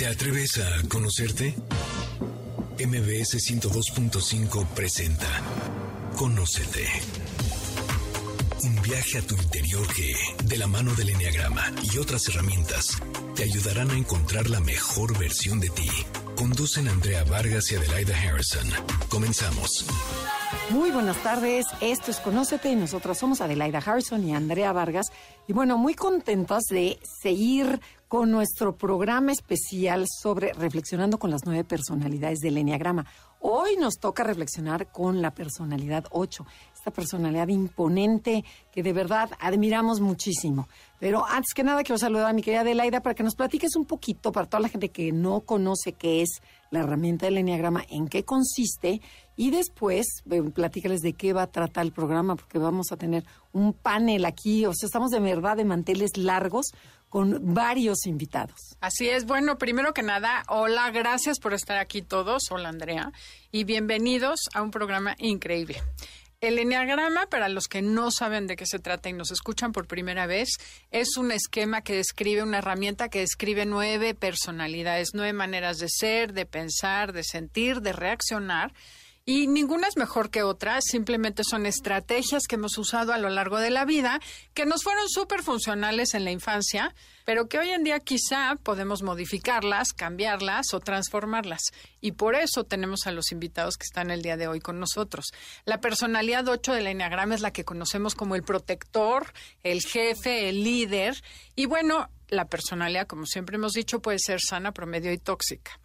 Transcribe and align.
¿Te 0.00 0.06
atreves 0.06 0.56
a 0.56 0.88
conocerte? 0.88 1.54
MBS 2.78 3.36
102.5 3.36 4.66
presenta 4.68 5.26
Conócete. 6.16 6.86
Un 8.62 8.80
viaje 8.80 9.18
a 9.18 9.20
tu 9.20 9.34
interior 9.34 9.86
que, 9.94 10.14
de 10.42 10.56
la 10.56 10.66
mano 10.68 10.94
del 10.94 11.10
Enneagrama 11.10 11.70
y 11.82 11.98
otras 11.98 12.26
herramientas, 12.28 12.98
te 13.36 13.42
ayudarán 13.42 13.90
a 13.90 13.98
encontrar 13.98 14.48
la 14.48 14.60
mejor 14.60 15.18
versión 15.18 15.60
de 15.60 15.68
ti. 15.68 15.90
Conducen 16.34 16.88
Andrea 16.88 17.22
Vargas 17.24 17.70
y 17.70 17.76
Adelaida 17.76 18.16
Harrison. 18.16 18.66
Comenzamos. 19.10 19.84
Muy 20.70 20.90
buenas 20.92 21.22
tardes, 21.22 21.66
esto 21.82 22.10
es 22.10 22.20
Conócete 22.20 22.70
y 22.70 22.76
nosotros 22.76 23.18
somos 23.18 23.42
Adelaida 23.42 23.82
Harrison 23.84 24.26
y 24.26 24.34
Andrea 24.34 24.72
Vargas. 24.72 25.12
Y 25.46 25.52
bueno, 25.52 25.76
muy 25.76 25.92
contentas 25.92 26.68
de 26.68 26.98
seguir 27.02 27.80
con 28.10 28.32
nuestro 28.32 28.76
programa 28.76 29.30
especial 29.30 30.04
sobre 30.08 30.52
reflexionando 30.54 31.16
con 31.16 31.30
las 31.30 31.42
nueve 31.46 31.62
personalidades 31.62 32.40
del 32.40 32.58
Enneagrama. 32.58 33.06
Hoy 33.38 33.76
nos 33.76 34.00
toca 34.00 34.24
reflexionar 34.24 34.90
con 34.90 35.22
la 35.22 35.30
personalidad 35.30 36.06
8, 36.10 36.44
esta 36.74 36.90
personalidad 36.90 37.46
imponente 37.46 38.44
que 38.72 38.82
de 38.82 38.92
verdad 38.92 39.30
admiramos 39.38 40.00
muchísimo. 40.00 40.68
Pero 40.98 41.24
antes 41.24 41.54
que 41.54 41.62
nada 41.62 41.84
quiero 41.84 41.98
saludar 41.98 42.26
a 42.26 42.32
mi 42.32 42.42
querida 42.42 42.62
Adelaida 42.62 43.00
para 43.00 43.14
que 43.14 43.22
nos 43.22 43.36
platiques 43.36 43.76
un 43.76 43.84
poquito 43.84 44.32
para 44.32 44.48
toda 44.48 44.62
la 44.62 44.68
gente 44.68 44.88
que 44.88 45.12
no 45.12 45.42
conoce 45.42 45.92
qué 45.92 46.22
es 46.22 46.42
la 46.72 46.80
herramienta 46.80 47.26
del 47.26 47.38
Enneagrama, 47.38 47.84
en 47.88 48.08
qué 48.08 48.24
consiste 48.24 49.00
y 49.40 49.50
después 49.50 50.22
platícales 50.54 51.00
de 51.00 51.14
qué 51.14 51.32
va 51.32 51.44
a 51.44 51.46
tratar 51.46 51.86
el 51.86 51.92
programa 51.92 52.36
porque 52.36 52.58
vamos 52.58 52.92
a 52.92 52.98
tener 52.98 53.24
un 53.54 53.72
panel 53.72 54.26
aquí, 54.26 54.66
o 54.66 54.74
sea, 54.74 54.86
estamos 54.86 55.10
de 55.10 55.18
verdad 55.18 55.56
de 55.56 55.64
manteles 55.64 56.18
largos 56.18 56.72
con 57.08 57.54
varios 57.54 58.04
invitados. 58.04 58.76
Así 58.82 59.08
es. 59.08 59.24
Bueno, 59.24 59.56
primero 59.56 59.94
que 59.94 60.02
nada, 60.02 60.42
hola, 60.48 60.90
gracias 60.90 61.40
por 61.40 61.54
estar 61.54 61.78
aquí 61.78 62.02
todos. 62.02 62.50
Hola, 62.50 62.68
Andrea. 62.68 63.12
Y 63.50 63.64
bienvenidos 63.64 64.40
a 64.52 64.60
un 64.60 64.70
programa 64.70 65.14
increíble. 65.18 65.82
El 66.42 66.58
Enneagrama, 66.58 67.24
para 67.24 67.48
los 67.48 67.66
que 67.66 67.80
no 67.80 68.10
saben 68.10 68.46
de 68.46 68.56
qué 68.56 68.66
se 68.66 68.78
trata 68.78 69.08
y 69.08 69.14
nos 69.14 69.30
escuchan 69.30 69.72
por 69.72 69.86
primera 69.86 70.26
vez, 70.26 70.58
es 70.90 71.16
un 71.16 71.32
esquema 71.32 71.80
que 71.80 71.94
describe, 71.94 72.42
una 72.42 72.58
herramienta 72.58 73.08
que 73.08 73.20
describe 73.20 73.64
nueve 73.64 74.14
personalidades, 74.14 75.12
nueve 75.14 75.32
maneras 75.32 75.78
de 75.78 75.88
ser, 75.88 76.34
de 76.34 76.44
pensar, 76.44 77.14
de 77.14 77.24
sentir, 77.24 77.80
de 77.80 77.94
reaccionar 77.94 78.74
y 79.24 79.46
ninguna 79.46 79.86
es 79.86 79.96
mejor 79.96 80.30
que 80.30 80.42
otra, 80.42 80.80
simplemente 80.80 81.44
son 81.44 81.66
estrategias 81.66 82.46
que 82.48 82.56
hemos 82.56 82.76
usado 82.78 83.12
a 83.12 83.18
lo 83.18 83.28
largo 83.28 83.58
de 83.58 83.70
la 83.70 83.84
vida, 83.84 84.20
que 84.54 84.66
nos 84.66 84.82
fueron 84.82 85.08
súper 85.08 85.42
funcionales 85.42 86.14
en 86.14 86.24
la 86.24 86.30
infancia, 86.30 86.94
pero 87.24 87.46
que 87.46 87.58
hoy 87.58 87.70
en 87.70 87.84
día 87.84 88.00
quizá 88.00 88.56
podemos 88.62 89.02
modificarlas, 89.02 89.92
cambiarlas 89.92 90.72
o 90.72 90.80
transformarlas. 90.80 91.62
Y 92.00 92.12
por 92.12 92.34
eso 92.34 92.64
tenemos 92.64 93.06
a 93.06 93.12
los 93.12 93.30
invitados 93.30 93.76
que 93.76 93.84
están 93.84 94.10
el 94.10 94.22
día 94.22 94.36
de 94.36 94.48
hoy 94.48 94.60
con 94.60 94.80
nosotros. 94.80 95.26
La 95.64 95.80
personalidad 95.80 96.48
8 96.48 96.72
del 96.72 96.86
Enneagrama 96.86 97.34
es 97.34 97.40
la 97.40 97.52
que 97.52 97.64
conocemos 97.64 98.14
como 98.14 98.34
el 98.34 98.42
protector, 98.42 99.32
el 99.62 99.82
jefe, 99.82 100.48
el 100.48 100.64
líder. 100.64 101.22
Y 101.54 101.66
bueno, 101.66 102.08
la 102.28 102.46
personalidad, 102.46 103.06
como 103.06 103.26
siempre 103.26 103.56
hemos 103.56 103.74
dicho, 103.74 104.00
puede 104.00 104.18
ser 104.18 104.40
sana, 104.40 104.72
promedio 104.72 105.12
y 105.12 105.18
tóxica. 105.18 105.78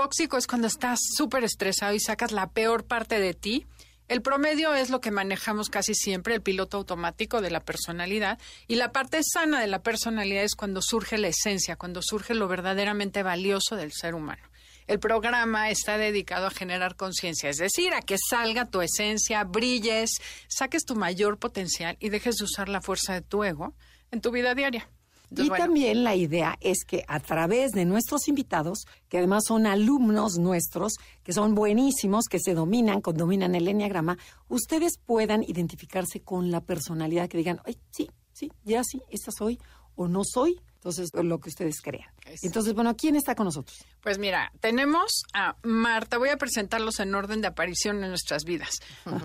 Tóxico 0.00 0.38
es 0.38 0.46
cuando 0.46 0.66
estás 0.66 0.98
súper 1.14 1.44
estresado 1.44 1.92
y 1.92 2.00
sacas 2.00 2.32
la 2.32 2.48
peor 2.52 2.86
parte 2.86 3.20
de 3.20 3.34
ti. 3.34 3.66
El 4.08 4.22
promedio 4.22 4.74
es 4.74 4.88
lo 4.88 5.02
que 5.02 5.10
manejamos 5.10 5.68
casi 5.68 5.94
siempre, 5.94 6.34
el 6.34 6.40
piloto 6.40 6.78
automático 6.78 7.42
de 7.42 7.50
la 7.50 7.60
personalidad. 7.60 8.38
Y 8.66 8.76
la 8.76 8.92
parte 8.92 9.20
sana 9.22 9.60
de 9.60 9.66
la 9.66 9.82
personalidad 9.82 10.42
es 10.42 10.54
cuando 10.54 10.80
surge 10.80 11.18
la 11.18 11.28
esencia, 11.28 11.76
cuando 11.76 12.00
surge 12.00 12.32
lo 12.32 12.48
verdaderamente 12.48 13.22
valioso 13.22 13.76
del 13.76 13.92
ser 13.92 14.14
humano. 14.14 14.42
El 14.86 15.00
programa 15.00 15.68
está 15.68 15.98
dedicado 15.98 16.46
a 16.46 16.50
generar 16.50 16.96
conciencia, 16.96 17.50
es 17.50 17.58
decir, 17.58 17.92
a 17.92 18.00
que 18.00 18.16
salga 18.16 18.70
tu 18.70 18.80
esencia, 18.80 19.44
brilles, 19.44 20.12
saques 20.48 20.86
tu 20.86 20.96
mayor 20.96 21.38
potencial 21.38 21.98
y 22.00 22.08
dejes 22.08 22.36
de 22.36 22.44
usar 22.44 22.70
la 22.70 22.80
fuerza 22.80 23.12
de 23.12 23.20
tu 23.20 23.44
ego 23.44 23.74
en 24.10 24.22
tu 24.22 24.30
vida 24.30 24.54
diaria 24.54 24.88
y 25.36 25.48
también 25.48 26.04
la 26.04 26.16
idea 26.16 26.56
es 26.60 26.84
que 26.84 27.04
a 27.06 27.20
través 27.20 27.72
de 27.72 27.84
nuestros 27.84 28.28
invitados, 28.28 28.86
que 29.08 29.18
además 29.18 29.44
son 29.46 29.66
alumnos 29.66 30.38
nuestros, 30.38 30.94
que 31.22 31.32
son 31.32 31.54
buenísimos, 31.54 32.26
que 32.26 32.40
se 32.40 32.54
dominan, 32.54 33.00
dominan 33.02 33.54
el 33.54 33.68
enneagrama, 33.68 34.18
ustedes 34.48 34.98
puedan 34.98 35.42
identificarse 35.42 36.20
con 36.20 36.50
la 36.50 36.60
personalidad 36.60 37.28
que 37.28 37.38
digan, 37.38 37.60
ay, 37.64 37.78
sí, 37.90 38.10
sí, 38.32 38.50
ya 38.64 38.82
sí, 38.84 39.02
esta 39.10 39.30
soy 39.30 39.58
o 39.94 40.08
no 40.08 40.22
soy. 40.24 40.60
Entonces, 40.80 41.10
lo 41.12 41.38
que 41.40 41.50
ustedes 41.50 41.82
crean. 41.82 42.08
Entonces, 42.40 42.72
bueno, 42.72 42.96
¿quién 42.96 43.14
está 43.14 43.34
con 43.34 43.44
nosotros? 43.44 43.84
Pues 44.02 44.18
mira, 44.18 44.50
tenemos 44.60 45.24
a 45.34 45.54
Marta. 45.62 46.16
Voy 46.16 46.30
a 46.30 46.38
presentarlos 46.38 47.00
en 47.00 47.14
orden 47.14 47.42
de 47.42 47.48
aparición 47.48 48.02
en 48.02 48.08
nuestras 48.08 48.44
vidas. 48.44 48.78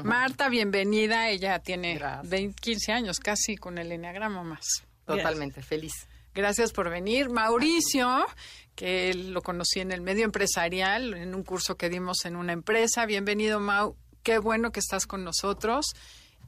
Marta, 0.03 0.49
bienvenida. 0.49 1.29
Ella 1.29 1.59
tiene 1.59 1.97
15 2.59 2.91
años 2.91 3.19
casi 3.21 3.55
con 3.55 3.77
el 3.77 3.89
enneagrama 3.93 4.43
más. 4.43 4.83
Totalmente, 5.05 5.61
feliz. 5.61 5.93
Gracias 6.33 6.71
por 6.73 6.89
venir. 6.89 7.29
Mauricio, 7.29 8.25
que 8.75 9.13
lo 9.13 9.41
conocí 9.41 9.79
en 9.79 9.91
el 9.91 10.01
medio 10.01 10.25
empresarial, 10.25 11.13
en 11.13 11.33
un 11.33 11.43
curso 11.43 11.77
que 11.77 11.89
dimos 11.89 12.25
en 12.25 12.35
una 12.35 12.51
empresa. 12.51 13.05
Bienvenido, 13.05 13.59
Mau. 13.59 13.95
Qué 14.23 14.39
bueno 14.39 14.71
que 14.71 14.79
estás 14.79 15.07
con 15.07 15.23
nosotros. 15.23 15.85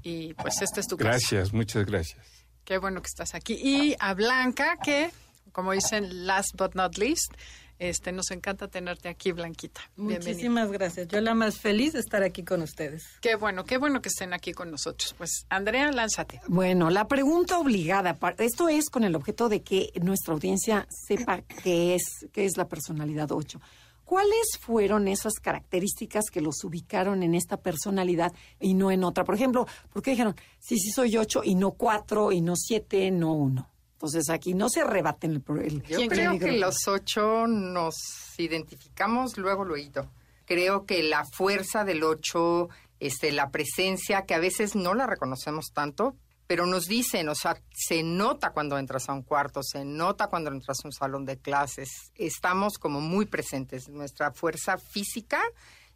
Y 0.04 0.34
pues 0.34 0.62
este 0.62 0.82
es 0.82 0.88
tu 0.88 0.98
casa. 0.98 1.12
Gracias, 1.12 1.54
muchas 1.54 1.86
gracias. 1.86 2.26
Qué 2.66 2.78
bueno 2.80 3.02
que 3.02 3.08
estás 3.08 3.34
aquí. 3.34 3.54
Y 3.54 3.96
a 4.00 4.14
Blanca, 4.14 4.78
que, 4.84 5.12
como 5.54 5.72
dicen, 5.72 6.28
last 6.28 6.50
but 6.58 6.76
not 6.76 6.98
least, 6.98 7.32
este, 7.80 8.12
nos 8.12 8.32
encanta 8.32 8.68
tenerte 8.68 9.10
aquí, 9.10 9.32
Blanquita. 9.32 9.82
Muchísimas 9.96 10.72
gracias. 10.72 11.08
Yo 11.08 11.22
la 11.22 11.34
más 11.34 11.60
feliz 11.60 11.94
de 11.94 12.00
estar 12.00 12.24
aquí 12.24 12.44
con 12.44 12.62
ustedes. 12.62 13.06
Qué 13.22 13.36
bueno, 13.36 13.66
qué 13.66 13.78
bueno 13.78 14.02
que 14.02 14.10
estén 14.10 14.34
aquí 14.34 14.54
con 14.54 14.72
nosotros. 14.72 15.14
Pues, 15.18 15.46
Andrea, 15.50 15.92
lánzate. 15.92 16.42
Bueno, 16.48 16.90
la 16.90 17.08
pregunta 17.08 17.60
obligada, 17.60 18.18
esto 18.40 18.70
es 18.70 18.90
con 18.90 19.04
el 19.04 19.16
objeto 19.16 19.50
de 19.50 19.62
que 19.62 19.92
nuestra 20.02 20.34
audiencia 20.34 20.88
sepa 20.90 21.42
qué 21.64 21.96
es, 21.96 22.28
qué 22.32 22.46
es 22.46 22.58
la 22.58 22.68
personalidad 22.68 23.32
8. 23.32 23.60
¿Cuáles 24.08 24.58
fueron 24.62 25.10
esas 25.10 25.34
características 25.34 26.30
que 26.32 26.40
los 26.40 26.64
ubicaron 26.64 27.24
en 27.24 27.36
esta 27.36 27.58
personalidad 27.58 28.32
y 28.58 28.74
no 28.74 28.90
en 28.90 29.04
otra? 29.04 29.26
Por 29.26 29.36
ejemplo, 29.36 29.68
¿por 29.92 30.02
qué 30.02 30.12
dijeron, 30.12 30.34
sí, 30.60 30.78
sí 30.78 30.92
soy 30.92 31.18
8 31.18 31.42
y 31.44 31.56
no 31.56 31.72
4 31.72 32.32
y 32.32 32.40
no 32.40 32.56
7, 32.56 33.12
no 33.12 33.34
1? 33.34 33.70
Entonces 33.98 34.30
aquí 34.30 34.54
no 34.54 34.70
se 34.70 34.84
rebaten 34.84 35.32
el, 35.32 35.44
el 35.60 35.82
Yo 35.82 36.08
creo 36.08 36.38
que 36.38 36.52
los 36.52 36.88
ocho 36.88 37.48
nos 37.48 37.96
identificamos 38.38 39.40
luego, 39.40 39.66
luego. 39.66 40.12
Creo 40.46 40.86
que 40.86 41.02
la 41.02 41.26
fuerza 41.26 41.84
del 41.84 42.04
ocho, 42.04 42.70
este, 43.00 43.32
la 43.32 43.50
presencia, 43.50 44.22
que 44.22 44.36
a 44.36 44.40
veces 44.40 44.76
no 44.76 44.94
la 44.94 45.08
reconocemos 45.08 45.72
tanto, 45.74 46.16
pero 46.46 46.68
nos 46.68 46.86
dicen, 46.86 47.28
o 47.28 47.34
sea, 47.34 47.60
se 47.74 48.04
nota 48.04 48.52
cuando 48.52 48.78
entras 48.78 49.10
a 49.10 49.14
un 49.14 49.24
cuarto, 49.24 49.62
se 49.64 49.84
nota 49.84 50.28
cuando 50.28 50.52
entras 50.52 50.78
a 50.84 50.88
un 50.88 50.94
salón 50.94 51.26
de 51.26 51.40
clases, 51.40 52.12
estamos 52.14 52.78
como 52.78 53.02
muy 53.02 53.26
presentes. 53.26 53.90
Nuestra 53.90 54.32
fuerza 54.32 54.78
física 54.78 55.42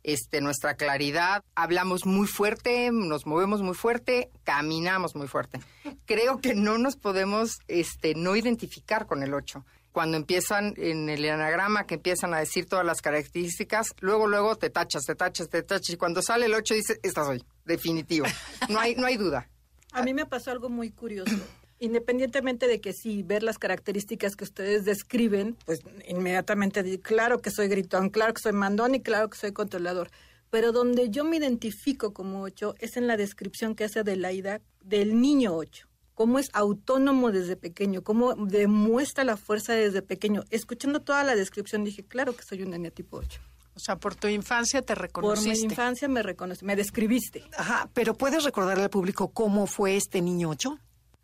este, 0.03 0.41
nuestra 0.41 0.75
claridad, 0.75 1.43
hablamos 1.55 2.05
muy 2.05 2.27
fuerte, 2.27 2.89
nos 2.91 3.25
movemos 3.25 3.61
muy 3.61 3.75
fuerte, 3.75 4.29
caminamos 4.43 5.15
muy 5.15 5.27
fuerte. 5.27 5.59
Creo 6.05 6.39
que 6.39 6.55
no 6.55 6.77
nos 6.77 6.95
podemos 6.95 7.59
este, 7.67 8.15
no 8.15 8.35
identificar 8.35 9.05
con 9.05 9.23
el 9.23 9.33
8. 9.33 9.65
Cuando 9.91 10.15
empiezan 10.15 10.73
en 10.77 11.09
el 11.09 11.29
anagrama, 11.29 11.85
que 11.85 11.95
empiezan 11.95 12.33
a 12.33 12.39
decir 12.39 12.65
todas 12.65 12.85
las 12.85 13.01
características, 13.01 13.93
luego, 13.99 14.27
luego 14.27 14.55
te 14.55 14.69
tachas, 14.69 15.03
te 15.03 15.15
tachas, 15.15 15.49
te 15.49 15.63
tachas, 15.63 15.89
y 15.89 15.97
cuando 15.97 16.21
sale 16.21 16.45
el 16.45 16.53
8 16.53 16.73
dices, 16.73 16.99
esta 17.03 17.25
soy, 17.25 17.43
definitivo. 17.65 18.25
No 18.69 18.79
hay, 18.79 18.95
no 18.95 19.05
hay 19.05 19.17
duda. 19.17 19.49
A 19.91 20.03
mí 20.03 20.13
me 20.13 20.25
pasó 20.25 20.51
algo 20.51 20.69
muy 20.69 20.91
curioso 20.91 21.35
independientemente 21.81 22.67
de 22.67 22.79
que 22.79 22.93
sí, 22.93 23.23
ver 23.23 23.43
las 23.43 23.57
características 23.57 24.35
que 24.35 24.43
ustedes 24.43 24.85
describen, 24.85 25.57
pues 25.65 25.81
inmediatamente 26.07 26.83
digo, 26.83 27.01
claro 27.01 27.39
que 27.39 27.49
soy 27.49 27.67
gritón, 27.67 28.09
claro 28.09 28.33
que 28.33 28.41
soy 28.41 28.53
mandón 28.53 28.95
y 28.95 29.01
claro 29.01 29.29
que 29.29 29.37
soy 29.37 29.51
controlador. 29.51 30.09
Pero 30.51 30.71
donde 30.71 31.09
yo 31.09 31.25
me 31.25 31.37
identifico 31.37 32.13
como 32.13 32.43
ocho 32.43 32.75
es 32.79 32.97
en 32.97 33.07
la 33.07 33.17
descripción 33.17 33.73
que 33.73 33.85
hace 33.85 34.03
de 34.03 34.15
la 34.15 34.31
ida 34.31 34.61
del 34.83 35.19
niño 35.19 35.55
ocho. 35.55 35.87
Cómo 36.13 36.37
es 36.37 36.49
autónomo 36.53 37.31
desde 37.31 37.55
pequeño, 37.55 38.03
cómo 38.03 38.35
demuestra 38.35 39.23
la 39.23 39.37
fuerza 39.37 39.73
desde 39.73 40.03
pequeño. 40.03 40.43
Escuchando 40.51 41.01
toda 41.01 41.23
la 41.23 41.35
descripción 41.35 41.83
dije, 41.83 42.03
claro 42.05 42.35
que 42.35 42.43
soy 42.43 42.61
un 42.61 42.69
niño 42.69 42.91
tipo 42.91 43.17
8. 43.17 43.41
O 43.73 43.79
sea, 43.79 43.95
por 43.95 44.13
tu 44.13 44.27
infancia 44.27 44.83
te 44.83 44.93
reconociste. 44.93 45.49
Por 45.49 45.57
mi 45.57 45.63
infancia 45.63 46.07
me 46.07 46.21
reconociste, 46.21 46.65
me 46.65 46.75
describiste. 46.75 47.43
Ajá, 47.57 47.89
pero 47.93 48.13
¿puedes 48.13 48.43
recordarle 48.43 48.83
al 48.83 48.89
público 48.91 49.29
cómo 49.29 49.65
fue 49.65 49.95
este 49.95 50.21
niño 50.21 50.49
ocho? 50.49 50.77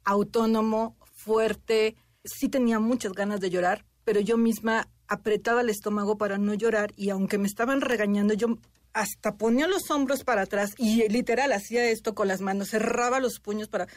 Autónomo, 0.08 0.96
fuerte, 1.14 1.96
sí 2.24 2.48
tenía 2.48 2.80
muchas 2.80 3.12
ganas 3.12 3.42
de 3.42 3.50
llorar, 3.50 3.86
pero 4.06 4.22
yo 4.22 4.38
misma 4.38 4.88
apretaba 5.08 5.62
el 5.62 5.70
estómago 5.70 6.18
para 6.18 6.38
no 6.38 6.54
llorar 6.54 6.94
y 6.96 7.10
aunque 7.10 7.38
me 7.38 7.48
estaban 7.48 7.82
regañando, 7.82 8.34
yo 8.34 8.58
hasta 8.94 9.36
ponía 9.36 9.68
los 9.68 9.92
hombros 9.92 10.24
para 10.24 10.44
atrás 10.44 10.72
y 10.78 11.08
literal 11.10 11.52
hacía 11.52 11.90
esto 11.90 12.16
con 12.16 12.30
las 12.30 12.42
manos, 12.42 12.70
cerraba 12.70 13.20
los 13.20 13.40
puños 13.40 13.68
para 13.68 13.88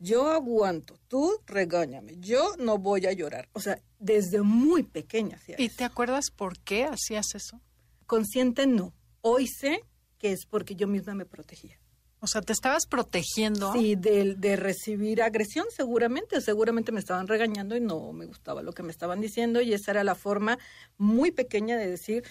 yo 0.00 0.28
aguanto, 0.28 0.98
tú 1.08 1.40
regáñame, 1.46 2.16
yo 2.18 2.54
no 2.58 2.78
voy 2.78 3.06
a 3.06 3.12
llorar. 3.12 3.48
O 3.52 3.60
sea, 3.60 3.80
desde 3.98 4.42
muy 4.42 4.84
pequeña 4.84 5.36
hacía 5.36 5.56
¿Y 5.58 5.66
eso. 5.66 5.76
te 5.76 5.84
acuerdas 5.84 6.30
por 6.30 6.58
qué 6.60 6.84
hacías 6.84 7.34
eso? 7.34 7.60
Consciente 8.06 8.66
no. 8.66 8.92
Hoy 9.22 9.46
sé 9.48 9.84
que 10.18 10.32
es 10.32 10.46
porque 10.46 10.76
yo 10.76 10.86
misma 10.86 11.14
me 11.14 11.26
protegía. 11.26 11.78
O 12.20 12.26
sea, 12.26 12.42
te 12.42 12.52
estabas 12.52 12.86
protegiendo. 12.86 13.72
Sí, 13.72 13.94
de, 13.94 14.34
de 14.34 14.56
recibir 14.56 15.22
agresión 15.22 15.66
seguramente, 15.70 16.40
seguramente 16.40 16.90
me 16.90 16.98
estaban 17.00 17.28
regañando 17.28 17.76
y 17.76 17.80
no 17.80 18.12
me 18.12 18.26
gustaba 18.26 18.62
lo 18.62 18.72
que 18.72 18.82
me 18.82 18.90
estaban 18.90 19.20
diciendo 19.20 19.60
y 19.60 19.72
esa 19.72 19.92
era 19.92 20.04
la 20.04 20.14
forma 20.16 20.58
muy 20.96 21.30
pequeña 21.30 21.76
de 21.76 21.88
decir, 21.88 22.24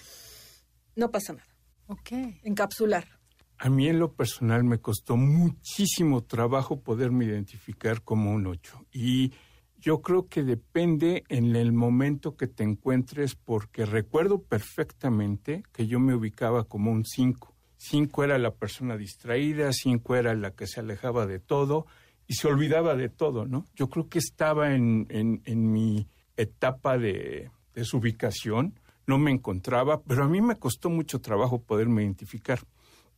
no 0.94 1.10
pasa 1.10 1.32
nada, 1.32 1.46
Ok. 1.86 2.10
encapsular. 2.42 3.06
A 3.56 3.70
mí 3.70 3.88
en 3.88 3.98
lo 3.98 4.12
personal 4.12 4.62
me 4.62 4.78
costó 4.78 5.16
muchísimo 5.16 6.22
trabajo 6.22 6.80
poderme 6.80 7.24
identificar 7.24 8.02
como 8.02 8.32
un 8.32 8.46
8 8.46 8.86
y 8.92 9.32
yo 9.78 10.02
creo 10.02 10.28
que 10.28 10.42
depende 10.42 11.24
en 11.28 11.56
el 11.56 11.72
momento 11.72 12.36
que 12.36 12.46
te 12.46 12.62
encuentres 12.62 13.36
porque 13.36 13.86
recuerdo 13.86 14.42
perfectamente 14.42 15.62
que 15.72 15.86
yo 15.86 15.98
me 15.98 16.14
ubicaba 16.14 16.64
como 16.64 16.90
un 16.92 17.04
5. 17.04 17.54
5 17.78 18.24
era 18.24 18.38
la 18.38 18.52
persona 18.52 18.96
distraída, 18.96 19.72
5 19.72 20.16
era 20.16 20.34
la 20.34 20.52
que 20.52 20.66
se 20.66 20.80
alejaba 20.80 21.26
de 21.26 21.38
todo 21.38 21.86
y 22.26 22.34
se 22.34 22.46
olvidaba 22.46 22.94
de 22.94 23.08
todo, 23.08 23.46
¿no? 23.46 23.66
Yo 23.74 23.88
creo 23.88 24.08
que 24.08 24.18
estaba 24.18 24.74
en, 24.74 25.06
en, 25.10 25.40
en 25.44 25.72
mi 25.72 26.06
etapa 26.36 26.98
de 26.98 27.50
desubicación, 27.74 28.78
no 29.06 29.18
me 29.18 29.30
encontraba, 29.30 30.02
pero 30.02 30.24
a 30.24 30.28
mí 30.28 30.40
me 30.40 30.56
costó 30.56 30.90
mucho 30.90 31.20
trabajo 31.20 31.62
poderme 31.62 32.02
identificar. 32.02 32.60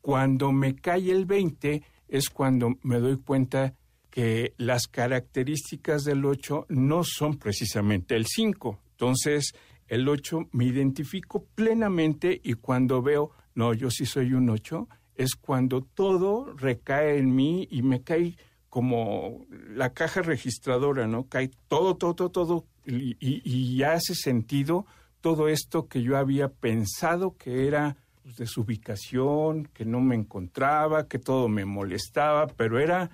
Cuando 0.00 0.52
me 0.52 0.76
cae 0.76 1.10
el 1.10 1.26
20 1.26 1.82
es 2.08 2.30
cuando 2.30 2.78
me 2.82 2.98
doy 3.00 3.16
cuenta 3.18 3.74
que 4.10 4.54
las 4.56 4.86
características 4.88 6.04
del 6.04 6.24
8 6.24 6.66
no 6.68 7.04
son 7.04 7.38
precisamente 7.38 8.16
el 8.16 8.26
5. 8.26 8.78
Entonces, 8.92 9.54
el 9.86 10.08
8 10.08 10.48
me 10.52 10.66
identifico 10.66 11.44
plenamente 11.54 12.40
y 12.42 12.54
cuando 12.54 13.02
veo, 13.02 13.30
no, 13.60 13.74
yo 13.74 13.90
sí 13.90 14.06
soy 14.06 14.32
un 14.32 14.48
8, 14.48 14.88
es 15.16 15.34
cuando 15.34 15.82
todo 15.82 16.54
recae 16.56 17.18
en 17.18 17.34
mí 17.34 17.68
y 17.70 17.82
me 17.82 18.02
cae 18.02 18.38
como 18.70 19.44
la 19.50 19.92
caja 19.92 20.22
registradora, 20.22 21.06
¿no? 21.06 21.28
Cae 21.28 21.50
todo, 21.68 21.98
todo, 21.98 22.14
todo, 22.14 22.30
todo 22.30 22.64
y, 22.86 23.16
y, 23.20 23.82
hace 23.82 24.14
sentido 24.14 24.86
todo 25.20 25.48
esto 25.48 25.88
que 25.88 26.02
yo 26.02 26.16
había 26.16 26.48
pensado 26.48 27.36
que 27.36 27.66
era 27.66 27.98
pues, 28.22 28.36
desubicación, 28.36 29.68
que 29.74 29.84
no 29.84 30.00
me 30.00 30.14
encontraba, 30.14 31.06
que 31.06 31.18
todo 31.18 31.46
me 31.48 31.66
molestaba, 31.66 32.46
pero 32.46 32.80
era 32.80 33.10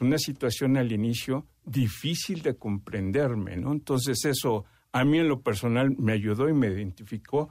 una 0.00 0.18
situación 0.18 0.76
al 0.76 0.92
inicio 0.92 1.44
difícil 1.64 2.42
de 2.42 2.54
comprenderme, 2.54 3.56
¿no? 3.56 3.72
Entonces 3.72 4.24
eso 4.24 4.64
a 4.92 5.04
mí 5.04 5.18
en 5.18 5.26
lo 5.26 5.40
personal 5.40 5.96
me 5.98 6.12
ayudó 6.12 6.48
y 6.48 6.52
me 6.52 6.68
identificó 6.68 7.50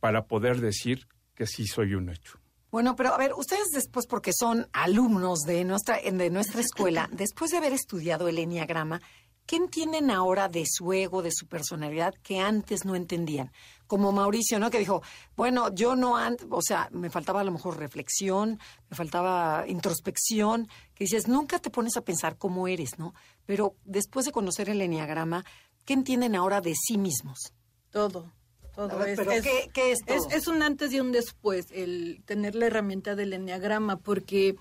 para 0.00 0.26
poder 0.26 0.60
decir 0.60 1.06
que 1.34 1.46
sí 1.46 1.66
soy 1.66 1.94
un 1.94 2.10
hecho. 2.10 2.38
Bueno, 2.70 2.96
pero 2.96 3.14
a 3.14 3.18
ver, 3.18 3.34
ustedes 3.34 3.70
después, 3.72 4.04
porque 4.06 4.32
son 4.32 4.68
alumnos 4.72 5.42
de 5.42 5.64
nuestra, 5.64 6.00
de 6.00 6.30
nuestra 6.30 6.60
escuela, 6.60 7.08
después 7.12 7.52
de 7.52 7.58
haber 7.58 7.72
estudiado 7.72 8.26
el 8.26 8.36
enneagrama, 8.36 9.00
¿qué 9.46 9.54
entienden 9.54 10.10
ahora 10.10 10.48
de 10.48 10.64
su 10.66 10.92
ego, 10.92 11.22
de 11.22 11.30
su 11.30 11.46
personalidad 11.46 12.14
que 12.22 12.40
antes 12.40 12.84
no 12.84 12.96
entendían? 12.96 13.52
Como 13.86 14.10
Mauricio, 14.10 14.58
¿no? 14.58 14.70
Que 14.70 14.80
dijo, 14.80 15.02
bueno, 15.36 15.72
yo 15.72 15.94
no 15.94 16.16
antes, 16.16 16.48
o 16.50 16.62
sea, 16.62 16.88
me 16.90 17.10
faltaba 17.10 17.42
a 17.42 17.44
lo 17.44 17.52
mejor 17.52 17.78
reflexión, 17.78 18.58
me 18.90 18.96
faltaba 18.96 19.66
introspección, 19.68 20.66
que 20.94 21.04
dices, 21.04 21.28
nunca 21.28 21.60
te 21.60 21.70
pones 21.70 21.96
a 21.96 22.02
pensar 22.02 22.38
cómo 22.38 22.66
eres, 22.66 22.98
¿no? 22.98 23.14
Pero 23.46 23.76
después 23.84 24.26
de 24.26 24.32
conocer 24.32 24.68
el 24.68 24.80
enneagrama, 24.80 25.44
¿qué 25.84 25.92
entienden 25.92 26.34
ahora 26.34 26.60
de 26.60 26.74
sí 26.74 26.98
mismos? 26.98 27.52
Todo. 27.90 28.32
Todo 28.74 28.98
ver, 28.98 29.08
es, 29.10 29.16
pero 29.18 29.30
es- 29.32 29.42
¿qué- 29.42 29.70
qué 29.72 29.92
es 29.92 30.00
todo? 30.04 30.28
es 30.30 30.46
un 30.48 30.62
antes 30.62 30.92
y 30.92 31.00
un 31.00 31.12
después 31.12 31.66
el 31.70 32.22
tener 32.24 32.54
la 32.54 32.66
herramienta 32.66 33.14
del 33.14 33.32
enneagrama, 33.32 33.98
porque 33.98 34.56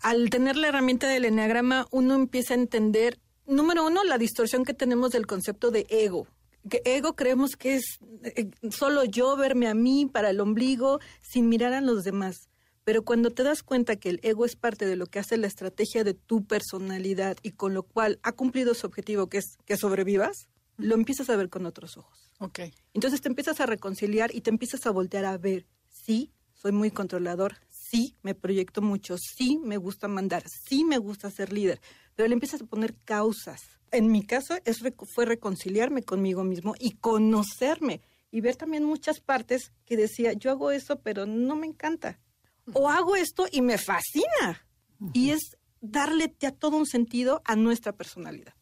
al 0.00 0.30
tener 0.30 0.56
la 0.56 0.68
herramienta 0.68 1.08
del 1.08 1.24
enneagrama 1.24 1.86
uno 1.90 2.14
empieza 2.14 2.54
a 2.54 2.56
entender, 2.58 3.18
número 3.46 3.86
uno, 3.86 4.02
la 4.04 4.18
distorsión 4.18 4.64
que 4.64 4.74
tenemos 4.74 5.10
del 5.10 5.26
concepto 5.26 5.70
de 5.70 5.86
ego. 5.90 6.26
Que 6.68 6.82
ego 6.84 7.14
creemos 7.16 7.56
que 7.56 7.76
es 7.76 7.98
eh, 8.24 8.50
solo 8.70 9.04
yo 9.04 9.36
verme 9.36 9.66
a 9.68 9.74
mí 9.74 10.06
para 10.06 10.30
el 10.30 10.40
ombligo 10.40 11.00
sin 11.22 11.48
mirar 11.48 11.72
a 11.72 11.80
los 11.80 12.04
demás. 12.04 12.48
Pero 12.84 13.02
cuando 13.04 13.30
te 13.30 13.42
das 13.42 13.62
cuenta 13.62 13.96
que 13.96 14.08
el 14.10 14.20
ego 14.22 14.44
es 14.44 14.56
parte 14.56 14.86
de 14.86 14.96
lo 14.96 15.06
que 15.06 15.18
hace 15.18 15.36
la 15.36 15.46
estrategia 15.46 16.02
de 16.02 16.14
tu 16.14 16.44
personalidad 16.44 17.36
y 17.42 17.52
con 17.52 17.72
lo 17.74 17.82
cual 17.82 18.18
ha 18.22 18.32
cumplido 18.32 18.74
su 18.74 18.86
objetivo, 18.86 19.28
que 19.28 19.38
es 19.38 19.56
que 19.66 19.76
sobrevivas, 19.76 20.48
lo 20.80 20.94
empiezas 20.94 21.30
a 21.30 21.36
ver 21.36 21.48
con 21.48 21.66
otros 21.66 21.96
ojos. 21.96 22.30
Ok. 22.38 22.60
Entonces 22.94 23.20
te 23.20 23.28
empiezas 23.28 23.60
a 23.60 23.66
reconciliar 23.66 24.34
y 24.34 24.40
te 24.40 24.50
empiezas 24.50 24.86
a 24.86 24.90
voltear 24.90 25.24
a 25.24 25.38
ver, 25.38 25.66
sí, 25.88 26.32
soy 26.54 26.72
muy 26.72 26.90
controlador, 26.90 27.56
sí, 27.68 28.16
me 28.22 28.34
proyecto 28.34 28.82
mucho, 28.82 29.16
sí, 29.18 29.58
me 29.62 29.76
gusta 29.76 30.08
mandar, 30.08 30.44
sí, 30.48 30.84
me 30.84 30.98
gusta 30.98 31.30
ser 31.30 31.52
líder, 31.52 31.80
pero 32.14 32.28
le 32.28 32.34
empiezas 32.34 32.62
a 32.62 32.66
poner 32.66 32.94
causas. 33.04 33.62
En 33.92 34.10
mi 34.12 34.24
caso 34.24 34.56
es, 34.64 34.80
fue 35.14 35.24
reconciliarme 35.24 36.02
conmigo 36.02 36.44
mismo 36.44 36.74
y 36.78 36.92
conocerme 36.92 38.02
y 38.30 38.40
ver 38.40 38.56
también 38.56 38.84
muchas 38.84 39.20
partes 39.20 39.72
que 39.84 39.96
decía, 39.96 40.32
yo 40.32 40.50
hago 40.50 40.70
eso, 40.70 41.00
pero 41.00 41.26
no 41.26 41.56
me 41.56 41.66
encanta. 41.66 42.20
O 42.72 42.88
hago 42.88 43.16
esto 43.16 43.46
y 43.50 43.62
me 43.62 43.78
fascina. 43.78 44.66
Y 45.12 45.30
es 45.30 45.56
darle 45.80 46.34
ya 46.38 46.52
todo 46.52 46.76
un 46.76 46.86
sentido 46.86 47.42
a 47.44 47.56
nuestra 47.56 47.92
personalidad. 47.92 48.54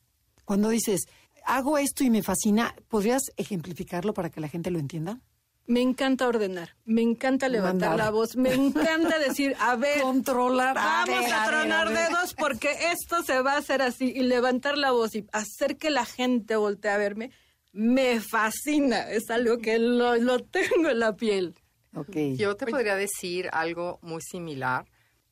Cuando 0.44 0.70
dices, 0.70 1.02
hago 1.48 1.78
esto 1.78 2.04
y 2.04 2.10
me 2.10 2.22
fascina, 2.22 2.74
¿podrías 2.88 3.22
ejemplificarlo 3.36 4.14
para 4.14 4.30
que 4.30 4.40
la 4.40 4.48
gente 4.48 4.70
lo 4.70 4.78
entienda? 4.78 5.20
Me 5.66 5.82
encanta 5.82 6.26
ordenar, 6.26 6.76
me 6.86 7.02
encanta 7.02 7.46
levantar 7.48 7.90
Mandar. 7.90 8.06
la 8.06 8.10
voz, 8.10 8.36
me 8.36 8.54
encanta 8.54 9.18
decir, 9.18 9.54
a 9.60 9.76
ver, 9.76 10.00
Controlar. 10.00 10.78
a 10.78 11.04
vamos 11.04 11.20
ver, 11.24 11.34
a, 11.34 11.44
tronar 11.46 11.88
a 11.88 11.90
ver. 11.90 12.08
dedos 12.08 12.34
porque 12.34 12.70
esto 12.90 13.22
se 13.22 13.42
va 13.42 13.52
a 13.54 13.58
hacer 13.58 13.82
así 13.82 14.06
y 14.16 14.22
levantar 14.22 14.78
la 14.78 14.92
voz 14.92 15.14
y 15.14 15.26
hacer 15.32 15.76
que 15.76 15.90
la 15.90 16.06
gente 16.06 16.56
voltee 16.56 16.90
a 16.90 16.96
verme, 16.96 17.32
me 17.72 18.18
fascina, 18.20 19.10
es 19.10 19.28
algo 19.28 19.58
que 19.58 19.78
lo, 19.78 20.16
lo 20.16 20.38
tengo 20.42 20.88
en 20.88 21.00
la 21.00 21.16
piel. 21.16 21.54
Ok. 21.94 22.16
Yo 22.36 22.56
te 22.56 22.66
podría 22.66 22.94
decir 22.96 23.50
algo 23.52 23.98
muy 24.00 24.22
similar. 24.22 24.86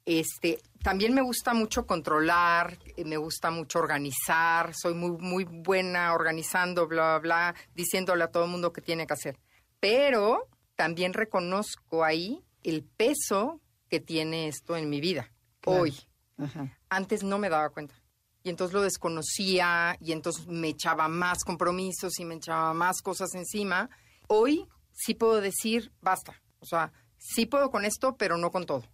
Este, 0.05 0.59
también 0.87 1.15
me 1.15 1.21
gusta 1.21 1.53
mucho 1.53 1.85
controlar, 1.85 2.79
eh, 2.97 3.05
me 3.05 3.17
gusta 3.17 3.51
mucho 3.51 3.81
organizar, 3.81 4.73
soy 4.73 4.95
muy 4.95 5.11
muy 5.19 5.43
buena 5.43 6.15
organizando, 6.15 6.87
bla 6.87 7.19
bla, 7.19 7.51
bla 7.51 7.55
diciéndole 7.75 8.23
a 8.23 8.31
todo 8.31 8.45
el 8.45 8.51
mundo 8.53 8.73
qué 8.73 8.81
tiene 8.83 9.05
que 9.05 9.13
hacer. 9.15 9.37
Pero 9.81 10.47
también 10.77 11.13
reconozco 11.13 12.05
ahí 12.05 12.41
el 12.63 12.85
peso 12.85 13.61
que 13.89 13.99
tiene 13.99 14.47
esto 14.47 14.77
en 14.77 14.89
mi 14.89 15.01
vida 15.01 15.33
Claro. 15.61 15.83
hoy. 15.83 15.99
Ajá. 16.39 16.79
Antes 16.89 17.25
no 17.25 17.39
me 17.39 17.49
daba 17.49 17.71
cuenta. 17.71 17.97
Y 18.45 18.51
entonces 18.51 18.73
lo 18.73 18.83
desconocía 18.83 19.97
y 20.01 20.13
entonces 20.13 20.47
me 20.47 20.69
echaba 20.69 21.09
más 21.09 21.43
compromisos 21.43 22.21
y 22.21 22.25
me 22.25 22.37
echaba 22.37 22.73
más 22.75 23.03
cosas 23.03 23.35
encima. 23.35 23.91
Hoy 24.29 24.69
sí 24.93 25.15
puedo 25.15 25.41
decir, 25.41 25.91
basta. 26.01 26.41
O 26.61 26.65
sea, 26.65 26.93
sí 27.19 27.45
puedo 27.47 27.73
con 27.73 27.85
esto, 27.85 28.17
pero 28.17 28.37
no 28.39 28.53
con 28.53 28.67
todo. 28.67 28.85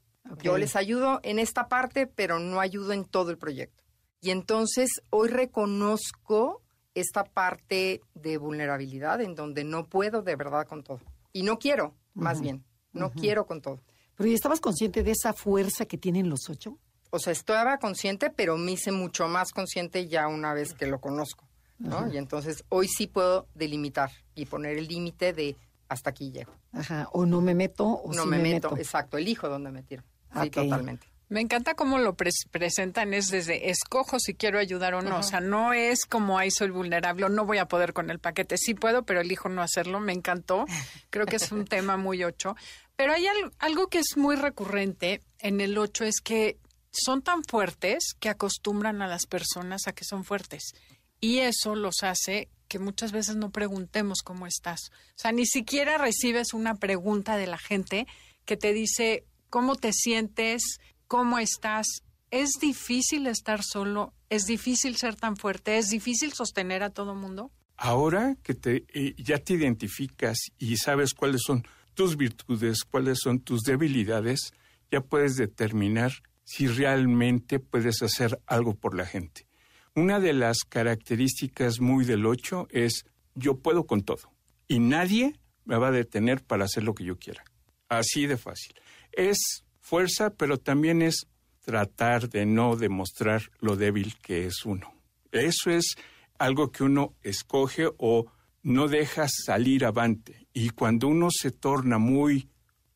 Yo 0.43 0.57
les 0.59 0.77
ayudo 0.77 1.21
en 1.23 1.39
esta 1.39 1.69
parte, 1.69 2.07
pero 2.07 2.39
no 2.39 2.61
ayudo 2.61 2.93
en 2.93 3.05
todo 3.05 3.31
el 3.31 3.39
proyecto. 3.39 3.85
Y 4.21 4.31
entonces 4.31 4.89
hoy 5.11 5.29
reconozco 5.29 6.63
esta 6.95 7.25
parte 7.25 8.03
de 8.15 8.39
vulnerabilidad 8.39 9.21
en 9.21 9.35
donde 9.35 9.65
no 9.65 9.89
puedo 9.89 10.23
de 10.23 10.37
verdad 10.37 10.67
con 10.67 10.85
todo. 10.85 11.01
Y 11.33 11.43
no 11.43 11.59
quiero, 11.59 11.95
más 12.15 12.41
bien, 12.41 12.65
no 12.93 13.11
quiero 13.11 13.47
con 13.47 13.61
todo. 13.61 13.81
Pero 14.17 14.29
¿y 14.29 14.35
estabas 14.35 14.61
consciente 14.61 15.03
de 15.03 15.13
esa 15.13 15.33
fuerza 15.33 15.87
que 15.87 15.99
tienen 15.99 16.29
los 16.29 16.49
ocho? 16.49 16.79
O 17.11 17.19
sea, 17.19 17.33
estaba 17.33 17.79
consciente, 17.79 18.31
pero 18.31 18.57
me 18.57 18.73
hice 18.73 18.93
mucho 18.93 19.29
más 19.29 19.53
consciente 19.53 20.07
ya 20.07 20.29
una 20.29 20.55
vez 20.55 20.75
que 20.75 20.87
lo 20.87 21.01
conozco, 21.01 21.49
¿no? 21.79 22.13
Y 22.13 22.17
entonces 22.17 22.65
hoy 22.69 22.89
sí 22.89 23.07
puedo 23.07 23.49
delimitar 23.55 24.11
y 24.35 24.47
poner 24.47 24.79
el 24.79 24.89
límite 24.89 25.33
de 25.33 25.57
hasta 25.89 26.11
aquí 26.11 26.31
llego. 26.31 26.53
Ajá. 26.73 27.09
O 27.13 27.27
no 27.27 27.41
me 27.41 27.55
meto 27.55 27.87
o 27.87 28.13
no 28.15 28.23
sí 28.23 28.29
me, 28.29 28.39
meto. 28.39 28.77
exacto, 28.77 29.19
elijo 29.19 29.49
dónde 29.49 29.71
me 29.71 29.83
tiro. 29.83 30.05
Sí, 30.41 30.51
totalmente. 30.51 31.07
Me 31.29 31.41
encanta 31.41 31.73
cómo 31.75 31.99
lo 31.99 32.15
pres- 32.15 32.47
presentan, 32.51 33.15
es 33.15 33.29
desde 33.29 33.71
escojo 33.71 34.19
si 34.21 34.35
quiero 34.35 34.59
ayudar 34.59 34.93
o 34.95 35.01
no. 35.01 35.19
O 35.19 35.23
sea, 35.23 35.41
no 35.41 35.73
es 35.73 36.05
como 36.05 36.39
ahí 36.39 36.51
soy 36.51 36.69
vulnerable, 36.69 37.25
o 37.25 37.29
no 37.31 37.47
voy 37.47 37.57
a 37.57 37.67
poder 37.69 37.95
con 37.95 38.11
el 38.11 38.19
paquete. 38.19 38.59
Sí 38.59 38.75
puedo, 38.75 39.05
pero 39.05 39.23
elijo 39.23 39.49
no 39.49 39.63
hacerlo. 39.63 39.99
Me 39.99 40.13
encantó. 40.13 40.67
Creo 41.09 41.25
que 41.25 41.37
es 41.37 41.51
un 41.51 41.65
tema 41.65 41.97
muy 41.97 42.23
ocho. 42.23 42.55
Pero 42.97 43.15
hay 43.15 43.27
al- 43.27 43.53
algo 43.59 43.87
que 43.89 43.99
es 44.01 44.17
muy 44.19 44.37
recurrente 44.37 45.23
en 45.39 45.63
el 45.63 45.79
ocho, 45.79 46.05
es 46.05 46.21
que 46.21 46.59
son 46.91 47.23
tan 47.23 47.43
fuertes 47.45 48.13
que 48.21 48.29
acostumbran 48.29 49.01
a 49.01 49.07
las 49.07 49.25
personas 49.27 49.87
a 49.87 49.93
que 49.93 50.05
son 50.05 50.25
fuertes. 50.25 50.73
Y 51.19 51.39
eso 51.39 51.75
los 51.75 52.03
hace 52.03 52.51
que 52.69 52.79
muchas 52.79 53.13
veces 53.13 53.37
no 53.37 53.51
preguntemos 53.51 54.19
cómo 54.23 54.47
estás. 54.47 54.91
O 54.93 55.15
sea, 55.19 55.33
ni 55.33 55.47
siquiera 55.47 55.97
recibes 55.97 56.53
una 56.53 56.75
pregunta 56.75 57.39
de 57.39 57.47
la 57.47 57.57
gente 57.59 58.07
que 58.45 58.59
te 58.59 58.75
dice 58.75 59.25
cómo 59.53 59.77
te 59.77 59.93
sientes, 59.93 60.81
cómo 61.07 61.39
estás. 61.39 61.87
Es 62.31 62.53
difícil 62.61 63.27
estar 63.27 63.63
solo 63.63 64.15
¿Es 64.33 64.47
difícil 64.47 64.97
ser 64.97 65.15
tan 65.15 65.37
fuerte? 65.37 65.77
¿Es 65.77 65.91
difícil 65.91 66.33
sostener 66.33 66.83
a 66.83 66.89
todo 66.89 67.15
mundo? 67.15 67.51
Ahora 67.77 68.35
que 68.43 68.55
te, 68.55 68.87
eh, 68.95 69.15
ya 69.19 69.37
te 69.37 69.53
identificas 69.53 70.39
y 70.59 70.79
sabes 70.79 71.13
cuáles 71.13 71.43
son 71.45 71.67
tus 71.93 72.17
virtudes, 72.17 72.85
cuáles 72.85 73.19
son 73.19 73.41
tus 73.41 73.61
debilidades, 73.61 74.55
ya 74.91 75.03
puedes 75.03 75.37
determinar 75.37 76.13
si 76.45 76.67
realmente 76.67 77.59
puedes 77.59 78.01
hacer 78.01 78.41
algo 78.47 78.73
por 78.73 78.95
la 78.95 79.05
gente. 79.05 79.47
Una 79.95 80.19
de 80.19 80.33
las 80.33 80.61
características 80.67 81.79
muy 81.79 82.07
del 82.07 82.25
8 82.25 82.69
es 82.71 83.05
yo 83.35 83.59
puedo 83.59 83.85
con 83.85 84.01
todo 84.01 84.33
y 84.67 84.79
nadie 84.79 85.39
me 85.67 85.77
va 85.77 85.89
a 85.89 85.93
detener 85.93 86.43
para 86.43 86.65
hacer 86.65 86.85
lo 86.85 86.95
que 86.95 87.05
yo 87.05 87.19
quiera. 87.19 87.45
Así 87.91 88.27
de 88.27 88.39
fácil. 88.39 88.73
Es 89.13 89.65
fuerza, 89.81 90.31
pero 90.31 90.59
también 90.59 91.03
es 91.03 91.27
tratar 91.65 92.29
de 92.29 92.47
no 92.47 92.77
demostrar 92.77 93.43
lo 93.61 93.77
débil 93.77 94.17
que 94.21 94.47
es 94.47 94.65
uno. 94.65 94.93
Eso 95.31 95.71
es 95.71 95.95
algo 96.39 96.73
que 96.73 96.85
uno 96.85 97.15
escoge 97.23 97.89
o 97.99 98.27
no 98.63 98.89
deja 98.89 99.27
salir 99.29 99.85
avante. 99.85 100.47
Y 100.53 100.71
cuando 100.71 101.09
uno 101.09 101.29
se 101.31 101.51
torna 101.51 101.99
muy 101.99 102.49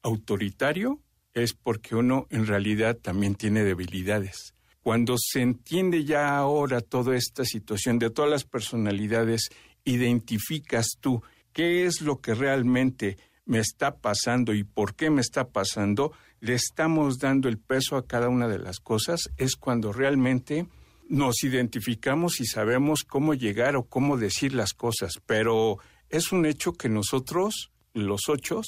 autoritario, 0.02 1.00
es 1.34 1.52
porque 1.52 1.94
uno 1.94 2.26
en 2.30 2.46
realidad 2.46 2.96
también 2.96 3.34
tiene 3.34 3.62
debilidades. 3.62 4.54
Cuando 4.80 5.16
se 5.18 5.42
entiende 5.42 6.04
ya 6.04 6.36
ahora 6.36 6.80
toda 6.80 7.16
esta 7.16 7.44
situación 7.44 7.98
de 7.98 8.10
todas 8.10 8.30
las 8.30 8.44
personalidades, 8.44 9.48
identificas 9.84 10.86
tú 11.00 11.22
qué 11.52 11.86
es 11.86 12.00
lo 12.00 12.20
que 12.20 12.34
realmente 12.34 13.18
me 13.46 13.58
está 13.60 13.96
pasando 13.96 14.52
y 14.52 14.64
por 14.64 14.94
qué 14.94 15.08
me 15.08 15.20
está 15.22 15.48
pasando, 15.48 16.12
le 16.40 16.54
estamos 16.54 17.18
dando 17.18 17.48
el 17.48 17.58
peso 17.58 17.96
a 17.96 18.06
cada 18.06 18.28
una 18.28 18.48
de 18.48 18.58
las 18.58 18.80
cosas, 18.80 19.30
es 19.38 19.56
cuando 19.56 19.92
realmente 19.92 20.66
nos 21.08 21.44
identificamos 21.44 22.40
y 22.40 22.46
sabemos 22.46 23.04
cómo 23.04 23.34
llegar 23.34 23.76
o 23.76 23.84
cómo 23.84 24.16
decir 24.16 24.52
las 24.52 24.74
cosas. 24.74 25.14
Pero 25.24 25.78
es 26.10 26.32
un 26.32 26.44
hecho 26.44 26.72
que 26.72 26.88
nosotros, 26.88 27.70
los 27.94 28.28
ocho, 28.28 28.60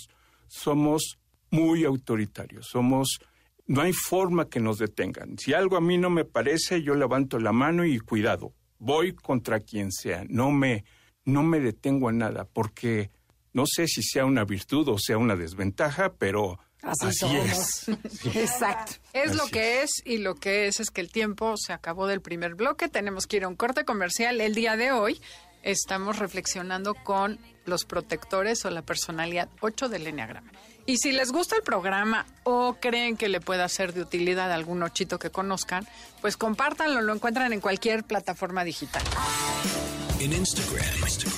somos 0.46 1.18
muy 1.50 1.84
autoritarios, 1.84 2.66
somos 2.70 3.18
no 3.66 3.82
hay 3.82 3.92
forma 3.92 4.48
que 4.48 4.60
nos 4.60 4.78
detengan. 4.78 5.36
Si 5.38 5.52
algo 5.52 5.76
a 5.76 5.82
mí 5.82 5.98
no 5.98 6.08
me 6.08 6.24
parece, 6.24 6.82
yo 6.82 6.94
levanto 6.94 7.38
la 7.38 7.52
mano 7.52 7.84
y 7.84 7.98
cuidado, 7.98 8.54
voy 8.78 9.12
contra 9.12 9.60
quien 9.60 9.92
sea, 9.92 10.24
no 10.28 10.50
me 10.50 10.84
no 11.24 11.42
me 11.42 11.60
detengo 11.60 12.08
a 12.08 12.12
nada 12.12 12.46
porque 12.46 13.10
no 13.52 13.64
sé 13.66 13.86
si 13.86 14.02
sea 14.02 14.24
una 14.24 14.44
virtud 14.44 14.88
o 14.88 14.98
sea 14.98 15.18
una 15.18 15.36
desventaja, 15.36 16.12
pero 16.14 16.58
Así, 16.82 17.26
es. 17.36 17.88
Exacto. 18.34 18.94
Es 19.12 19.34
lo 19.34 19.46
que 19.46 19.82
es 19.82 19.90
y 20.04 20.18
lo 20.18 20.36
que 20.36 20.68
es 20.68 20.80
es 20.80 20.90
que 20.90 21.00
el 21.00 21.10
tiempo 21.10 21.56
se 21.56 21.72
acabó 21.72 22.06
del 22.06 22.20
primer 22.20 22.54
bloque. 22.54 22.88
Tenemos 22.88 23.26
que 23.26 23.38
ir 23.38 23.44
a 23.44 23.48
un 23.48 23.56
corte 23.56 23.84
comercial. 23.84 24.40
El 24.40 24.54
día 24.54 24.76
de 24.76 24.92
hoy 24.92 25.20
estamos 25.62 26.18
reflexionando 26.18 26.94
con 26.94 27.38
los 27.64 27.84
protectores 27.84 28.64
o 28.64 28.70
la 28.70 28.82
personalidad 28.82 29.48
8 29.60 29.88
del 29.88 30.06
Enneagrama. 30.06 30.50
Y 30.86 30.96
si 30.96 31.12
les 31.12 31.32
gusta 31.32 31.56
el 31.56 31.62
programa 31.62 32.26
o 32.44 32.76
creen 32.80 33.18
que 33.18 33.28
le 33.28 33.40
pueda 33.40 33.68
ser 33.68 33.92
de 33.92 34.00
utilidad 34.00 34.50
a 34.50 34.54
algún 34.54 34.82
ochito 34.82 35.18
que 35.18 35.28
conozcan, 35.30 35.86
pues 36.22 36.38
compártanlo, 36.38 37.02
lo 37.02 37.14
encuentran 37.14 37.52
en 37.52 37.60
cualquier 37.60 38.04
plataforma 38.04 38.64
digital. 38.64 39.02
En 40.18 40.32
Instagram, 40.32 40.82
y 41.06 41.37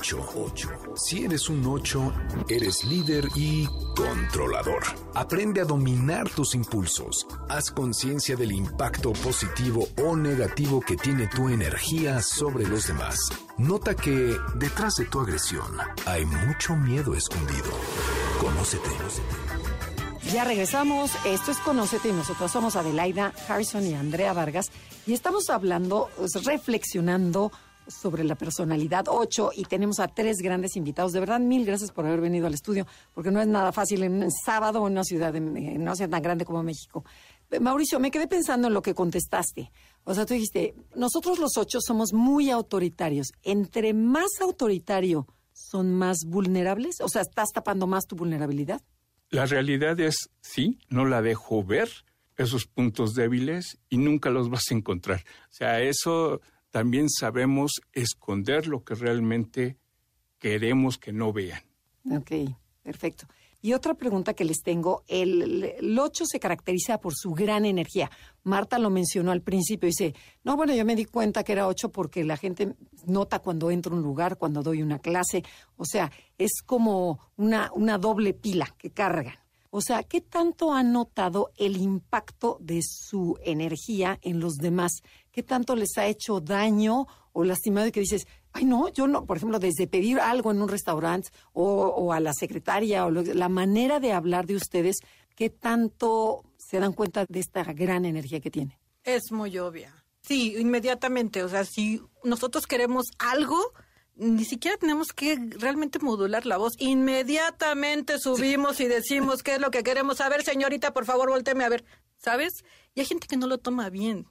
8. 0.00 0.68
Si 0.96 1.24
eres 1.24 1.48
un 1.48 1.66
8, 1.66 2.12
eres 2.48 2.84
líder 2.84 3.28
y 3.34 3.66
controlador. 3.96 4.82
Aprende 5.14 5.60
a 5.60 5.64
dominar 5.64 6.28
tus 6.30 6.54
impulsos. 6.54 7.26
Haz 7.48 7.70
conciencia 7.70 8.36
del 8.36 8.52
impacto 8.52 9.12
positivo 9.12 9.88
o 10.04 10.16
negativo 10.16 10.80
que 10.80 10.96
tiene 10.96 11.26
tu 11.26 11.48
energía 11.48 12.22
sobre 12.22 12.66
los 12.66 12.86
demás. 12.86 13.18
Nota 13.56 13.94
que 13.94 14.36
detrás 14.54 14.96
de 14.96 15.06
tu 15.06 15.20
agresión 15.20 15.76
hay 16.06 16.24
mucho 16.24 16.76
miedo 16.76 17.14
escondido. 17.14 17.70
Conócete. 18.40 18.88
Ya 20.32 20.44
regresamos. 20.44 21.10
Esto 21.24 21.50
es 21.50 21.58
Conócete 21.58 22.10
y 22.10 22.12
nosotros 22.12 22.52
somos 22.52 22.76
Adelaida 22.76 23.32
Harrison 23.48 23.84
y 23.86 23.94
Andrea 23.94 24.32
Vargas 24.32 24.70
y 25.06 25.14
estamos 25.14 25.48
hablando, 25.48 26.08
pues, 26.16 26.44
reflexionando 26.44 27.50
sobre 27.88 28.22
la 28.24 28.34
personalidad 28.34 29.06
8 29.08 29.50
y 29.56 29.64
tenemos 29.64 29.98
a 29.98 30.08
tres 30.08 30.38
grandes 30.38 30.76
invitados. 30.76 31.12
De 31.12 31.20
verdad, 31.20 31.40
mil 31.40 31.64
gracias 31.64 31.90
por 31.90 32.06
haber 32.06 32.20
venido 32.20 32.46
al 32.46 32.54
estudio, 32.54 32.86
porque 33.14 33.30
no 33.30 33.40
es 33.40 33.48
nada 33.48 33.72
fácil 33.72 34.02
en 34.02 34.22
un 34.22 34.30
sábado 34.30 34.86
en 34.86 34.92
una 34.92 35.04
ciudad, 35.04 35.34
en 35.34 35.80
una 35.80 35.96
ciudad 35.96 36.10
tan 36.10 36.22
grande 36.22 36.44
como 36.44 36.62
México. 36.62 37.04
Mauricio, 37.60 37.98
me 37.98 38.10
quedé 38.10 38.28
pensando 38.28 38.68
en 38.68 38.74
lo 38.74 38.82
que 38.82 38.94
contestaste. 38.94 39.72
O 40.04 40.14
sea, 40.14 40.26
tú 40.26 40.34
dijiste, 40.34 40.74
nosotros 40.94 41.38
los 41.38 41.56
ocho 41.56 41.80
somos 41.80 42.12
muy 42.12 42.50
autoritarios. 42.50 43.32
Entre 43.42 43.94
más 43.94 44.28
autoritario, 44.40 45.26
son 45.52 45.94
más 45.94 46.18
vulnerables. 46.26 47.00
O 47.00 47.08
sea, 47.08 47.22
¿estás 47.22 47.50
tapando 47.52 47.86
más 47.86 48.06
tu 48.06 48.16
vulnerabilidad? 48.16 48.82
La 49.30 49.46
realidad 49.46 49.98
es, 50.00 50.30
sí, 50.40 50.78
no 50.88 51.04
la 51.04 51.22
dejo 51.22 51.64
ver 51.64 51.90
esos 52.36 52.66
puntos 52.66 53.14
débiles 53.14 53.78
y 53.88 53.98
nunca 53.98 54.30
los 54.30 54.48
vas 54.48 54.70
a 54.70 54.74
encontrar. 54.74 55.24
O 55.50 55.54
sea, 55.54 55.80
eso 55.80 56.40
también 56.70 57.08
sabemos 57.08 57.80
esconder 57.92 58.66
lo 58.66 58.84
que 58.84 58.94
realmente 58.94 59.76
queremos 60.38 60.98
que 60.98 61.12
no 61.12 61.32
vean. 61.32 61.62
Ok, 62.10 62.32
perfecto. 62.82 63.26
Y 63.60 63.72
otra 63.72 63.94
pregunta 63.94 64.34
que 64.34 64.44
les 64.44 64.62
tengo, 64.62 65.02
el, 65.08 65.64
el 65.64 65.98
8 65.98 66.24
se 66.26 66.38
caracteriza 66.38 67.00
por 67.00 67.12
su 67.16 67.32
gran 67.32 67.64
energía. 67.64 68.08
Marta 68.44 68.78
lo 68.78 68.88
mencionó 68.88 69.32
al 69.32 69.42
principio, 69.42 69.88
dice, 69.88 70.14
no, 70.44 70.56
bueno, 70.56 70.74
yo 70.74 70.84
me 70.84 70.94
di 70.94 71.06
cuenta 71.06 71.42
que 71.42 71.52
era 71.52 71.66
8 71.66 71.90
porque 71.90 72.22
la 72.22 72.36
gente 72.36 72.76
nota 73.06 73.40
cuando 73.40 73.72
entro 73.72 73.94
a 73.94 73.98
un 73.98 74.04
lugar, 74.04 74.38
cuando 74.38 74.62
doy 74.62 74.80
una 74.80 75.00
clase, 75.00 75.42
o 75.76 75.84
sea, 75.84 76.12
es 76.38 76.62
como 76.64 77.18
una, 77.36 77.72
una 77.74 77.98
doble 77.98 78.32
pila 78.32 78.72
que 78.78 78.90
cargan. 78.90 79.34
O 79.70 79.80
sea, 79.82 80.02
¿qué 80.02 80.20
tanto 80.20 80.72
ha 80.72 80.82
notado 80.82 81.50
el 81.56 81.76
impacto 81.76 82.56
de 82.60 82.80
su 82.82 83.38
energía 83.42 84.18
en 84.22 84.40
los 84.40 84.56
demás? 84.56 85.02
¿Qué 85.30 85.42
tanto 85.42 85.76
les 85.76 85.98
ha 85.98 86.06
hecho 86.06 86.40
daño 86.40 87.06
o 87.32 87.44
lastimado 87.44 87.86
y 87.86 87.92
que 87.92 88.00
dices, 88.00 88.26
ay 88.52 88.64
no, 88.64 88.88
yo 88.88 89.06
no, 89.06 89.26
por 89.26 89.36
ejemplo, 89.36 89.58
desde 89.58 89.86
pedir 89.86 90.20
algo 90.20 90.50
en 90.50 90.62
un 90.62 90.68
restaurante 90.68 91.30
o, 91.52 92.12
a 92.12 92.20
la 92.20 92.32
secretaria 92.32 93.04
o 93.06 93.10
la 93.10 93.48
manera 93.48 94.00
de 94.00 94.12
hablar 94.12 94.46
de 94.46 94.56
ustedes, 94.56 94.98
¿qué 95.34 95.50
tanto 95.50 96.44
se 96.56 96.80
dan 96.80 96.92
cuenta 96.92 97.26
de 97.28 97.40
esta 97.40 97.62
gran 97.64 98.04
energía 98.04 98.40
que 98.40 98.50
tiene? 98.50 98.78
Es 99.04 99.30
muy 99.30 99.58
obvia. 99.58 99.94
Sí, 100.22 100.56
inmediatamente. 100.58 101.44
O 101.44 101.48
sea, 101.48 101.64
si 101.64 102.02
nosotros 102.24 102.66
queremos 102.66 103.06
algo, 103.18 103.72
ni 104.18 104.44
siquiera 104.44 104.76
tenemos 104.76 105.12
que 105.12 105.38
realmente 105.58 105.98
modular 106.00 106.44
la 106.44 106.56
voz. 106.56 106.74
Inmediatamente 106.78 108.18
subimos 108.18 108.80
y 108.80 108.88
decimos 108.88 109.42
qué 109.42 109.54
es 109.54 109.60
lo 109.60 109.70
que 109.70 109.82
queremos. 109.84 110.20
A 110.20 110.28
ver, 110.28 110.42
señorita, 110.42 110.92
por 110.92 111.04
favor, 111.04 111.30
volteme 111.30 111.64
a 111.64 111.68
ver. 111.68 111.84
¿Sabes? 112.16 112.64
Y 112.94 113.00
hay 113.00 113.06
gente 113.06 113.28
que 113.28 113.36
no 113.36 113.46
lo 113.46 113.58
toma 113.58 113.90
bien. 113.90 114.26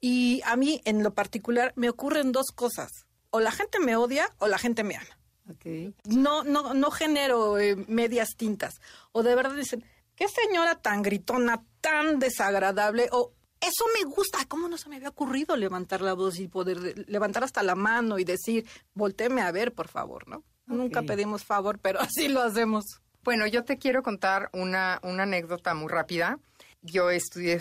Y 0.00 0.42
a 0.44 0.56
mí, 0.56 0.82
en 0.84 1.02
lo 1.02 1.14
particular, 1.14 1.72
me 1.74 1.88
ocurren 1.88 2.32
dos 2.32 2.48
cosas. 2.54 3.06
O 3.30 3.40
la 3.40 3.50
gente 3.50 3.80
me 3.80 3.96
odia 3.96 4.30
o 4.38 4.46
la 4.46 4.58
gente 4.58 4.84
me 4.84 4.96
ama. 4.96 5.18
Okay. 5.54 5.94
No, 6.04 6.44
no, 6.44 6.74
no 6.74 6.90
genero 6.90 7.58
eh, 7.58 7.76
medias 7.88 8.36
tintas. 8.36 8.80
O 9.12 9.22
de 9.22 9.34
verdad 9.34 9.56
dicen, 9.56 9.84
qué 10.14 10.26
señora 10.28 10.80
tan 10.80 11.02
gritona, 11.02 11.64
tan 11.80 12.18
desagradable. 12.18 13.08
O 13.10 13.32
eso 13.60 13.84
me 13.98 14.08
gusta. 14.08 14.38
¿Cómo 14.48 14.68
no 14.68 14.78
se 14.78 14.88
me 14.88 14.96
había 14.96 15.10
ocurrido 15.10 15.56
levantar 15.56 16.00
la 16.00 16.14
voz 16.14 16.38
y 16.38 16.48
poder 16.48 17.08
levantar 17.08 17.44
hasta 17.44 17.62
la 17.62 17.74
mano 17.74 18.18
y 18.18 18.24
decir, 18.24 18.66
volteeme 18.94 19.42
a 19.42 19.52
ver, 19.52 19.72
por 19.72 19.88
favor, 19.88 20.28
¿no? 20.28 20.44
Nunca 20.66 21.02
pedimos 21.02 21.44
favor, 21.44 21.78
pero 21.78 22.00
así 22.00 22.28
lo 22.28 22.42
hacemos. 22.42 22.84
Bueno, 23.22 23.46
yo 23.46 23.64
te 23.64 23.76
quiero 23.76 24.02
contar 24.02 24.48
una, 24.52 24.98
una 25.02 25.24
anécdota 25.24 25.74
muy 25.74 25.88
rápida. 25.88 26.38
Yo 26.80 27.10
estudié 27.10 27.60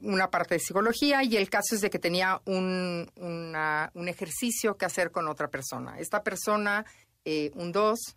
una 0.00 0.30
parte 0.30 0.54
de 0.54 0.60
psicología 0.60 1.22
y 1.24 1.36
el 1.36 1.50
caso 1.50 1.74
es 1.74 1.80
de 1.80 1.90
que 1.90 1.98
tenía 1.98 2.40
un, 2.46 3.10
un 3.16 4.08
ejercicio 4.08 4.76
que 4.76 4.86
hacer 4.86 5.10
con 5.10 5.28
otra 5.28 5.48
persona. 5.48 5.98
Esta 5.98 6.22
persona, 6.22 6.86
eh, 7.24 7.50
un 7.54 7.72
dos, 7.72 8.14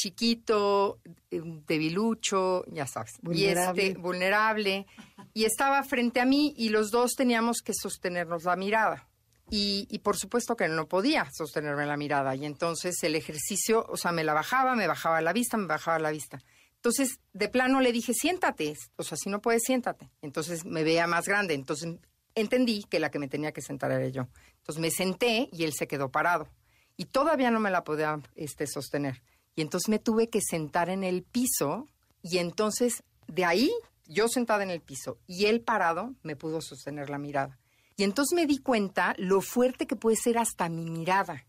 chiquito, 0.00 1.00
eh, 1.30 1.42
debilucho, 1.66 2.64
ya 2.66 2.86
sabes, 2.86 3.12
vulnerable. 3.20 3.82
Y 3.82 3.86
este, 3.86 4.00
vulnerable, 4.00 4.86
y 5.34 5.44
estaba 5.44 5.82
frente 5.82 6.20
a 6.20 6.24
mí 6.24 6.54
y 6.56 6.70
los 6.70 6.90
dos 6.90 7.12
teníamos 7.16 7.58
que 7.62 7.74
sostenernos 7.74 8.44
la 8.44 8.56
mirada. 8.56 9.08
Y, 9.50 9.86
y, 9.90 9.98
por 9.98 10.16
supuesto 10.16 10.54
que 10.54 10.68
no 10.68 10.86
podía 10.86 11.28
sostenerme 11.32 11.84
la 11.84 11.96
mirada. 11.96 12.36
Y 12.36 12.46
entonces 12.46 13.02
el 13.02 13.16
ejercicio, 13.16 13.84
o 13.88 13.96
sea, 13.96 14.12
me 14.12 14.22
la 14.22 14.32
bajaba, 14.32 14.76
me 14.76 14.86
bajaba 14.86 15.20
la 15.20 15.32
vista, 15.32 15.56
me 15.56 15.66
bajaba 15.66 15.98
la 15.98 16.12
vista. 16.12 16.40
Entonces, 16.76 17.18
de 17.32 17.48
plano 17.48 17.80
le 17.80 17.92
dije, 17.92 18.14
siéntate. 18.14 18.74
O 18.96 19.02
sea, 19.02 19.18
si 19.18 19.28
no 19.28 19.40
puedes, 19.40 19.64
siéntate. 19.64 20.08
Entonces 20.22 20.64
me 20.64 20.84
veía 20.84 21.08
más 21.08 21.26
grande. 21.26 21.54
Entonces 21.54 21.96
entendí 22.36 22.84
que 22.84 23.00
la 23.00 23.10
que 23.10 23.18
me 23.18 23.28
tenía 23.28 23.52
que 23.52 23.60
sentar 23.60 23.90
era 23.90 24.08
yo. 24.08 24.28
Entonces 24.58 24.80
me 24.80 24.90
senté 24.90 25.48
y 25.52 25.64
él 25.64 25.72
se 25.72 25.88
quedó 25.88 26.10
parado. 26.10 26.48
Y 26.96 27.06
todavía 27.06 27.50
no 27.50 27.60
me 27.60 27.70
la 27.70 27.82
podía 27.82 28.20
este, 28.36 28.66
sostener. 28.68 29.22
Y 29.60 29.62
entonces 29.62 29.90
me 29.90 29.98
tuve 29.98 30.30
que 30.30 30.40
sentar 30.40 30.88
en 30.88 31.04
el 31.04 31.22
piso 31.22 31.86
y 32.22 32.38
entonces 32.38 33.02
de 33.26 33.44
ahí 33.44 33.70
yo 34.06 34.26
sentada 34.26 34.62
en 34.62 34.70
el 34.70 34.80
piso 34.80 35.18
y 35.26 35.44
él 35.44 35.60
parado 35.60 36.14
me 36.22 36.34
pudo 36.34 36.62
sostener 36.62 37.10
la 37.10 37.18
mirada. 37.18 37.58
Y 37.94 38.04
entonces 38.04 38.34
me 38.34 38.46
di 38.46 38.56
cuenta 38.56 39.12
lo 39.18 39.42
fuerte 39.42 39.86
que 39.86 39.96
puede 39.96 40.16
ser 40.16 40.38
hasta 40.38 40.70
mi 40.70 40.88
mirada. 40.88 41.44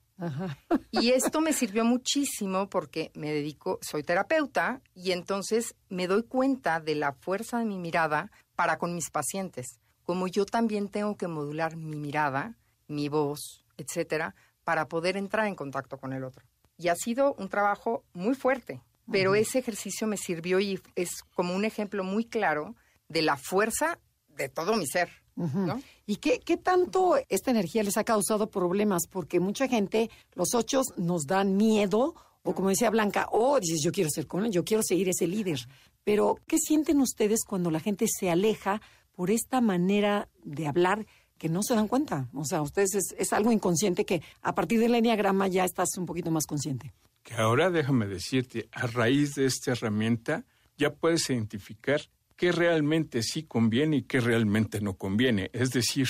Y 0.92 1.12
esto 1.12 1.40
me 1.40 1.54
sirvió 1.54 1.86
muchísimo 1.86 2.70
porque 2.70 3.12
me 3.16 3.32
dedico, 3.32 3.80
soy 3.82 4.04
terapeuta 4.04 4.82
y 4.94 5.14
entonces 5.14 5.76
me 5.88 6.08
doy 6.08 6.24
cuenta 6.24 6.82
de 6.82 6.96
la 6.96 7.14
fuerza 7.14 7.60
de 7.60 7.66
mi 7.66 7.78
mirada 7.78 8.30
para 8.58 8.78
con 8.78 8.94
mis 8.94 9.10
pacientes. 9.10 9.80
Como 10.04 10.28
yo 10.28 10.46
también 10.46 10.90
tengo 10.90 11.16
que 11.16 11.30
modular 11.30 11.78
mi 11.78 11.96
mirada, 11.96 12.58
mi 12.90 13.08
voz, 13.08 13.64
etcétera, 13.78 14.36
para 14.66 14.90
poder 14.90 15.16
entrar 15.16 15.48
en 15.48 15.56
contacto 15.56 15.98
con 15.98 16.12
el 16.12 16.26
otro. 16.26 16.51
Y 16.82 16.88
ha 16.88 16.96
sido 16.96 17.36
un 17.38 17.48
trabajo 17.48 18.04
muy 18.14 18.34
fuerte, 18.34 18.82
pero 19.12 19.36
ese 19.36 19.60
ejercicio 19.60 20.08
me 20.08 20.18
sirvió 20.18 20.60
y 20.60 20.82
es 20.96 21.22
como 21.36 21.56
un 21.56 21.64
ejemplo 21.64 22.04
muy 22.04 22.26
claro 22.26 22.76
de 23.08 23.22
la 23.22 23.38
fuerza 23.38 24.00
de 24.30 24.50
todo 24.50 24.76
mi 24.76 24.88
ser. 24.88 25.10
¿no? 25.36 25.82
¿Y 26.06 26.16
qué, 26.18 26.40
qué 26.40 26.58
tanto 26.58 27.18
esta 27.30 27.52
energía 27.52 27.84
les 27.84 27.98
ha 27.98 28.04
causado 28.04 28.50
problemas? 28.50 29.04
Porque 29.10 29.40
mucha 29.40 29.68
gente, 29.68 30.10
los 30.34 30.56
ochos 30.56 30.88
nos 30.98 31.26
dan 31.26 31.56
miedo, 31.56 32.16
o 32.42 32.56
como 32.56 32.70
decía 32.70 32.90
Blanca, 32.90 33.28
oh, 33.32 33.60
dices, 33.60 33.82
yo 33.84 33.92
quiero 33.92 34.10
ser 34.10 34.26
con 34.26 34.46
él, 34.46 34.52
yo 34.52 34.64
quiero 34.64 34.82
seguir 34.84 35.10
ese 35.10 35.28
líder. 35.28 35.60
Pero, 36.04 36.40
¿qué 36.48 36.58
sienten 36.58 37.00
ustedes 37.00 37.44
cuando 37.48 37.70
la 37.70 37.80
gente 37.80 38.08
se 38.08 38.32
aleja 38.32 38.82
por 39.14 39.30
esta 39.30 39.62
manera 39.62 40.30
de 40.44 40.68
hablar 40.68 41.06
que 41.42 41.50
no 41.50 41.64
se 41.64 41.74
dan 41.74 41.88
cuenta? 41.88 42.30
O 42.36 42.46
sea, 42.46 42.62
ustedes 42.62 42.94
es, 43.18 43.34
algo 43.34 43.52
inconsciente 43.52 44.06
que 44.06 44.22
a 44.44 44.54
partir 44.54 44.80
del 44.80 44.94
enneagrama 44.94 45.48
ya 45.48 45.66
estás 45.66 45.98
un 45.98 46.06
poquito 46.06 46.30
más 46.30 46.46
consciente. 46.46 46.94
Que 47.24 47.34
ahora 47.34 47.72
déjame 47.72 48.06
decirte, 48.06 48.70
a 48.72 48.86
raíz 48.86 49.34
de 49.34 49.48
esta 49.48 49.72
herramienta 49.72 50.46
ya 50.78 50.94
puedes 50.94 51.28
identificar 51.32 52.00
qué 52.36 52.52
realmente 52.52 53.24
sí 53.24 53.42
conviene 53.42 53.98
y 53.98 54.04
qué 54.04 54.20
realmente 54.20 54.82
no 54.82 54.98
conviene. 54.98 55.50
Es 55.52 55.72
decir, 55.72 56.08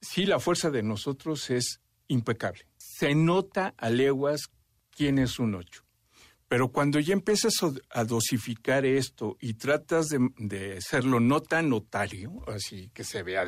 sí 0.00 0.24
la 0.24 0.40
fuerza 0.40 0.70
de 0.70 0.82
nosotros 0.82 1.50
es 1.50 1.82
impecable. 2.08 2.66
Se 2.78 3.14
nota 3.14 3.74
a 3.76 3.90
leguas 3.90 4.48
quién 4.88 5.18
es 5.18 5.38
un 5.38 5.56
ocho. 5.56 5.84
Pero 6.48 6.72
cuando 6.72 7.00
ya 7.00 7.12
empiezas 7.12 7.52
a 7.90 8.04
dosificar 8.04 8.86
esto 8.86 9.36
y 9.40 9.54
tratas 9.54 10.06
de, 10.06 10.26
de 10.38 10.78
hacerlo 10.78 11.20
no 11.20 11.42
tan 11.42 11.68
notario, 11.68 12.42
así 12.46 12.88
que 12.94 13.04
se 13.04 13.22
vea, 13.22 13.44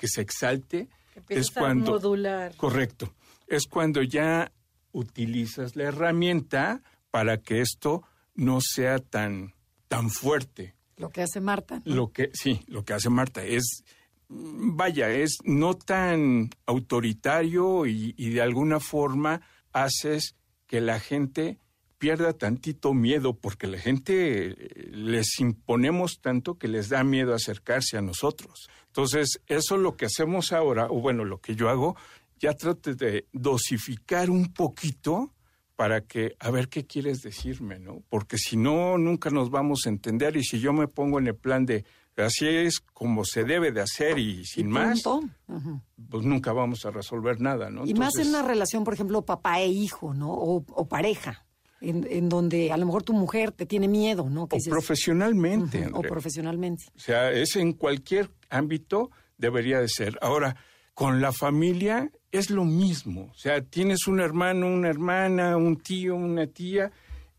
que 0.00 0.08
se 0.08 0.22
exalte, 0.22 0.88
es 1.28 1.50
cuando... 1.50 1.92
modular. 1.92 2.56
Correcto. 2.56 3.12
Es 3.46 3.66
cuando 3.66 4.00
ya 4.00 4.50
utilizas 4.92 5.76
la 5.76 5.84
herramienta 5.84 6.80
para 7.10 7.42
que 7.42 7.60
esto 7.60 8.02
no 8.34 8.60
sea 8.62 8.98
tan, 8.98 9.52
tan 9.88 10.08
fuerte. 10.08 10.74
Lo 10.96 11.10
que 11.10 11.20
hace 11.20 11.42
Marta. 11.42 11.82
Lo 11.84 12.12
que, 12.12 12.30
sí, 12.32 12.62
lo 12.66 12.82
que 12.82 12.94
hace 12.94 13.10
Marta 13.10 13.44
es, 13.44 13.84
vaya, 14.30 15.10
es 15.10 15.36
no 15.44 15.74
tan 15.74 16.48
autoritario 16.64 17.84
y, 17.84 18.14
y 18.16 18.30
de 18.30 18.40
alguna 18.40 18.80
forma 18.80 19.42
haces 19.74 20.34
que 20.66 20.80
la 20.80 20.98
gente 20.98 21.58
pierda 21.98 22.32
tantito 22.32 22.94
miedo, 22.94 23.34
porque 23.34 23.66
la 23.66 23.78
gente 23.78 24.56
les 24.90 25.38
imponemos 25.40 26.20
tanto 26.22 26.54
que 26.54 26.68
les 26.68 26.88
da 26.88 27.04
miedo 27.04 27.34
acercarse 27.34 27.98
a 27.98 28.00
nosotros. 28.00 28.70
Entonces, 28.90 29.40
eso 29.46 29.76
es 29.76 29.80
lo 29.80 29.96
que 29.96 30.06
hacemos 30.06 30.52
ahora, 30.52 30.88
o 30.90 31.00
bueno, 31.00 31.24
lo 31.24 31.40
que 31.40 31.54
yo 31.54 31.68
hago, 31.68 31.96
ya 32.38 32.54
trate 32.54 32.94
de 32.94 33.26
dosificar 33.32 34.30
un 34.30 34.52
poquito 34.52 35.32
para 35.76 36.02
que, 36.02 36.36
a 36.40 36.50
ver 36.50 36.68
qué 36.68 36.86
quieres 36.86 37.22
decirme, 37.22 37.78
¿no? 37.78 38.02
Porque 38.08 38.36
si 38.36 38.56
no, 38.56 38.98
nunca 38.98 39.30
nos 39.30 39.50
vamos 39.50 39.86
a 39.86 39.88
entender 39.88 40.36
y 40.36 40.44
si 40.44 40.60
yo 40.60 40.72
me 40.72 40.88
pongo 40.88 41.18
en 41.18 41.28
el 41.28 41.36
plan 41.36 41.64
de 41.64 41.84
así 42.22 42.46
es 42.46 42.80
como 42.80 43.24
se 43.24 43.44
debe 43.44 43.72
de 43.72 43.80
hacer 43.80 44.18
y 44.18 44.44
sin 44.44 44.68
Y 44.68 44.70
más, 44.70 45.02
pues 45.02 46.24
nunca 46.24 46.52
vamos 46.52 46.84
a 46.84 46.90
resolver 46.90 47.40
nada, 47.40 47.70
¿no? 47.70 47.86
Y 47.86 47.94
más 47.94 48.16
en 48.16 48.28
una 48.28 48.42
relación, 48.42 48.84
por 48.84 48.94
ejemplo, 48.94 49.24
papá 49.24 49.60
e 49.60 49.68
hijo, 49.68 50.14
¿no? 50.14 50.32
O, 50.32 50.64
o 50.68 50.88
pareja, 50.88 51.46
en, 51.80 52.06
en 52.10 52.28
donde 52.28 52.72
a 52.72 52.76
lo 52.76 52.86
mejor 52.86 53.02
tu 53.02 53.12
mujer 53.12 53.52
te 53.52 53.66
tiene 53.66 53.88
miedo, 53.88 54.28
¿no? 54.28 54.48
Que 54.48 54.56
o 54.56 54.58
dices, 54.58 54.70
profesionalmente, 54.70 55.88
o 55.92 56.02
profesionalmente. 56.02 56.84
O 56.94 56.98
sea, 56.98 57.30
es 57.32 57.56
en 57.56 57.72
cualquier 57.72 58.30
ámbito 58.48 59.10
debería 59.38 59.80
de 59.80 59.88
ser. 59.88 60.18
Ahora, 60.20 60.56
con 60.94 61.20
la 61.20 61.32
familia 61.32 62.10
es 62.30 62.50
lo 62.50 62.64
mismo. 62.64 63.30
O 63.32 63.38
sea, 63.38 63.62
tienes 63.62 64.06
un 64.06 64.20
hermano, 64.20 64.66
una 64.66 64.88
hermana, 64.88 65.56
un 65.56 65.76
tío, 65.76 66.14
una 66.14 66.46
tía, 66.46 66.92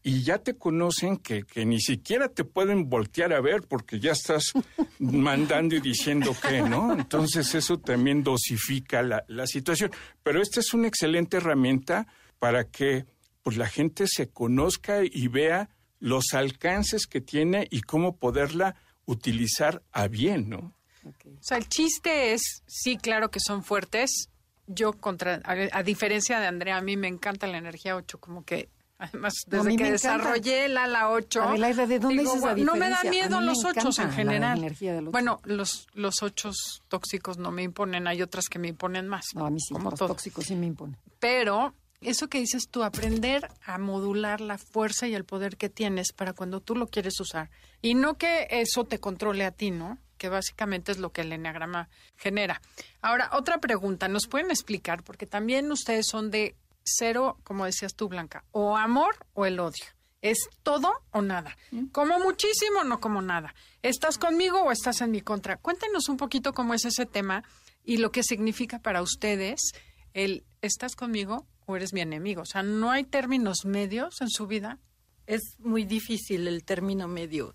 y 0.04 0.24
ya 0.24 0.40
te 0.40 0.56
conocen 0.56 1.18
que, 1.18 1.44
que 1.44 1.66
ni 1.66 1.80
siquiera 1.80 2.28
te 2.28 2.44
pueden 2.44 2.90
voltear 2.90 3.34
a 3.34 3.42
ver 3.42 3.62
porque 3.68 4.00
ya 4.00 4.14
estás 4.14 4.52
mandando 5.00 5.76
y 5.76 5.80
diciendo 5.80 6.36
que, 6.42 6.64
¿no? 6.64 6.94
Entonces 6.94 7.54
eso 7.54 7.78
también 7.78 8.24
dosifica 8.24 9.04
la, 9.04 9.24
la 9.28 9.46
situación. 9.46 9.92
Pero 10.24 10.42
esta 10.42 10.60
es 10.60 10.74
una 10.74 10.88
excelente 10.88 11.38
herramienta 11.38 12.08
para 12.40 12.64
que 12.64 13.06
pues, 13.44 13.58
la 13.58 13.68
gente 13.68 14.06
se 14.08 14.30
conozca 14.30 15.02
y 15.04 15.28
vea 15.28 15.70
los 16.00 16.34
alcances 16.34 17.06
que 17.08 17.22
tiene 17.22 17.68
y 17.70 17.82
cómo 17.82 18.18
poderla 18.18 18.76
utilizar 19.06 19.84
a 19.92 20.08
bien, 20.08 20.50
¿no? 20.50 20.74
O 21.04 21.12
sea, 21.42 21.58
el 21.58 21.68
chiste 21.68 22.34
es, 22.34 22.64
sí, 22.68 22.98
claro 22.98 23.32
que 23.32 23.40
son 23.40 23.64
fuertes. 23.64 24.30
Yo, 24.68 24.94
contra, 24.94 25.42
a, 25.44 25.56
a 25.80 25.84
diferencia 25.84 26.40
de 26.40 26.48
Andrea, 26.48 26.78
a 26.78 26.82
mí 26.82 26.96
me 26.98 27.08
encanta 27.08 27.48
la 27.48 27.58
energía 27.58 27.96
8, 27.96 28.20
como 28.20 28.46
que, 28.46 28.70
además, 29.00 29.34
desde 29.48 29.76
que 29.76 29.92
desarrollé 29.92 30.70
la 30.70 30.84
ala 30.84 31.10
8. 31.10 31.42
Adelaida, 31.42 31.88
¿de 31.88 32.00
dónde 32.00 32.20
digo, 32.22 32.34
dices 32.36 32.46
la 32.48 32.54
"Guau, 32.54 32.66
No 32.66 32.76
me 32.76 32.90
da 32.90 33.04
miedo 33.10 33.40
me 33.40 33.46
los 33.48 33.66
ochos 33.66 33.98
en 33.98 34.06
encanta 34.06 34.08
la 34.08 34.12
general. 34.14 34.58
energía 34.60 34.94
del 34.94 35.04
ocho. 35.06 35.12
Bueno, 35.12 35.42
los, 35.44 35.88
los 35.94 36.22
ochos 36.24 36.84
tóxicos 36.88 37.38
no 37.40 37.52
me 37.52 37.64
imponen, 37.64 38.08
hay 38.08 38.22
otras 38.22 38.48
que 38.48 38.60
me 38.60 38.68
imponen 38.70 39.08
más. 39.08 39.26
No, 39.34 39.48
a 39.48 39.50
mí 39.50 39.60
sí, 39.60 39.74
como 39.74 39.90
los 39.90 40.00
todo. 40.00 40.10
tóxicos 40.10 40.46
sí 40.46 40.56
me 40.56 40.68
imponen. 40.68 40.98
Pero 41.20 41.74
eso 42.02 42.28
que 42.28 42.40
dices 42.40 42.68
tú, 42.70 42.84
aprender 42.84 43.48
a 43.64 43.78
modular 43.78 44.42
la 44.42 44.58
fuerza 44.58 45.08
y 45.08 45.14
el 45.14 45.24
poder 45.24 45.58
que 45.58 45.70
tienes 45.70 46.12
para 46.14 46.34
cuando 46.34 46.60
tú 46.60 46.76
lo 46.76 46.88
quieres 46.88 47.20
usar. 47.20 47.50
Y 47.82 47.94
no 47.94 48.18
que 48.18 48.48
eso 48.50 48.86
te 48.86 49.00
controle 49.00 49.46
a 49.46 49.52
ti, 49.52 49.72
¿no? 49.72 49.98
Que 50.18 50.30
básicamente 50.30 50.92
es 50.92 50.98
lo 50.98 51.12
que 51.12 51.22
el 51.22 51.32
enneagrama 51.32 51.90
genera. 52.18 52.62
Ahora, 53.02 53.30
otra 53.34 53.60
pregunta, 53.60 54.08
¿nos 54.08 54.28
pueden 54.28 54.52
explicar? 54.52 55.04
Porque 55.04 55.28
también 55.28 55.72
ustedes 55.72 56.08
son 56.10 56.32
de 56.32 56.56
cero, 56.84 57.38
como 57.44 57.66
decías 57.66 57.96
tú, 57.96 58.10
Blanca, 58.10 58.44
o 58.52 58.78
amor 58.78 59.16
o 59.34 59.46
el 59.46 59.60
odio. 59.60 59.86
¿Es 60.22 60.50
todo 60.62 60.94
o 61.12 61.22
nada? 61.22 61.58
Como 61.92 62.20
muchísimo, 62.20 62.84
no 62.84 63.00
como 63.00 63.24
nada. 63.24 63.56
¿Estás 63.82 64.20
conmigo 64.20 64.62
o 64.62 64.72
estás 64.72 65.02
en 65.02 65.10
mi 65.10 65.22
contra? 65.22 65.58
Cuéntenos 65.58 66.10
un 66.10 66.18
poquito 66.18 66.54
cómo 66.54 66.76
es 66.76 66.86
ese 66.86 67.08
tema 67.08 67.44
y 67.84 67.98
lo 67.98 68.12
que 68.12 68.22
significa 68.22 68.80
para 68.80 69.02
ustedes 69.02 69.72
el 70.14 70.44
¿estás 70.62 70.96
conmigo 70.96 71.48
o 71.66 71.76
eres 71.76 71.94
mi 71.94 72.02
enemigo? 72.02 72.42
O 72.42 72.46
sea, 72.46 72.64
¿no 72.64 72.92
hay 72.92 73.04
términos 73.04 73.66
medios 73.66 74.22
en 74.22 74.30
su 74.30 74.48
vida? 74.48 74.80
Es 75.28 75.42
muy 75.60 75.86
difícil 75.86 76.48
el 76.48 76.64
término 76.64 77.08
medio. 77.08 77.54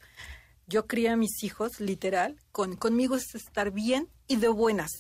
Yo 0.66 0.86
crié 0.86 1.10
a 1.10 1.16
mis 1.16 1.42
hijos, 1.42 1.80
literal, 1.80 2.36
con 2.52 2.76
conmigo 2.76 3.16
es 3.16 3.34
estar 3.34 3.70
bien 3.70 4.08
y 4.26 4.36
de 4.36 4.48
buenas. 4.48 4.90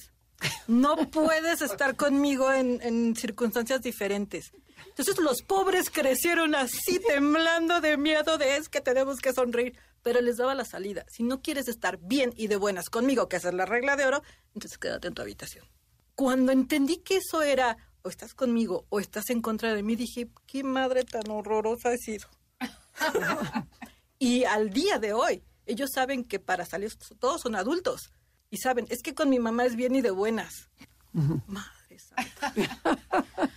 No 0.68 0.96
puedes 1.10 1.62
estar 1.62 1.96
conmigo 1.96 2.52
en, 2.52 2.80
en 2.82 3.16
circunstancias 3.16 3.82
diferentes. 3.82 4.52
Entonces 4.88 5.18
los 5.18 5.42
pobres 5.42 5.90
crecieron 5.90 6.54
así, 6.54 7.00
temblando 7.00 7.80
de 7.80 7.96
miedo 7.96 8.38
de 8.38 8.56
es 8.56 8.68
que 8.68 8.80
tenemos 8.80 9.20
que 9.20 9.32
sonreír. 9.32 9.76
Pero 10.02 10.20
les 10.20 10.36
daba 10.36 10.54
la 10.54 10.64
salida. 10.64 11.04
Si 11.08 11.24
no 11.24 11.42
quieres 11.42 11.66
estar 11.66 11.98
bien 11.98 12.32
y 12.36 12.46
de 12.46 12.56
buenas 12.56 12.90
conmigo, 12.90 13.28
que 13.28 13.36
esa 13.36 13.48
es 13.48 13.54
la 13.54 13.66
regla 13.66 13.96
de 13.96 14.06
oro, 14.06 14.22
entonces 14.54 14.78
quédate 14.78 15.08
en 15.08 15.14
tu 15.14 15.22
habitación. 15.22 15.64
Cuando 16.14 16.52
entendí 16.52 16.98
que 16.98 17.16
eso 17.16 17.42
era 17.42 17.76
o 18.06 18.08
estás 18.08 18.34
conmigo 18.34 18.86
o 18.88 19.00
estás 19.00 19.30
en 19.30 19.42
contra 19.42 19.74
de 19.74 19.82
mí, 19.82 19.96
dije, 19.96 20.28
qué 20.46 20.62
madre 20.62 21.04
tan 21.04 21.28
horrorosa 21.28 21.92
he 21.92 21.98
sido. 21.98 22.28
y 24.18 24.44
al 24.44 24.70
día 24.70 24.98
de 25.00 25.12
hoy, 25.12 25.42
ellos 25.66 25.90
saben 25.92 26.24
que 26.24 26.38
para 26.38 26.64
salir 26.64 26.92
todos 27.18 27.40
son 27.42 27.56
adultos. 27.56 28.12
Y 28.48 28.58
saben, 28.58 28.86
es 28.90 29.02
que 29.02 29.14
con 29.14 29.28
mi 29.28 29.40
mamá 29.40 29.64
es 29.64 29.74
bien 29.74 29.96
y 29.96 30.02
de 30.02 30.12
buenas. 30.12 30.70
Madre 31.12 31.98
santa. 31.98 32.54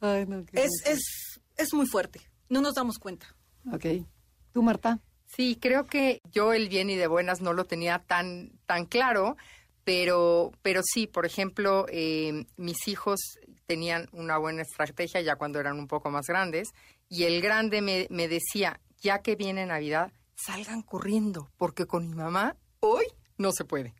Ay, 0.00 0.26
no, 0.26 0.44
qué 0.44 0.64
Es, 0.64 0.72
es, 0.84 1.40
es 1.56 1.72
muy 1.72 1.86
fuerte. 1.86 2.20
No 2.48 2.60
nos 2.60 2.74
damos 2.74 2.98
cuenta. 2.98 3.34
Ok. 3.72 3.86
¿Tú, 4.52 4.62
Marta? 4.62 4.98
Sí, 5.26 5.58
creo 5.60 5.86
que 5.86 6.20
yo 6.32 6.52
el 6.52 6.68
bien 6.68 6.90
y 6.90 6.96
de 6.96 7.06
buenas 7.06 7.40
no 7.40 7.52
lo 7.52 7.64
tenía 7.64 8.00
tan, 8.00 8.58
tan 8.66 8.86
claro, 8.86 9.36
pero, 9.84 10.52
pero 10.62 10.80
sí, 10.84 11.06
por 11.06 11.24
ejemplo, 11.24 11.86
eh, 11.88 12.46
mis 12.56 12.88
hijos 12.88 13.20
tenían 13.66 14.08
una 14.12 14.38
buena 14.38 14.62
estrategia 14.62 15.20
ya 15.20 15.36
cuando 15.36 15.60
eran 15.60 15.78
un 15.78 15.88
poco 15.88 16.10
más 16.10 16.26
grandes 16.26 16.72
y 17.08 17.24
el 17.24 17.42
grande 17.42 17.82
me, 17.82 18.06
me 18.10 18.28
decía, 18.28 18.80
ya 19.00 19.20
que 19.20 19.36
viene 19.36 19.66
Navidad, 19.66 20.12
salgan 20.34 20.82
corriendo, 20.82 21.50
porque 21.56 21.86
con 21.86 22.08
mi 22.08 22.14
mamá 22.14 22.56
hoy 22.80 23.06
no 23.36 23.52
se 23.52 23.64
puede. 23.64 23.94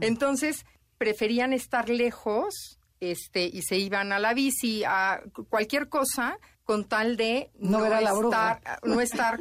Entonces, 0.00 0.66
preferían 0.98 1.52
estar 1.52 1.88
lejos 1.88 2.78
este, 2.98 3.44
y 3.44 3.62
se 3.62 3.78
iban 3.78 4.12
a 4.12 4.18
la 4.18 4.34
bici, 4.34 4.82
a 4.84 5.22
cualquier 5.48 5.88
cosa, 5.88 6.38
con 6.64 6.84
tal 6.84 7.16
de 7.16 7.50
No 7.58 7.88
la 7.88 8.00
estar, 8.00 8.80
no 8.84 9.00
estar 9.00 9.40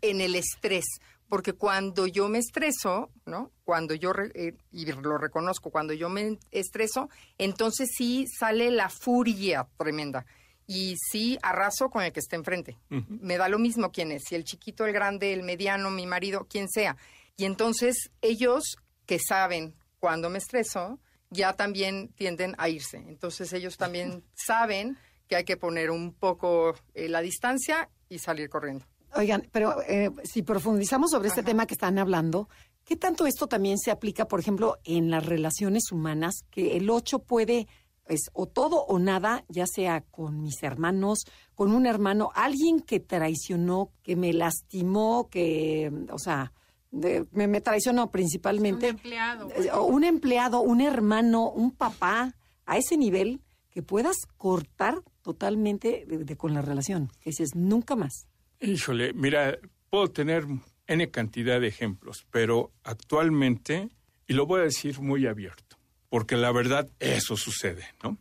en 0.00 0.20
el 0.20 0.34
estrés. 0.34 0.84
Porque 1.30 1.54
cuando 1.54 2.06
yo 2.06 2.28
me 2.28 2.38
estreso, 2.40 3.08
¿no? 3.24 3.50
Cuando 3.64 3.94
yo, 3.94 4.12
re- 4.12 4.32
eh, 4.34 4.54
y 4.72 4.84
lo 4.92 5.16
reconozco, 5.16 5.70
cuando 5.70 5.94
yo 5.94 6.10
me 6.10 6.38
estreso, 6.50 7.08
entonces 7.38 7.88
sí 7.96 8.26
sale 8.26 8.70
la 8.70 8.90
furia 8.90 9.66
tremenda. 9.78 10.26
Y 10.66 10.96
sí 11.10 11.38
arraso 11.42 11.88
con 11.88 12.02
el 12.02 12.12
que 12.12 12.20
esté 12.20 12.36
enfrente. 12.36 12.76
Me 13.08 13.38
da 13.38 13.48
lo 13.48 13.58
mismo 13.58 13.90
quién 13.90 14.12
es, 14.12 14.24
si 14.28 14.34
el 14.34 14.44
chiquito, 14.44 14.84
el 14.86 14.92
grande, 14.92 15.32
el 15.32 15.42
mediano, 15.42 15.90
mi 15.90 16.06
marido, 16.06 16.46
quien 16.50 16.68
sea. 16.68 16.96
Y 17.36 17.44
entonces 17.44 18.10
ellos 18.20 18.76
que 19.06 19.18
saben 19.18 19.74
cuando 19.98 20.30
me 20.30 20.38
estreso, 20.38 20.98
ya 21.30 21.54
también 21.54 22.08
tienden 22.16 22.54
a 22.58 22.68
irse. 22.68 22.98
Entonces 22.98 23.52
ellos 23.52 23.76
también 23.78 24.22
saben 24.34 24.98
que 25.28 25.36
hay 25.36 25.44
que 25.44 25.56
poner 25.56 25.90
un 25.92 26.12
poco 26.12 26.74
eh, 26.94 27.08
la 27.08 27.20
distancia 27.20 27.88
y 28.08 28.18
salir 28.18 28.48
corriendo. 28.48 28.84
Oigan, 29.16 29.48
pero 29.52 29.82
eh, 29.88 30.10
si 30.24 30.42
profundizamos 30.42 31.10
sobre 31.10 31.28
este 31.28 31.42
tema 31.42 31.66
que 31.66 31.74
están 31.74 31.98
hablando, 31.98 32.48
¿qué 32.84 32.96
tanto 32.96 33.26
esto 33.26 33.46
también 33.46 33.78
se 33.78 33.90
aplica, 33.90 34.26
por 34.28 34.40
ejemplo, 34.40 34.78
en 34.84 35.10
las 35.10 35.24
relaciones 35.26 35.90
humanas? 35.92 36.44
Que 36.50 36.76
el 36.76 36.88
8 36.90 37.20
puede, 37.20 37.66
es 38.06 38.30
o 38.32 38.46
todo 38.46 38.84
o 38.84 38.98
nada, 38.98 39.44
ya 39.48 39.66
sea 39.66 40.00
con 40.02 40.40
mis 40.40 40.62
hermanos, 40.62 41.24
con 41.54 41.72
un 41.72 41.86
hermano, 41.86 42.30
alguien 42.34 42.80
que 42.80 43.00
traicionó, 43.00 43.90
que 44.02 44.16
me 44.16 44.32
lastimó, 44.32 45.28
que, 45.28 45.90
o 46.12 46.18
sea, 46.18 46.52
de- 46.90 47.26
me, 47.32 47.46
me 47.46 47.60
traicionó 47.60 48.10
principalmente. 48.10 48.90
Un 48.90 48.96
empleado. 48.96 49.48
Un 49.86 50.04
empleado, 50.04 50.60
un 50.60 50.80
hermano, 50.80 51.50
un 51.50 51.70
papá, 51.72 52.34
a 52.66 52.76
ese 52.78 52.96
nivel 52.96 53.42
que 53.70 53.82
puedas 53.82 54.16
cortar 54.36 55.02
totalmente 55.22 56.04
de- 56.06 56.24
de- 56.24 56.36
con 56.36 56.54
la 56.54 56.62
relación. 56.62 57.10
Que 57.20 57.30
dices, 57.30 57.54
nunca 57.54 57.94
más. 57.96 58.26
Híjole, 58.60 59.14
mira, 59.14 59.58
puedo 59.88 60.08
tener 60.08 60.44
N 60.86 61.10
cantidad 61.10 61.60
de 61.60 61.68
ejemplos, 61.68 62.26
pero 62.30 62.72
actualmente, 62.84 63.88
y 64.26 64.34
lo 64.34 64.44
voy 64.44 64.60
a 64.60 64.64
decir 64.64 65.00
muy 65.00 65.26
abierto, 65.26 65.78
porque 66.10 66.36
la 66.36 66.52
verdad 66.52 66.86
eso 66.98 67.36
sucede, 67.36 67.86
¿no? 68.02 68.18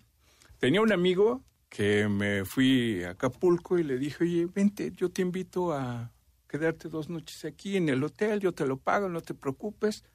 Tenía 0.58 0.82
un 0.82 0.94
amigo 0.94 1.44
que 1.68 2.08
me 2.08 2.46
fui 2.46 3.04
a 3.04 3.12
Acapulco 3.12 3.78
y 3.78 3.84
le 3.84 3.98
dije, 3.98 4.24
oye, 4.24 4.46
vente, 4.46 4.94
yo 4.96 5.10
te 5.10 5.22
invito 5.22 5.74
a 5.74 6.12
quedarte 6.48 6.88
dos 6.88 7.10
noches 7.10 7.44
aquí 7.44 7.76
en 7.76 7.90
el 7.90 8.02
hotel, 8.02 8.40
yo 8.40 8.54
te 8.54 8.66
lo 8.66 8.78
pago, 8.78 9.10
no 9.10 9.20
te 9.20 9.34
preocupes, 9.34 10.06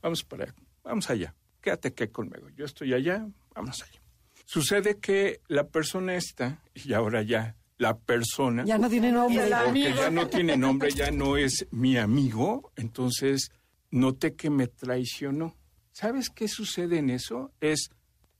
vamos 0.00 0.22
para, 0.22 0.54
vamos 0.84 1.10
allá, 1.10 1.34
quédate 1.60 1.88
aquí 1.88 2.06
conmigo, 2.06 2.48
yo 2.50 2.66
estoy 2.66 2.94
allá, 2.94 3.26
vamos 3.52 3.82
allá. 3.82 4.00
Sucede 4.44 4.98
que 4.98 5.40
la 5.48 5.66
persona 5.68 6.14
esta, 6.14 6.62
y 6.72 6.92
ahora 6.92 7.22
ya 7.22 7.56
la 7.82 7.98
persona, 7.98 8.64
Ya 8.64 8.78
no 8.78 8.88
tiene 8.88 9.10
nombre. 9.10 9.42
porque 9.64 9.92
ya 9.94 10.10
no 10.10 10.26
tiene 10.36 10.56
nombre, 10.56 10.90
ya 10.92 11.10
no 11.10 11.36
es 11.36 11.66
mi 11.72 11.96
amigo, 11.98 12.70
entonces 12.76 13.50
noté 13.90 14.34
que 14.34 14.50
me 14.50 14.68
traicionó. 14.68 15.56
¿Sabes 15.90 16.30
qué 16.30 16.46
sucede 16.48 16.98
en 16.98 17.10
eso? 17.10 17.50
Es 17.60 17.90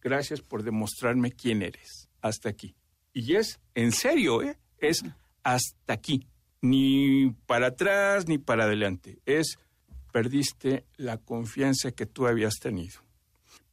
gracias 0.00 0.40
por 0.40 0.62
demostrarme 0.62 1.32
quién 1.32 1.62
eres. 1.62 2.08
Hasta 2.20 2.48
aquí. 2.48 2.74
Y 3.12 3.34
es, 3.34 3.60
en 3.74 3.92
serio, 3.92 4.42
¿eh? 4.42 4.56
Es 4.78 5.02
hasta 5.42 5.92
aquí. 5.92 6.26
Ni 6.62 7.30
para 7.46 7.66
atrás 7.68 8.28
ni 8.28 8.38
para 8.38 8.64
adelante. 8.64 9.18
Es, 9.26 9.58
perdiste 10.12 10.86
la 10.96 11.18
confianza 11.18 11.90
que 11.90 12.06
tú 12.06 12.26
habías 12.28 12.54
tenido. 12.60 13.00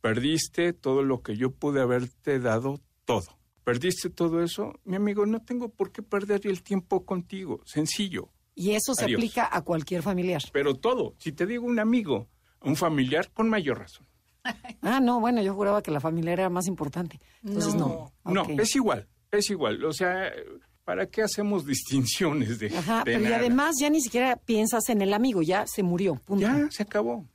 Perdiste 0.01 0.73
todo 0.73 1.03
lo 1.03 1.21
que 1.21 1.37
yo 1.37 1.51
pude 1.51 1.81
haberte 1.81 2.39
dado, 2.39 2.79
todo. 3.05 3.38
Perdiste 3.69 4.09
todo 4.09 4.41
eso, 4.41 4.73
mi 4.83 4.95
amigo, 4.95 5.27
no 5.27 5.43
tengo 5.43 5.69
por 5.69 5.91
qué 5.91 6.01
perder 6.01 6.47
el 6.47 6.63
tiempo 6.63 7.05
contigo. 7.05 7.61
Sencillo. 7.65 8.29
Y 8.55 8.71
eso 8.71 8.95
se 8.95 9.05
Adiós. 9.05 9.19
aplica 9.19 9.47
a 9.51 9.61
cualquier 9.61 10.01
familiar. 10.01 10.41
Pero 10.51 10.73
todo. 10.73 11.13
Si 11.19 11.33
te 11.33 11.45
digo 11.45 11.67
un 11.67 11.77
amigo, 11.77 12.27
un 12.61 12.75
familiar, 12.75 13.29
con 13.31 13.47
mayor 13.47 13.77
razón. 13.77 14.07
Ah, 14.81 14.99
no, 14.99 15.19
bueno, 15.19 15.43
yo 15.43 15.53
juraba 15.53 15.83
que 15.83 15.91
la 15.91 15.99
familia 15.99 16.33
era 16.33 16.49
más 16.49 16.65
importante. 16.65 17.19
Entonces 17.43 17.75
no. 17.75 18.11
No, 18.23 18.43
es 18.43 18.75
igual, 18.75 19.07
es 19.31 19.51
igual. 19.51 19.85
O 19.85 19.93
sea, 19.93 20.33
¿para 20.83 21.05
qué 21.05 21.21
hacemos 21.21 21.63
distinciones 21.67 22.57
de, 22.57 22.75
Ajá, 22.75 23.03
de 23.03 23.19
pero 23.19 23.29
y 23.29 23.33
además 23.33 23.75
ya 23.79 23.91
ni 23.91 24.01
siquiera 24.01 24.35
piensas 24.35 24.89
en 24.89 25.03
el 25.03 25.13
amigo, 25.13 25.43
ya 25.43 25.67
se 25.67 25.83
murió. 25.83 26.15
Punto. 26.15 26.41
Ya, 26.41 26.71
se 26.71 26.81
acabó. 26.81 27.27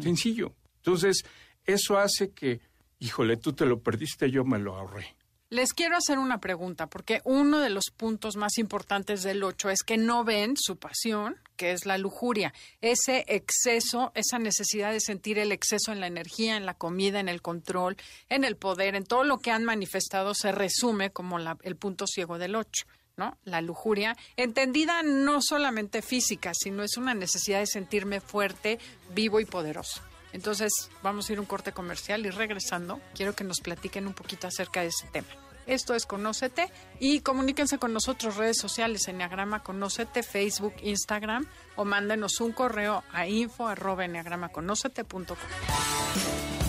Sencillo. 0.00 0.54
Entonces, 0.76 1.24
eso 1.64 1.98
hace 1.98 2.30
que, 2.30 2.60
híjole, 3.00 3.38
tú 3.38 3.54
te 3.54 3.66
lo 3.66 3.82
perdiste, 3.82 4.30
yo 4.30 4.44
me 4.44 4.60
lo 4.60 4.76
ahorré. 4.76 5.16
Les 5.50 5.72
quiero 5.72 5.96
hacer 5.96 6.20
una 6.20 6.38
pregunta, 6.38 6.86
porque 6.86 7.22
uno 7.24 7.58
de 7.58 7.70
los 7.70 7.86
puntos 7.96 8.36
más 8.36 8.56
importantes 8.56 9.24
del 9.24 9.42
8 9.42 9.70
es 9.70 9.82
que 9.82 9.96
no 9.98 10.22
ven 10.22 10.54
su 10.56 10.76
pasión, 10.76 11.36
que 11.56 11.72
es 11.72 11.86
la 11.86 11.98
lujuria, 11.98 12.54
ese 12.80 13.24
exceso, 13.26 14.12
esa 14.14 14.38
necesidad 14.38 14.92
de 14.92 15.00
sentir 15.00 15.40
el 15.40 15.50
exceso 15.50 15.90
en 15.90 15.98
la 15.98 16.06
energía, 16.06 16.56
en 16.56 16.66
la 16.66 16.74
comida, 16.74 17.18
en 17.18 17.28
el 17.28 17.42
control, 17.42 17.96
en 18.28 18.44
el 18.44 18.56
poder, 18.56 18.94
en 18.94 19.02
todo 19.04 19.24
lo 19.24 19.38
que 19.38 19.50
han 19.50 19.64
manifestado 19.64 20.34
se 20.34 20.52
resume 20.52 21.10
como 21.10 21.40
la- 21.40 21.58
el 21.62 21.74
punto 21.76 22.06
ciego 22.06 22.38
del 22.38 22.54
8. 22.54 22.86
¿no? 23.16 23.36
La 23.44 23.60
lujuria, 23.60 24.16
entendida 24.36 25.02
no 25.02 25.42
solamente 25.42 26.00
física, 26.00 26.52
sino 26.54 26.82
es 26.82 26.96
una 26.96 27.12
necesidad 27.12 27.58
de 27.58 27.66
sentirme 27.66 28.22
fuerte, 28.22 28.78
vivo 29.14 29.40
y 29.40 29.44
poderoso. 29.44 30.00
Entonces, 30.32 30.90
vamos 31.02 31.28
a 31.28 31.32
ir 31.32 31.38
a 31.38 31.40
un 31.40 31.46
corte 31.46 31.72
comercial 31.72 32.24
y 32.26 32.30
regresando, 32.30 33.00
quiero 33.14 33.34
que 33.34 33.44
nos 33.44 33.60
platiquen 33.60 34.06
un 34.06 34.14
poquito 34.14 34.46
acerca 34.46 34.80
de 34.80 34.88
ese 34.88 35.06
tema. 35.08 35.28
Esto 35.66 35.94
es 35.94 36.06
Conócete 36.06 36.68
y 36.98 37.20
comuníquense 37.20 37.78
con 37.78 37.92
nosotros 37.92 38.36
redes 38.36 38.58
sociales, 38.58 39.06
Enneagrama 39.08 39.62
Conócete, 39.62 40.22
Facebook, 40.22 40.74
Instagram 40.82 41.46
o 41.76 41.84
mándenos 41.84 42.40
un 42.40 42.52
correo 42.52 43.04
a 43.12 43.26
info. 43.26 43.70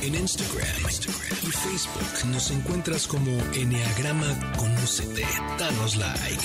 En 0.02 0.15
Instagram, 0.15 0.82
Instagram 0.84 1.38
y 1.43 1.52
Facebook 1.52 2.26
nos 2.32 2.52
encuentras 2.52 3.08
como 3.08 3.32
Enneagrama 3.54 4.54
Conócete. 4.58 5.26
Danos 5.58 5.95
like. 5.95 6.43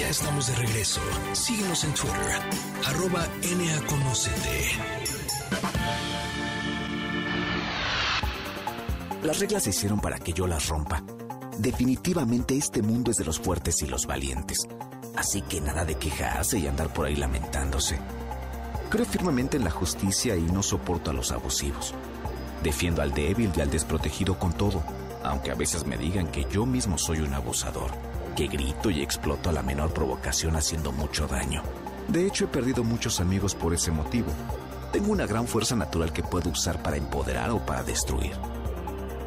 Ya 0.00 0.08
estamos 0.08 0.46
de 0.46 0.54
regreso. 0.54 1.02
Síguenos 1.34 1.84
en 1.84 1.92
Twitter, 1.92 2.40
arroba 2.86 3.28
NAConócete. 3.42 4.70
Las 9.22 9.40
reglas 9.40 9.64
se 9.64 9.70
hicieron 9.70 10.00
para 10.00 10.18
que 10.18 10.32
yo 10.32 10.46
las 10.46 10.68
rompa. 10.68 11.04
Definitivamente 11.58 12.56
este 12.56 12.80
mundo 12.80 13.10
es 13.10 13.18
de 13.18 13.26
los 13.26 13.38
fuertes 13.38 13.82
y 13.82 13.88
los 13.88 14.06
valientes. 14.06 14.66
Así 15.16 15.42
que 15.42 15.60
nada 15.60 15.84
de 15.84 15.96
quejarse 15.96 16.58
y 16.58 16.66
andar 16.66 16.90
por 16.94 17.04
ahí 17.04 17.16
lamentándose. 17.16 17.98
Creo 18.88 19.04
firmemente 19.04 19.58
en 19.58 19.64
la 19.64 19.70
justicia 19.70 20.34
y 20.34 20.44
no 20.44 20.62
soporto 20.62 21.10
a 21.10 21.14
los 21.14 21.30
abusivos. 21.30 21.92
Defiendo 22.62 23.02
al 23.02 23.12
débil 23.12 23.52
y 23.54 23.60
al 23.60 23.70
desprotegido 23.70 24.38
con 24.38 24.54
todo, 24.54 24.82
aunque 25.22 25.50
a 25.50 25.54
veces 25.54 25.84
me 25.84 25.98
digan 25.98 26.28
que 26.28 26.46
yo 26.50 26.64
mismo 26.64 26.96
soy 26.96 27.18
un 27.18 27.34
abusador, 27.34 27.90
que 28.34 28.46
grito 28.46 28.90
y 28.90 29.02
exploto 29.02 29.50
a 29.50 29.52
la 29.52 29.62
menor 29.62 29.92
provocación 29.92 30.56
haciendo 30.56 30.92
mucho 30.92 31.26
daño. 31.26 31.62
De 32.08 32.26
hecho, 32.26 32.44
he 32.44 32.48
perdido 32.48 32.82
muchos 32.82 33.20
amigos 33.20 33.54
por 33.54 33.72
ese 33.74 33.90
motivo. 33.90 34.28
Tengo 34.92 35.12
una 35.12 35.26
gran 35.26 35.46
fuerza 35.46 35.76
natural 35.76 36.12
que 36.12 36.22
puedo 36.22 36.50
usar 36.50 36.82
para 36.82 36.96
empoderar 36.96 37.50
o 37.50 37.64
para 37.64 37.82
destruir. 37.82 38.32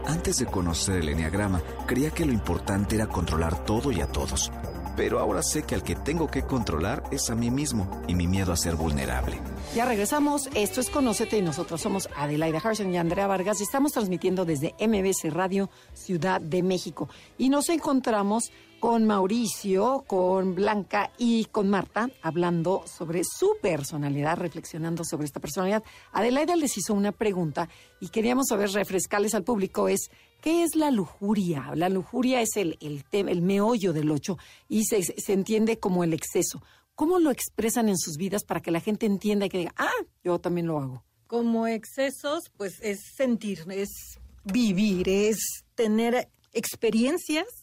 Antes 0.06 0.39
de 0.39 0.46
conocer 0.46 0.98
el 0.98 1.10
Enneagrama, 1.10 1.62
creía 1.88 2.12
que 2.12 2.26
lo 2.26 2.34
importante 2.34 2.96
era 2.96 3.08
controlar 3.08 3.63
todo 3.63 3.92
y 3.92 4.02
a 4.02 4.08
todos. 4.08 4.52
Pero 4.98 5.20
ahora 5.20 5.42
sé 5.42 5.63
que 5.63 5.76
al 5.76 5.84
que 5.84 5.96
tengo 5.96 6.28
que 6.28 6.44
controlar 6.44 7.04
es 7.12 7.30
a 7.30 7.36
mí 7.36 7.50
mismo 7.50 7.89
y 8.08 8.13
mi 8.13 8.28
miedo 8.28 8.52
a 8.52 8.58
ser 8.58 8.76
vulnerable. 8.76 9.39
Ya 9.74 9.86
regresamos. 9.86 10.50
Esto 10.54 10.82
es 10.82 10.89
Conócete 10.89 11.38
y 11.38 11.42
nosotros 11.42 11.82
somos 11.82 12.10
Adelaida 12.16 12.60
Harrison 12.60 12.94
y 12.94 12.98
Andrea 12.98 13.26
Vargas 13.26 13.60
y 13.60 13.63
estamos 13.63 13.94
transmitiendo 13.94 14.46
desde 14.46 14.76
MBC 14.80 15.34
Radio 15.34 15.70
Ciudad 15.94 16.42
de 16.42 16.62
México. 16.62 17.10
Y 17.38 17.50
nos 17.50 17.70
encontramos 17.70 18.52
con 18.84 19.06
Mauricio, 19.06 20.04
con 20.08 20.56
Blanca 20.56 21.13
y 21.17 21.46
con 21.46 21.69
Marta 21.69 22.10
hablando 22.22 22.84
sobre 22.86 23.22
su 23.24 23.56
personalidad, 23.62 24.36
reflexionando 24.36 25.06
sobre 25.06 25.24
esta 25.24 25.39
personalidad. 25.39 25.86
Adelaida 26.12 26.58
les 26.58 26.78
hizo 26.78 26.93
una 26.93 27.13
pregunta 27.13 27.69
y 28.02 28.10
queríamos 28.10 28.48
saber, 28.50 28.69
refrescarles 28.72 29.36
al 29.36 29.46
público, 29.46 29.88
es 29.88 30.12
¿qué 30.41 30.63
es 30.63 30.76
la 30.76 30.91
lujuria? 30.91 31.72
La 31.76 31.88
lujuria 31.88 32.41
es 32.41 32.58
el, 32.58 32.78
el, 32.82 33.06
el 33.13 33.41
meollo 33.41 33.93
del 33.93 34.12
ocho 34.12 34.38
y 34.67 34.84
se, 34.84 35.02
se 35.02 35.32
entiende 35.32 35.80
como 35.80 36.04
el 36.04 36.13
exceso. 36.13 36.62
¿Cómo 36.93 37.19
lo 37.19 37.32
expresan 37.32 37.88
en 37.88 37.98
sus 37.98 38.17
vidas 38.17 38.43
para 38.43 38.62
que 38.62 38.72
la 38.72 38.82
gente 38.82 39.06
entienda 39.06 39.46
y 39.46 39.50
que 39.50 39.60
diga, 39.60 39.74
ah, 39.78 39.93
yo 40.26 40.39
también 40.39 40.67
lo 40.67 40.78
hago? 40.80 41.06
Como 41.28 41.67
excesos, 41.67 42.52
pues 42.58 42.82
es 42.82 43.00
sentir, 43.15 43.63
es 43.69 44.19
vivir, 44.43 45.08
es 45.08 45.63
tener 45.74 46.28
experiencias 46.52 47.62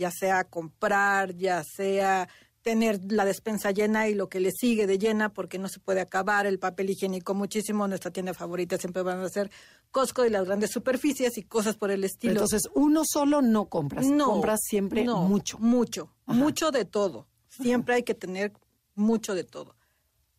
ya 0.00 0.10
sea 0.10 0.44
comprar, 0.44 1.36
ya 1.36 1.62
sea 1.62 2.26
tener 2.62 3.00
la 3.12 3.24
despensa 3.24 3.70
llena 3.70 4.08
y 4.08 4.14
lo 4.14 4.28
que 4.28 4.40
le 4.40 4.50
sigue 4.50 4.86
de 4.86 4.98
llena 4.98 5.32
porque 5.32 5.58
no 5.58 5.68
se 5.68 5.78
puede 5.78 6.00
acabar 6.00 6.46
el 6.46 6.58
papel 6.58 6.90
higiénico 6.90 7.34
muchísimo. 7.34 7.86
Nuestra 7.86 8.10
tienda 8.10 8.32
favorita 8.34 8.78
siempre 8.78 9.02
van 9.02 9.20
a 9.20 9.28
ser 9.28 9.50
Costco 9.90 10.24
y 10.24 10.30
las 10.30 10.46
grandes 10.46 10.70
superficies 10.70 11.36
y 11.36 11.42
cosas 11.42 11.76
por 11.76 11.90
el 11.90 12.04
estilo. 12.04 12.32
Entonces, 12.32 12.68
uno 12.74 13.02
solo 13.04 13.42
no 13.42 13.66
compras, 13.66 14.06
no, 14.06 14.26
compras 14.26 14.60
siempre 14.62 15.04
no, 15.04 15.22
mucho. 15.22 15.58
Mucho, 15.58 16.14
mucho 16.26 16.70
de 16.70 16.86
todo. 16.86 17.28
Siempre 17.48 17.96
hay 17.96 18.02
que 18.02 18.14
tener 18.14 18.52
mucho 18.94 19.34
de 19.34 19.44
todo. 19.44 19.76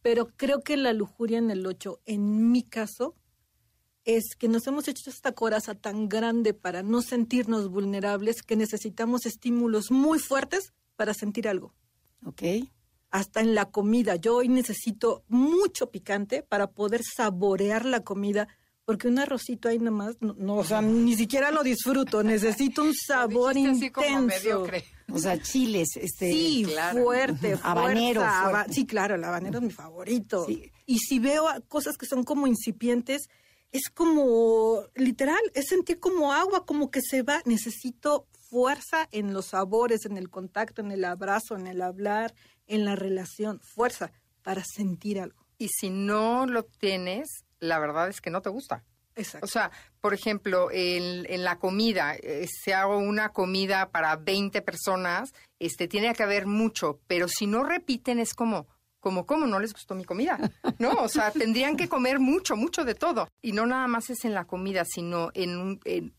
Pero 0.02 0.30
creo 0.36 0.62
que 0.62 0.78
la 0.78 0.94
lujuria 0.94 1.38
en 1.38 1.52
el 1.52 1.66
8, 1.66 2.02
en 2.06 2.52
mi 2.52 2.64
caso, 2.64 3.16
es 4.06 4.36
que 4.38 4.48
nos 4.48 4.66
hemos 4.68 4.88
hecho 4.88 5.10
esta 5.10 5.32
coraza 5.34 5.76
tan 5.76 6.10
grande 6.10 6.54
para 6.54 6.82
no 6.84 7.02
sentirnos 7.02 7.70
vulnerables 7.70 8.42
que 8.42 8.56
necesitamos 8.56 9.26
estímulos 9.26 9.92
muy 9.92 10.18
fuertes 10.20 10.74
para 10.96 11.14
sentir 11.14 11.48
algo. 11.48 11.74
Ok. 12.26 12.42
Hasta 13.12 13.42
en 13.42 13.56
la 13.56 13.66
comida. 13.72 14.16
Yo 14.16 14.38
hoy 14.38 14.48
necesito 14.48 15.24
mucho 15.28 15.92
picante 15.92 16.44
para 16.44 16.72
poder 16.72 17.02
saborear 17.04 17.86
la 17.86 18.00
comida, 18.04 18.48
porque 18.86 19.08
un 19.08 19.20
arrocito 19.20 19.68
ahí 19.70 19.78
nada 19.80 19.92
más, 19.92 20.16
no, 20.22 20.34
no, 20.38 20.56
o 20.56 20.64
sea, 20.64 20.82
ni 20.82 21.16
siquiera 21.16 21.52
lo 21.52 21.62
disfruto. 21.62 22.24
Necesito 22.24 22.84
un 22.84 22.94
sabor 23.08 23.54
Dijiste 23.54 23.76
así 23.78 23.86
intenso. 23.88 24.14
como 24.14 24.28
mediocre. 24.28 24.86
O 25.12 25.20
sea, 25.20 25.42
chiles, 25.42 25.90
este. 25.98 26.32
Sí, 26.32 26.64
claro. 26.66 27.04
fuerte, 27.04 27.38
fuerza, 27.58 27.72
Habanero, 27.72 28.22
haba- 28.24 28.50
fuerte. 28.52 28.74
Sí, 28.74 28.86
claro, 28.86 29.16
el 29.16 29.24
habanero 29.26 29.58
es 29.60 29.64
mi 29.66 29.72
favorito. 29.72 30.46
Sí. 30.48 30.72
Y 30.86 31.00
si 31.00 31.20
veo 31.20 31.50
a- 31.50 31.60
cosas 31.62 31.98
que 31.98 32.06
son 32.06 32.24
como 32.24 32.48
incipientes, 32.48 33.30
es 33.72 33.90
como, 33.90 34.84
literal, 34.96 35.42
es 35.54 35.68
sentir 35.68 36.00
como 36.00 36.34
agua, 36.34 36.66
como 36.66 36.92
que 36.92 37.02
se 37.02 37.22
va. 37.24 37.42
Necesito 37.46 38.28
fuerza 38.50 39.08
en 39.12 39.34
los 39.34 39.48
sabores, 39.48 40.06
en 40.06 40.18
el 40.18 40.30
contacto, 40.30 40.82
en 40.82 40.92
el 40.92 41.06
abrazo, 41.06 41.56
en 41.56 41.68
el 41.68 41.82
hablar, 41.82 42.34
en 42.68 42.86
la 42.86 42.96
relación. 42.96 43.62
Fuerza 43.62 44.12
para 44.44 44.64
sentir 44.64 45.20
algo. 45.20 45.46
Y 45.58 45.70
si 45.70 45.90
no 45.90 46.46
lo 46.46 46.64
tienes, 46.64 47.46
la 47.60 47.80
verdad 47.80 48.10
es 48.10 48.20
que 48.20 48.30
no 48.30 48.42
te 48.42 48.50
gusta. 48.50 48.84
Exacto. 49.16 49.46
O 49.46 49.48
sea, 49.48 49.72
por 50.00 50.14
ejemplo, 50.14 50.70
en, 50.72 51.26
en 51.30 51.44
la 51.44 51.60
comida, 51.60 52.16
eh, 52.16 52.48
si 52.48 52.72
hago 52.72 52.98
una 52.98 53.30
comida 53.30 53.90
para 53.92 54.16
20 54.16 54.62
personas, 54.62 55.32
este, 55.60 55.88
tiene 55.88 56.14
que 56.14 56.24
haber 56.24 56.46
mucho, 56.46 57.00
pero 57.08 57.28
si 57.28 57.46
no 57.46 57.64
repiten 57.64 58.20
es 58.20 58.34
como, 58.34 58.68
como, 59.02 59.26
¿cómo 59.26 59.46
no 59.48 59.60
les 59.60 59.74
gustó 59.74 59.94
mi 59.96 60.06
comida? 60.06 60.40
¿No? 60.80 60.92
O 60.94 61.10
sea, 61.10 61.32
tendrían 61.32 61.76
que 61.76 61.90
comer 61.90 62.20
mucho, 62.20 62.56
mucho 62.56 62.86
de 62.86 62.96
todo. 62.96 63.28
Y 63.42 63.52
no 63.52 63.66
nada 63.66 63.88
más 63.88 64.10
es 64.10 64.24
en 64.24 64.34
la 64.34 64.46
comida, 64.46 64.86
sino 64.86 65.32
en, 65.34 65.58
un- 65.58 65.80
en 65.84 66.14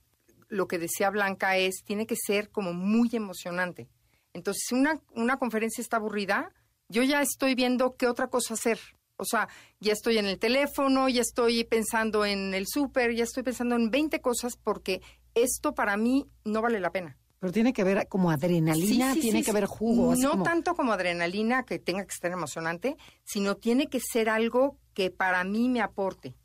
lo 0.48 0.68
que 0.68 0.78
decía 0.78 1.08
Blanca 1.08 1.56
es, 1.56 1.76
tiene 1.84 2.06
que 2.06 2.16
ser 2.16 2.50
como 2.50 2.74
muy 2.74 3.08
emocionante. 3.14 3.88
Entonces, 4.34 4.64
si 4.68 4.74
una, 4.74 5.00
una 5.14 5.38
conferencia 5.38 5.80
está 5.80 5.96
aburrida, 5.96 6.52
yo 6.88 7.02
ya 7.02 7.22
estoy 7.22 7.54
viendo 7.54 7.96
qué 7.96 8.06
otra 8.06 8.26
cosa 8.28 8.54
hacer. 8.54 8.78
O 9.16 9.24
sea, 9.24 9.48
ya 9.80 9.92
estoy 9.92 10.18
en 10.18 10.26
el 10.26 10.38
teléfono, 10.38 11.08
ya 11.08 11.20
estoy 11.22 11.64
pensando 11.64 12.24
en 12.26 12.52
el 12.54 12.66
súper, 12.66 13.14
ya 13.14 13.24
estoy 13.24 13.42
pensando 13.44 13.76
en 13.76 13.90
20 13.90 14.20
cosas 14.20 14.56
porque 14.56 15.00
esto 15.34 15.74
para 15.74 15.96
mí 15.96 16.26
no 16.44 16.60
vale 16.60 16.80
la 16.80 16.90
pena. 16.90 17.16
Pero 17.42 17.52
tiene 17.52 17.72
que 17.72 17.82
haber 17.82 18.06
como 18.06 18.30
adrenalina, 18.30 19.08
Sí, 19.08 19.14
sí, 19.14 19.20
tiene 19.22 19.38
sí, 19.40 19.44
que 19.44 19.50
sí. 19.50 19.56
haber 19.56 19.66
jugo. 19.66 20.14
No 20.14 20.30
como- 20.30 20.44
tanto 20.44 20.76
como 20.76 20.92
adrenalina 20.92 21.64
que 21.64 21.80
tenga 21.80 22.04
que 22.04 22.12
estar 22.14 22.30
emocionante, 22.30 22.96
sino 23.24 23.56
tiene 23.56 23.88
que 23.88 23.98
ser 23.98 24.28
algo 24.28 24.78
que 24.94 25.10
para 25.10 25.42
mí 25.42 25.68
me 25.68 25.80
aporte. 25.80 26.36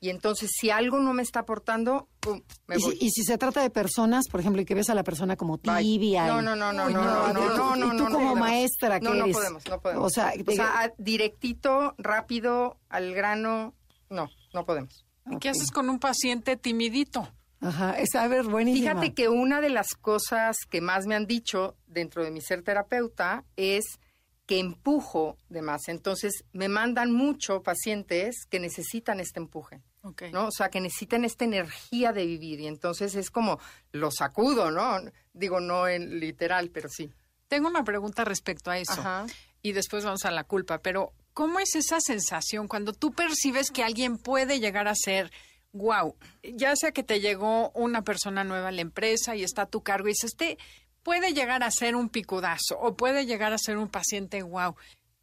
Y 0.00 0.10
entonces, 0.10 0.50
si 0.58 0.70
algo 0.70 0.98
no 0.98 1.12
me 1.12 1.22
está 1.22 1.38
aportando, 1.40 2.08
pum, 2.18 2.42
me 2.66 2.78
Y 2.78 2.82
voy. 2.82 2.96
si, 2.98 3.06
y 3.06 3.10
si 3.10 3.22
se 3.22 3.38
trata 3.38 3.62
de 3.62 3.70
personas, 3.70 4.26
por 4.28 4.40
ejemplo, 4.40 4.60
y 4.60 4.64
que 4.64 4.74
ves 4.74 4.90
a 4.90 4.96
la 4.96 5.04
persona 5.04 5.36
como 5.36 5.58
tibia. 5.58 6.26
No, 6.26 6.42
no, 6.42 6.56
no, 6.56 6.72
no, 6.72 6.90
no, 6.90 7.00
no, 7.00 7.32
no, 7.32 7.40
y 7.40 7.48
tú- 7.52 7.56
no, 7.56 7.76
no, 7.76 7.86
Y 7.86 7.96
tú 7.96 8.02
no, 8.02 8.08
no 8.08 8.18
como 8.18 8.34
maestra 8.34 8.98
que 8.98 9.04
No, 9.04 9.14
no 9.14 9.22
eres. 9.26 9.36
podemos, 9.36 9.64
no 9.68 9.80
podemos. 9.80 10.04
O 10.04 10.10
sea, 10.10 10.32
O 10.44 10.50
sea, 10.50 10.92
directito, 10.98 11.94
rápido, 11.96 12.76
al 12.88 13.14
grano, 13.14 13.74
no, 14.10 14.28
no 14.52 14.66
podemos. 14.66 15.06
¿Y 15.30 15.38
¿Qué 15.38 15.50
haces 15.50 15.70
con 15.70 15.88
un 15.88 16.00
paciente 16.00 16.56
timidito? 16.56 17.28
Ajá, 17.62 17.92
es 17.98 18.14
a 18.16 18.26
ver, 18.26 18.44
buenísima. 18.44 18.90
Fíjate 18.90 19.14
que 19.14 19.28
una 19.28 19.60
de 19.60 19.70
las 19.70 19.94
cosas 19.94 20.56
que 20.68 20.80
más 20.80 21.06
me 21.06 21.14
han 21.14 21.26
dicho 21.26 21.76
dentro 21.86 22.24
de 22.24 22.32
mi 22.32 22.40
ser 22.40 22.62
terapeuta 22.62 23.44
es 23.56 24.00
que 24.46 24.58
empujo 24.58 25.38
de 25.48 25.62
más. 25.62 25.82
Entonces, 25.86 26.44
me 26.52 26.68
mandan 26.68 27.12
mucho 27.12 27.62
pacientes 27.62 28.46
que 28.50 28.58
necesitan 28.58 29.20
este 29.20 29.38
empuje. 29.38 29.80
Ok. 30.02 30.24
¿no? 30.32 30.48
O 30.48 30.50
sea, 30.50 30.68
que 30.68 30.80
necesitan 30.80 31.24
esta 31.24 31.44
energía 31.44 32.12
de 32.12 32.26
vivir 32.26 32.60
y 32.60 32.66
entonces 32.66 33.14
es 33.14 33.30
como 33.30 33.60
lo 33.92 34.10
sacudo, 34.10 34.72
¿no? 34.72 34.98
Digo, 35.32 35.60
no 35.60 35.86
en 35.86 36.18
literal, 36.18 36.70
pero 36.70 36.88
sí. 36.88 37.12
Tengo 37.46 37.68
una 37.68 37.84
pregunta 37.84 38.24
respecto 38.24 38.70
a 38.72 38.78
eso. 38.78 39.00
Ajá. 39.00 39.26
Y 39.62 39.72
después 39.72 40.04
vamos 40.04 40.24
a 40.24 40.32
la 40.32 40.42
culpa. 40.42 40.78
Pero, 40.78 41.12
¿cómo 41.32 41.60
es 41.60 41.76
esa 41.76 42.00
sensación 42.00 42.66
cuando 42.66 42.92
tú 42.92 43.12
percibes 43.12 43.70
que 43.70 43.84
alguien 43.84 44.18
puede 44.18 44.58
llegar 44.58 44.88
a 44.88 44.94
ser, 44.96 45.30
wow, 45.72 46.14
ya 46.42 46.74
sea 46.76 46.92
que 46.92 47.02
te 47.02 47.20
llegó 47.20 47.70
una 47.70 48.02
persona 48.02 48.44
nueva 48.44 48.68
a 48.68 48.72
la 48.72 48.80
empresa 48.82 49.36
y 49.36 49.42
está 49.42 49.62
a 49.62 49.66
tu 49.70 49.82
cargo 49.82 50.08
y 50.08 50.12
dices, 50.12 50.30
este 50.32 50.58
puede 51.02 51.32
llegar 51.34 51.62
a 51.62 51.70
ser 51.70 51.96
un 51.96 52.08
picudazo 52.08 52.78
o 52.78 52.96
puede 52.96 53.26
llegar 53.26 53.52
a 53.52 53.58
ser 53.58 53.76
un 53.78 53.88
paciente 53.88 54.42
wow. 54.42 54.74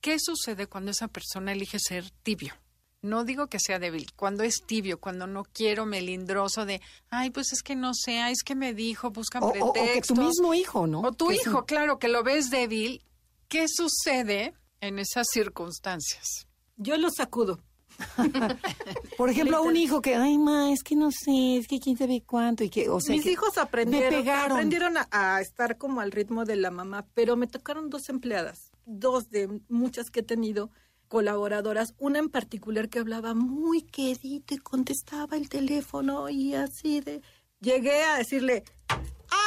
¿Qué 0.02 0.18
sucede 0.20 0.68
cuando 0.68 0.92
esa 0.92 1.08
persona 1.08 1.52
elige 1.52 1.78
ser 1.80 2.10
tibio? 2.24 2.54
No 3.02 3.24
digo 3.24 3.48
que 3.48 3.60
sea 3.62 3.80
débil, 3.80 4.12
cuando 4.16 4.44
es 4.44 4.56
tibio, 4.66 5.00
cuando 5.00 5.26
no 5.26 5.44
quiero 5.46 5.86
melindroso 5.86 6.66
de, 6.66 6.82
ay, 7.10 7.30
pues 7.30 7.54
es 7.54 7.64
que 7.64 7.76
no 7.78 7.94
sé, 7.94 8.20
ay, 8.20 8.34
es 8.34 8.44
que 8.44 8.56
me 8.56 8.74
dijo, 8.74 9.10
buscan 9.12 9.42
o, 9.44 9.48
o- 9.48 9.70
o 9.70 9.74
pretextos. 9.74 10.18
que 10.18 10.22
tu 10.22 10.28
mismo 10.28 10.54
hijo, 10.54 10.86
¿no? 10.86 11.00
O 11.02 11.12
tu 11.14 11.28
un- 11.28 11.34
hijo, 11.36 11.66
claro, 11.66 11.98
que 11.98 12.10
lo 12.10 12.24
ves 12.24 12.50
débil. 12.50 13.02
¿Qué 13.48 13.68
sucede 13.70 14.54
en 14.82 15.00
esas 15.00 15.28
circunstancias? 15.32 16.48
Yo 16.78 16.98
lo 16.98 17.10
sacudo. 17.10 17.62
Por 19.18 19.30
ejemplo, 19.30 19.58
a 19.58 19.62
un 19.62 19.76
hijo 19.76 20.02
que, 20.02 20.16
ay, 20.16 20.38
ma, 20.38 20.72
es 20.72 20.84
que 20.84 20.96
no 20.96 21.10
sé, 21.12 21.58
es 21.58 21.68
que 21.68 21.80
quién 21.80 21.98
sabe 21.98 22.24
cuánto. 22.26 22.64
Y 22.64 22.70
que, 22.70 22.90
o 22.90 23.00
sea, 23.00 23.16
Mis 23.16 23.24
que 23.24 23.32
hijos 23.32 23.58
aprendieron, 23.58 24.28
aprendieron 24.28 24.98
a, 24.98 25.08
a 25.12 25.42
estar 25.42 25.78
como 25.78 26.02
al 26.02 26.12
ritmo 26.12 26.46
de 26.46 26.56
la 26.56 26.72
mamá, 26.72 27.06
pero 27.14 27.36
me 27.36 27.48
tocaron 27.48 27.90
dos 27.90 28.10
empleadas, 28.10 28.72
dos 28.86 29.30
de 29.30 29.62
muchas 29.68 30.10
que 30.10 30.22
he 30.22 30.24
tenido 30.24 30.72
colaboradoras, 31.10 31.96
una 31.98 32.20
en 32.20 32.30
particular 32.30 32.88
que 32.88 33.00
hablaba 33.00 33.34
muy 33.34 33.82
quedito 33.82 34.54
y 34.54 34.60
contestaba 34.60 35.36
el 35.36 35.50
teléfono 35.50 36.30
y 36.30 36.54
así 36.56 37.02
de... 37.02 37.22
Llegué 37.62 38.06
a 38.06 38.16
decirle, 38.16 38.64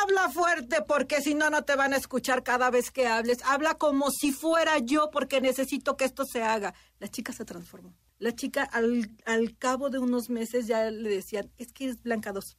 habla 0.03 0.29
fuerte 0.29 0.83
porque 0.87 1.23
si 1.23 1.35
no, 1.35 1.49
no 1.49 1.65
te 1.65 1.77
van 1.77 1.95
a 1.95 1.97
escuchar 1.97 2.43
cada 2.43 2.71
vez 2.71 2.91
que 2.91 3.07
hables. 3.07 3.39
Habla 3.45 3.75
como 3.79 4.11
si 4.11 4.33
fuera 4.33 4.79
yo 4.81 5.11
porque 5.11 5.41
necesito 5.41 5.97
que 5.97 6.05
esto 6.05 6.27
se 6.27 6.43
haga. 6.43 6.75
La 6.99 7.09
chica 7.09 7.33
se 7.33 7.47
transformó. 7.47 7.95
La 8.23 8.35
chica 8.35 8.63
al, 8.63 9.11
al 9.27 9.57
cabo 9.59 9.91
de 9.91 9.99
unos 9.99 10.31
meses 10.31 10.67
ya 10.67 10.91
le 10.91 11.11
decían, 11.11 11.51
es 11.59 11.73
que 11.73 11.87
es 11.89 12.03
Blanca 12.03 12.33
2 12.33 12.57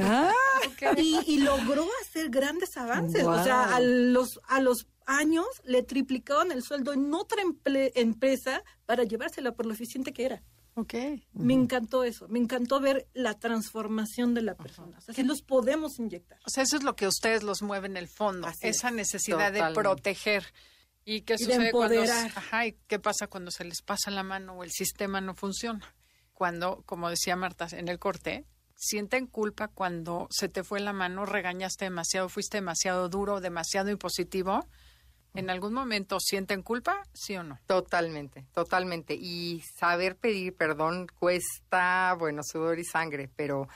Ah, 0.00 0.32
y, 0.96 1.18
y 1.26 1.38
logró 1.40 1.86
hacer 2.02 2.28
grandes 2.28 2.76
avances. 2.76 3.24
O 3.24 3.42
sea, 3.44 3.76
a 3.76 3.80
los, 3.80 4.40
a 4.48 4.60
los 4.60 4.86
años 5.06 5.46
le 5.64 5.82
triplicaron 5.84 6.50
el 6.52 6.62
sueldo 6.62 6.92
en 6.92 7.14
otra 7.14 7.42
emple- 7.42 7.92
empresa 7.94 8.62
para 8.84 9.04
llevársela 9.04 9.52
por 9.52 9.66
lo 9.66 9.72
eficiente 9.74 10.12
que 10.12 10.24
era. 10.26 10.42
Ok. 10.74 10.94
Me 11.32 11.54
encantó 11.54 12.04
eso. 12.04 12.28
Me 12.28 12.38
encantó 12.38 12.80
ver 12.80 13.08
la 13.14 13.38
transformación 13.38 14.34
de 14.34 14.42
la 14.42 14.56
persona. 14.56 14.98
O 14.98 15.00
sea, 15.00 15.14
sí 15.14 15.22
los 15.22 15.40
podemos 15.42 15.98
inyectar. 15.98 16.38
O 16.44 16.50
sea, 16.50 16.64
eso 16.64 16.76
es 16.76 16.82
lo 16.82 16.96
que 16.96 17.06
a 17.06 17.08
ustedes 17.08 17.42
los 17.44 17.62
mueve 17.62 17.86
en 17.86 17.96
el 17.96 18.08
fondo, 18.08 18.48
Así 18.48 18.66
esa 18.66 18.88
es. 18.88 18.94
necesidad 18.94 19.52
de 19.52 19.62
proteger. 19.72 20.44
¿Y 21.08 21.20
qué 21.22 21.36
Y 21.38 21.46
de 21.46 21.54
sucede 21.54 21.70
cuando 21.70 22.02
ajá, 22.02 22.66
¿y 22.66 22.72
qué 22.88 22.98
pasa 22.98 23.28
cuando 23.28 23.52
se 23.52 23.64
les 23.64 23.80
pasa 23.80 24.10
la 24.10 24.24
mano 24.24 24.54
o 24.54 24.64
el 24.64 24.72
sistema 24.72 25.20
no 25.20 25.34
funciona? 25.34 25.94
Cuando, 26.34 26.82
como 26.84 27.08
decía 27.08 27.36
Marta 27.36 27.68
en 27.70 27.86
el 27.86 28.00
corte, 28.00 28.44
sienten 28.74 29.28
culpa 29.28 29.68
cuando 29.68 30.26
se 30.30 30.48
te 30.48 30.64
fue 30.64 30.80
la 30.80 30.92
mano, 30.92 31.24
regañaste 31.24 31.84
demasiado, 31.84 32.28
fuiste 32.28 32.56
demasiado 32.58 33.08
duro, 33.08 33.40
demasiado 33.40 33.88
impositivo. 33.88 34.66
¿En 35.34 35.48
algún 35.48 35.74
momento 35.74 36.18
sienten 36.18 36.62
culpa, 36.62 37.04
sí 37.14 37.36
o 37.36 37.44
no? 37.44 37.60
Totalmente, 37.66 38.44
totalmente. 38.52 39.14
Y 39.14 39.62
saber 39.78 40.16
pedir 40.16 40.56
perdón 40.56 41.06
cuesta, 41.06 42.16
bueno, 42.18 42.42
sudor 42.42 42.80
y 42.80 42.84
sangre, 42.84 43.30
pero 43.36 43.68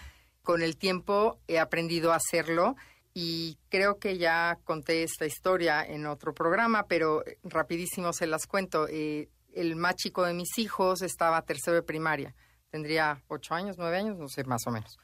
con 0.43 0.63
el 0.63 0.77
tiempo 0.77 1.39
he 1.47 1.61
aprendido 1.61 2.13
a 2.13 2.17
hacerlo 2.17 2.75
y 3.13 3.59
creo 3.69 3.99
que 3.99 4.19
ya 4.19 4.59
conté 4.65 5.03
esta 5.03 5.27
historia 5.27 5.85
en 5.85 6.07
otro 6.07 6.33
programa, 6.33 6.87
pero 6.87 7.27
eh, 7.27 7.39
rapidísimo 7.43 8.13
se 8.13 8.27
las 8.27 8.47
cuento. 8.47 8.87
Eh, 8.89 9.29
el 9.53 9.75
más 9.77 9.97
chico 9.97 10.25
de 10.25 10.35
mis 10.35 10.59
hijos 10.59 11.03
estaba 11.03 11.43
tercero 11.43 11.75
de 11.75 11.83
primaria, 11.83 12.35
tendría 12.71 13.23
ocho 13.29 13.55
años, 13.55 13.77
nueve 13.79 13.97
años, 13.97 14.17
no 14.17 14.29
sé, 14.29 14.45
más 14.45 14.63
o 14.67 14.71
menos. 14.71 14.97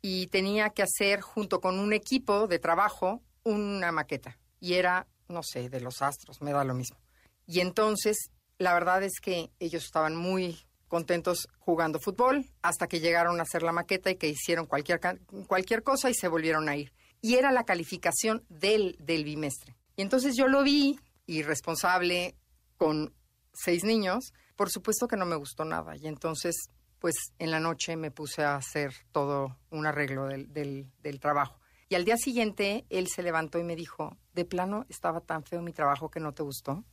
Y 0.00 0.28
tenía 0.28 0.70
que 0.70 0.82
hacer 0.82 1.20
junto 1.20 1.60
con 1.60 1.78
un 1.78 1.92
equipo 1.92 2.46
de 2.46 2.58
trabajo 2.58 3.20
una 3.42 3.92
maqueta. 3.92 4.38
Y 4.58 4.74
era, 4.74 5.06
no 5.28 5.42
sé, 5.42 5.68
de 5.68 5.80
los 5.80 6.00
astros, 6.00 6.40
me 6.40 6.52
da 6.52 6.64
lo 6.64 6.74
mismo. 6.74 6.98
Y 7.46 7.60
entonces, 7.60 8.30
la 8.56 8.72
verdad 8.72 9.02
es 9.02 9.20
que 9.20 9.50
ellos 9.58 9.84
estaban 9.84 10.16
muy 10.16 10.58
contentos 10.88 11.46
jugando 11.58 12.00
fútbol 12.00 12.46
hasta 12.62 12.88
que 12.88 13.00
llegaron 13.00 13.38
a 13.38 13.42
hacer 13.42 13.62
la 13.62 13.72
maqueta 13.72 14.10
y 14.10 14.16
que 14.16 14.28
hicieron 14.28 14.66
cualquier, 14.66 15.00
cualquier 15.46 15.82
cosa 15.82 16.10
y 16.10 16.14
se 16.14 16.28
volvieron 16.28 16.68
a 16.68 16.76
ir. 16.76 16.92
Y 17.20 17.34
era 17.34 17.52
la 17.52 17.64
calificación 17.64 18.44
del, 18.48 18.96
del 19.00 19.24
bimestre. 19.24 19.76
Y 19.96 20.02
entonces 20.02 20.36
yo 20.36 20.48
lo 20.48 20.62
vi, 20.62 20.98
irresponsable, 21.26 22.36
con 22.76 23.12
seis 23.52 23.84
niños, 23.84 24.32
por 24.56 24.70
supuesto 24.70 25.08
que 25.08 25.16
no 25.16 25.26
me 25.26 25.36
gustó 25.36 25.64
nada. 25.64 25.96
Y 25.96 26.06
entonces, 26.06 26.56
pues 26.98 27.14
en 27.38 27.50
la 27.50 27.60
noche 27.60 27.96
me 27.96 28.10
puse 28.10 28.42
a 28.42 28.56
hacer 28.56 28.94
todo 29.12 29.56
un 29.70 29.86
arreglo 29.86 30.26
del, 30.26 30.52
del, 30.52 30.90
del 31.02 31.20
trabajo. 31.20 31.58
Y 31.88 31.96
al 31.96 32.04
día 32.04 32.16
siguiente 32.16 32.86
él 32.88 33.08
se 33.08 33.22
levantó 33.22 33.58
y 33.58 33.64
me 33.64 33.74
dijo, 33.74 34.16
de 34.32 34.44
plano 34.44 34.86
estaba 34.88 35.20
tan 35.20 35.44
feo 35.44 35.60
mi 35.60 35.72
trabajo 35.72 36.10
que 36.10 36.20
no 36.20 36.32
te 36.32 36.42
gustó. 36.42 36.84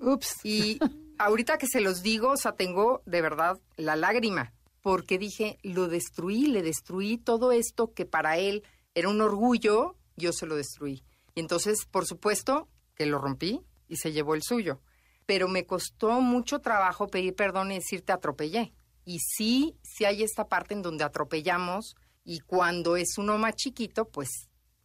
Ups. 0.00 0.44
Y 0.44 0.78
ahorita 1.18 1.58
que 1.58 1.66
se 1.66 1.80
los 1.80 2.02
digo, 2.02 2.30
o 2.30 2.36
sea, 2.36 2.52
tengo 2.52 3.02
de 3.06 3.22
verdad 3.22 3.58
la 3.76 3.96
lágrima, 3.96 4.52
porque 4.82 5.18
dije, 5.18 5.58
lo 5.62 5.88
destruí, 5.88 6.46
le 6.46 6.62
destruí 6.62 7.18
todo 7.18 7.52
esto 7.52 7.92
que 7.92 8.06
para 8.06 8.38
él 8.38 8.64
era 8.94 9.08
un 9.08 9.20
orgullo, 9.20 9.96
yo 10.16 10.32
se 10.32 10.46
lo 10.46 10.56
destruí. 10.56 11.02
Y 11.34 11.40
entonces, 11.40 11.86
por 11.90 12.06
supuesto, 12.06 12.68
que 12.94 13.06
lo 13.06 13.18
rompí 13.18 13.62
y 13.88 13.96
se 13.96 14.12
llevó 14.12 14.34
el 14.34 14.42
suyo. 14.42 14.80
Pero 15.26 15.48
me 15.48 15.66
costó 15.66 16.20
mucho 16.20 16.60
trabajo 16.60 17.08
pedir 17.08 17.34
perdón 17.34 17.72
y 17.72 17.76
decir 17.76 18.02
te 18.02 18.12
atropellé. 18.12 18.72
Y 19.04 19.18
sí, 19.18 19.76
sí 19.82 20.04
hay 20.04 20.22
esta 20.22 20.48
parte 20.48 20.74
en 20.74 20.82
donde 20.82 21.04
atropellamos 21.04 21.94
y 22.24 22.40
cuando 22.40 22.96
es 22.96 23.18
uno 23.18 23.38
más 23.38 23.54
chiquito, 23.56 24.08
pues 24.08 24.28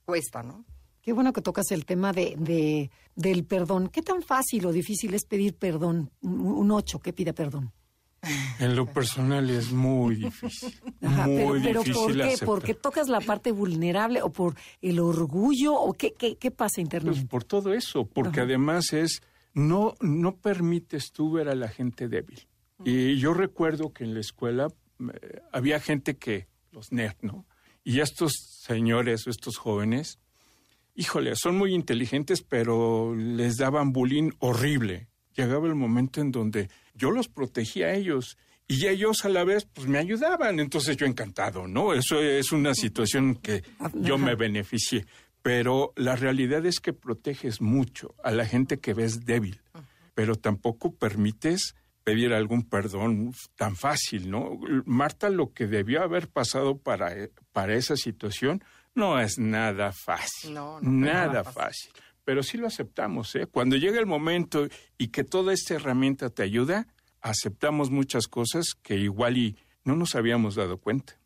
cuesta, 0.06 0.41
¿no? 0.41 0.65
Qué 1.02 1.13
bueno 1.13 1.32
que 1.32 1.41
tocas 1.41 1.72
el 1.72 1.86
tema 1.86 2.12
de, 2.12 2.36
de 2.38 2.91
del 3.15 3.46
perdón. 3.46 3.89
¿Qué 3.89 4.02
tan 4.02 4.22
fácil 4.22 4.65
o 4.65 4.72
difícil 4.72 5.13
es 5.13 5.26
pedir 5.26 5.56
perdón? 5.56 6.12
Un, 6.22 6.72
ocho 6.72 7.00
que 7.00 7.13
pide 7.13 7.34
perdón. 7.34 7.74
En 8.60 8.76
lo 8.76 8.86
personal 8.86 9.50
es 9.50 9.72
muy 9.72 10.16
difícil. 10.16 10.74
Ajá, 11.02 11.28
muy 11.28 11.62
pero, 11.62 11.62
pero 11.63 11.80
difícil 11.84 12.04
¿por 12.04 12.16
qué? 12.16 12.24
aceptar. 12.24 12.46
¿Porque 12.46 12.74
tocas 12.74 13.08
la 13.10 13.22
parte 13.22 13.52
vulnerable 13.52 14.22
o 14.22 14.30
por 14.32 14.56
el 14.82 15.00
orgullo 15.00 15.74
o 15.76 15.94
qué, 15.94 16.13
qué, 16.18 16.36
qué 16.36 16.52
pasa 16.52 16.76
Pues 16.76 16.86
internamente? 16.86 17.28
por 17.28 17.44
todo 17.44 17.74
eso, 17.74 18.06
porque 18.06 18.42
además 18.42 18.94
es, 18.94 19.22
no, 19.54 19.96
no 20.02 20.36
permites 20.36 21.12
tú 21.12 21.32
ver 21.32 21.50
a 21.50 21.56
la 21.56 21.68
gente 21.68 22.08
débil. 22.08 22.48
Y 22.84 23.18
yo 23.18 23.34
recuerdo 23.34 23.92
que 23.92 24.04
en 24.04 24.13
la 24.13 24.20
escuela 24.20 24.68
eh, 25.00 25.42
había 25.52 25.80
gente 25.80 26.18
que, 26.18 26.48
los 26.72 26.92
nerd, 26.92 27.16
¿no? 27.22 27.46
Y 27.84 28.02
estos 28.02 28.34
señores 28.62 29.26
o 29.26 29.30
estos 29.30 29.58
jóvenes, 29.58 30.20
híjole, 30.94 31.36
son 31.36 31.58
muy 31.58 31.74
inteligentes, 31.74 32.42
pero 32.42 33.16
les 33.16 33.58
daban 33.58 33.94
bullying 33.94 34.32
horrible. 34.40 35.08
Llegaba 35.38 35.67
el 35.67 35.76
momento 35.76 36.19
en 36.19 36.32
donde 36.32 36.69
yo 36.95 37.12
los 37.12 37.30
protegía 37.30 37.88
a 37.88 37.93
ellos 37.93 38.38
y 38.67 38.88
ellos 38.88 39.23
a 39.23 39.30
la 39.30 39.43
vez 39.43 39.65
pues 39.71 39.88
me 39.88 40.00
ayudaban, 40.00 40.60
entonces 40.60 40.97
yo 40.97 41.06
encantado, 41.06 41.67
¿no? 41.67 41.93
Eso 41.93 42.19
es 42.21 42.52
una 42.52 42.73
situación 42.73 43.36
que 43.36 43.63
yo 43.93 44.17
me 44.17 44.36
beneficié, 44.36 45.06
pero 45.41 45.93
la 45.95 46.15
realidad 46.15 46.65
es 46.65 46.80
que 46.80 46.91
proteges 46.91 47.62
mucho 47.62 48.15
a 48.23 48.32
la 48.32 48.45
gente 48.45 48.80
que 48.80 48.93
ves 48.93 49.26
débil, 49.26 49.62
pero 50.15 50.36
tampoco 50.36 50.93
permites 50.95 51.76
pedir 52.04 52.34
algún 52.34 52.63
perdón 52.63 53.34
tan 53.56 53.76
fácil, 53.76 54.32
¿no? 54.32 54.60
Marta, 54.86 55.30
lo 55.30 55.54
que 55.54 55.67
debió 55.67 56.02
haber 56.02 56.28
pasado 56.28 56.78
para, 56.78 57.13
para 57.52 57.76
esa 57.76 57.95
situación 57.95 58.63
no 58.95 59.19
es 59.19 59.38
nada 59.38 59.93
fácil. 59.93 60.54
No, 60.54 60.82
no 60.82 60.89
nada 60.89 61.43
fácil. 61.43 61.91
Pero 62.28 62.44
sí 62.44 62.58
lo 62.58 62.68
aceptamos, 62.68 63.34
¿eh? 63.36 63.48
Cuando 63.48 63.78
llega 63.78 64.02
el 64.02 64.06
momento 64.06 64.68
y 64.98 65.08
que 65.08 65.24
toda 65.24 65.54
esta 65.54 65.76
herramienta 65.76 66.30
te 66.30 66.44
ayuda, 66.44 66.86
aceptamos 67.22 67.90
muchas 67.90 68.28
cosas 68.28 68.74
que 68.84 68.98
igual 68.98 69.38
y 69.38 69.56
no 69.86 69.96
nos 69.96 70.13
habíamos 70.13 70.56
dado 70.56 70.78
cuenta. 70.78 71.18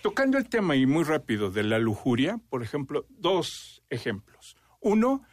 Tocando 0.00 0.38
el 0.38 0.48
tema 0.48 0.76
y 0.76 0.86
muy 0.86 1.02
rápido 1.02 1.50
de 1.50 1.64
la 1.64 1.80
lujuria, 1.80 2.38
por 2.50 2.62
ejemplo, 2.62 3.04
dos 3.08 3.82
ejemplos. 3.90 4.56
Uno, 4.78 5.24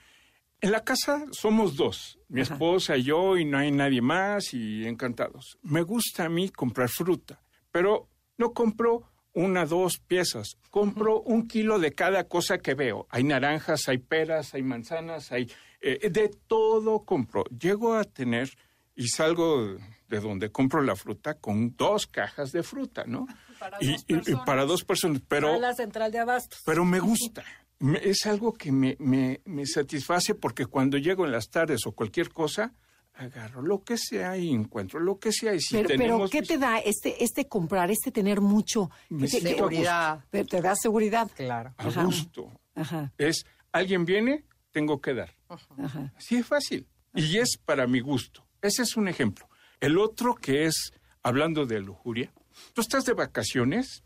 en 0.59 0.71
la 0.71 0.83
casa 0.83 1.23
somos 1.29 1.75
dos, 1.75 2.17
mi 2.27 2.41
Ajá. 2.41 2.53
esposa 2.53 2.97
y 2.97 3.03
yo, 3.03 3.37
y 3.37 3.45
no 3.45 3.59
hay 3.59 3.69
nadie 3.69 4.01
más, 4.01 4.55
y 4.55 4.87
encantados. 4.87 5.59
Me 5.61 5.83
gusta 5.83 6.25
a 6.25 6.29
mí 6.29 6.49
comprar 6.49 6.89
fruta, 6.89 7.43
pero 7.71 8.09
no 8.39 8.53
compro 8.53 9.03
una, 9.35 9.65
dos 9.65 9.99
piezas, 9.99 10.57
compro 10.71 11.21
un 11.21 11.47
kilo 11.47 11.77
de 11.77 11.93
cada 11.93 12.23
cosa 12.27 12.57
que 12.57 12.73
veo. 12.73 13.05
Hay 13.11 13.23
naranjas, 13.23 13.87
hay 13.87 13.99
peras, 13.99 14.53
hay 14.55 14.63
manzanas, 14.63 15.31
hay 15.31 15.51
eh, 15.81 16.09
de 16.09 16.29
todo 16.47 17.03
compro. 17.05 17.43
Llego 17.57 17.93
a 17.93 18.03
tener 18.05 18.49
y 18.95 19.07
salgo 19.09 19.75
de 20.07 20.19
donde 20.19 20.51
compro 20.51 20.81
la 20.81 20.95
fruta 20.95 21.35
con 21.35 21.75
dos 21.75 22.07
cajas 22.07 22.51
de 22.51 22.63
fruta, 22.63 23.03
¿no? 23.05 23.27
Para 23.59 23.77
y, 23.81 23.91
dos 23.91 24.03
y 24.07 24.13
personas. 24.15 24.45
para 24.45 24.65
dos 24.65 24.83
personas, 24.83 25.21
pero 25.27 25.53
a 25.53 25.57
la 25.57 25.73
central 25.73 26.11
de 26.11 26.19
abastos. 26.19 26.61
pero 26.65 26.83
me 26.83 26.99
gusta. 27.11 27.43
Me- 27.79 27.99
Es 28.03 28.25
algo 28.25 28.53
que 28.53 28.71
me, 28.71 28.95
me, 28.99 29.41
me 29.45 29.65
satisface 29.65 30.33
porque 30.35 30.65
cuando 30.65 30.97
llego 30.97 31.25
en 31.25 31.31
las 31.31 31.49
tardes 31.49 31.85
o 31.85 31.91
cualquier 31.93 32.29
cosa, 32.29 32.73
agarro 33.15 33.61
lo 33.61 33.83
que 33.83 33.97
sea 33.97 34.37
y 34.37 34.49
encuentro 34.51 34.99
lo 34.99 35.19
que 35.19 35.31
sea. 35.31 35.53
Y 35.55 35.61
si 35.61 35.75
pero, 35.75 35.87
pero 35.97 36.29
¿qué 36.29 36.41
te 36.41 36.57
da 36.57 36.79
este, 36.79 37.23
este 37.23 37.47
comprar, 37.47 37.89
este 37.91 38.11
tener 38.11 38.41
mucho? 38.41 38.89
Me 39.09 39.27
¿Qué- 39.27 39.31
qué- 39.31 39.41
siento 39.41 39.49
a 39.49 39.51
gusto. 39.51 39.69
Seguridad, 39.69 40.25
Te, 40.29 40.45
te 40.45 40.61
da 40.61 40.75
seguridad. 40.75 41.31
claro. 41.35 41.73
a 41.77 41.87
Ajá. 41.87 42.03
gusto, 42.03 42.51
Ajá, 42.75 43.13
es 43.17 43.45
alguien 43.71 44.05
viene, 44.05 44.43
tengo 44.71 44.99
que 45.01 45.13
dar. 45.13 45.33
ajá. 45.49 46.13
Así 46.17 46.35
es 46.37 46.45
fácil. 46.45 46.87
Y 47.13 47.37
es 47.37 47.57
para 47.57 47.87
mi 47.87 48.01
gusto. 48.01 48.45
Ese 48.61 48.81
es 48.81 48.97
un 48.97 49.07
ejemplo. 49.07 49.47
El 49.79 49.97
otro 49.97 50.35
que 50.35 50.65
es, 50.65 50.91
hablando 51.23 51.65
de 51.65 51.79
lujuria, 51.79 52.33
tú 52.73 52.81
estás 52.81 53.05
de 53.05 53.13
vacaciones 53.13 54.03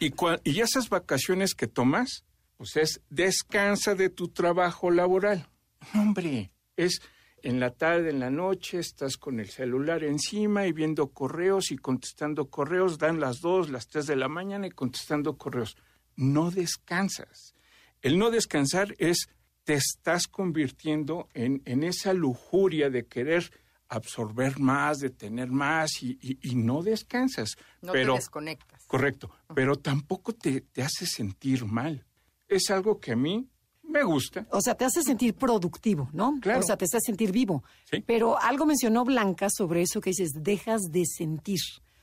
y, 0.00 0.10
cua- 0.10 0.40
y 0.44 0.60
esas 0.60 0.88
vacaciones 0.88 1.54
que 1.54 1.66
tomas, 1.68 2.24
pues 2.56 2.76
es 2.76 3.00
descansa 3.10 3.94
de 3.94 4.10
tu 4.10 4.28
trabajo 4.28 4.90
laboral. 4.90 5.48
No, 5.94 6.02
hombre, 6.02 6.50
es 6.76 7.00
en 7.42 7.60
la 7.60 7.70
tarde, 7.70 8.10
en 8.10 8.20
la 8.20 8.30
noche, 8.30 8.78
estás 8.78 9.16
con 9.16 9.40
el 9.40 9.48
celular 9.50 10.04
encima 10.04 10.66
y 10.66 10.72
viendo 10.72 11.08
correos 11.08 11.70
y 11.70 11.76
contestando 11.78 12.48
correos, 12.50 12.98
dan 12.98 13.20
las 13.20 13.40
dos, 13.40 13.70
las 13.70 13.88
tres 13.88 14.06
de 14.06 14.16
la 14.16 14.28
mañana 14.28 14.66
y 14.66 14.70
contestando 14.70 15.36
correos. 15.36 15.76
No 16.16 16.50
descansas. 16.50 17.54
El 18.02 18.18
no 18.18 18.30
descansar 18.30 18.94
es, 18.98 19.28
te 19.64 19.74
estás 19.74 20.26
convirtiendo 20.26 21.28
en, 21.34 21.62
en 21.64 21.82
esa 21.82 22.12
lujuria 22.14 22.90
de 22.90 23.06
querer 23.06 23.50
absorber 23.88 24.58
más, 24.60 24.98
de 25.00 25.10
tener 25.10 25.50
más 25.50 26.02
y, 26.02 26.18
y- 26.22 26.38
y 26.50 26.54
no 26.54 26.82
descansas. 26.82 27.56
No 27.82 27.92
pero, 27.92 28.14
te 28.14 28.20
desconectas. 28.20 28.84
Correcto, 28.86 29.30
pero 29.54 29.76
tampoco 29.76 30.32
te, 30.32 30.60
te 30.60 30.82
hace 30.82 31.06
sentir 31.06 31.64
mal. 31.64 32.06
Es 32.48 32.70
algo 32.70 33.00
que 33.00 33.12
a 33.12 33.16
mí 33.16 33.48
me 33.90 34.02
gusta. 34.02 34.46
O 34.50 34.60
sea, 34.60 34.74
te 34.74 34.84
hace 34.84 35.02
sentir 35.02 35.34
productivo, 35.34 36.08
¿no? 36.12 36.38
Claro. 36.40 36.60
O 36.60 36.62
sea, 36.62 36.76
te 36.76 36.84
hace 36.84 37.00
sentir 37.00 37.32
vivo. 37.32 37.64
Sí. 37.84 38.02
Pero 38.06 38.38
algo 38.38 38.66
mencionó 38.66 39.04
Blanca 39.04 39.48
sobre 39.50 39.82
eso 39.82 40.00
que 40.00 40.10
dices, 40.10 40.30
dejas 40.34 40.90
de 40.90 41.04
sentir. 41.04 41.60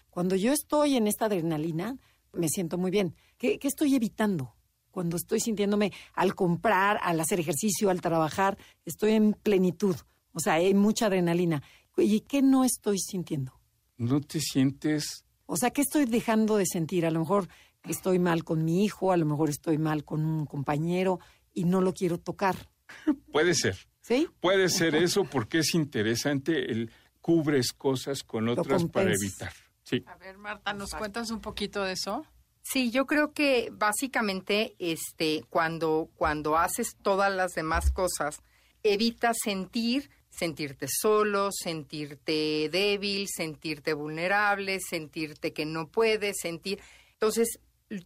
Cuando 0.09 0.35
yo 0.35 0.51
estoy 0.51 0.95
en 0.95 1.07
esta 1.07 1.25
adrenalina, 1.25 1.97
me 2.33 2.49
siento 2.49 2.77
muy 2.77 2.91
bien. 2.91 3.15
¿Qué, 3.37 3.59
qué 3.59 3.67
estoy 3.67 3.95
evitando? 3.95 4.53
Cuando 4.91 5.17
estoy 5.17 5.39
sintiéndome 5.39 5.91
al 6.13 6.33
comprar, 6.33 6.99
al 7.03 7.19
hacer 7.19 7.39
ejercicio, 7.39 7.89
al 7.89 8.01
trabajar, 8.01 8.57
estoy 8.85 9.13
en 9.13 9.33
plenitud. 9.33 9.95
O 10.33 10.39
sea, 10.39 10.53
hay 10.53 10.73
mucha 10.73 11.07
adrenalina. 11.07 11.63
¿Y 11.97 12.21
qué 12.21 12.41
no 12.41 12.63
estoy 12.63 12.99
sintiendo? 12.99 13.53
No 13.97 14.21
te 14.21 14.39
sientes 14.39 15.25
O 15.47 15.57
sea, 15.57 15.71
¿qué 15.71 15.81
estoy 15.81 16.05
dejando 16.05 16.57
de 16.57 16.65
sentir? 16.65 17.05
A 17.05 17.11
lo 17.11 17.19
mejor 17.19 17.47
estoy 17.85 18.19
mal 18.19 18.43
con 18.43 18.63
mi 18.63 18.83
hijo, 18.83 19.11
a 19.11 19.17
lo 19.17 19.25
mejor 19.25 19.49
estoy 19.49 19.77
mal 19.77 20.03
con 20.03 20.23
un 20.25 20.45
compañero 20.45 21.19
y 21.57 21.63
no 21.65 21.81
lo 21.81 21.93
quiero 21.93 22.19
tocar. 22.19 22.55
Puede 23.31 23.53
ser. 23.53 23.77
¿Sí? 24.01 24.29
Puede 24.39 24.69
ser 24.69 24.95
eso 24.95 25.25
porque 25.25 25.59
es 25.59 25.73
interesante 25.73 26.71
el 26.71 26.91
cubres 27.19 27.73
cosas 27.73 28.23
con 28.23 28.47
otras 28.47 28.85
para 28.85 29.13
evitar. 29.13 29.51
Sí. 29.83 30.03
A 30.07 30.15
ver, 30.15 30.37
Marta, 30.37 30.71
¿nos 30.73 30.91
cuentas 30.91 31.29
un 31.29 31.41
poquito 31.41 31.83
de 31.83 31.93
eso? 31.93 32.25
Sí, 32.61 32.91
yo 32.91 33.05
creo 33.05 33.33
que 33.33 33.69
básicamente 33.71 34.75
este 34.79 35.43
cuando 35.49 36.09
cuando 36.15 36.57
haces 36.57 36.95
todas 37.01 37.33
las 37.33 37.53
demás 37.53 37.91
cosas 37.91 38.41
evitas 38.83 39.35
sentir 39.43 40.09
sentirte 40.37 40.87
solo, 40.87 41.49
sentirte 41.51 42.69
débil, 42.71 43.27
sentirte 43.27 43.93
vulnerable, 43.93 44.79
sentirte 44.79 45.51
que 45.51 45.65
no 45.65 45.89
puedes, 45.89 46.35
sentir. 46.39 46.79
Entonces, 47.13 47.59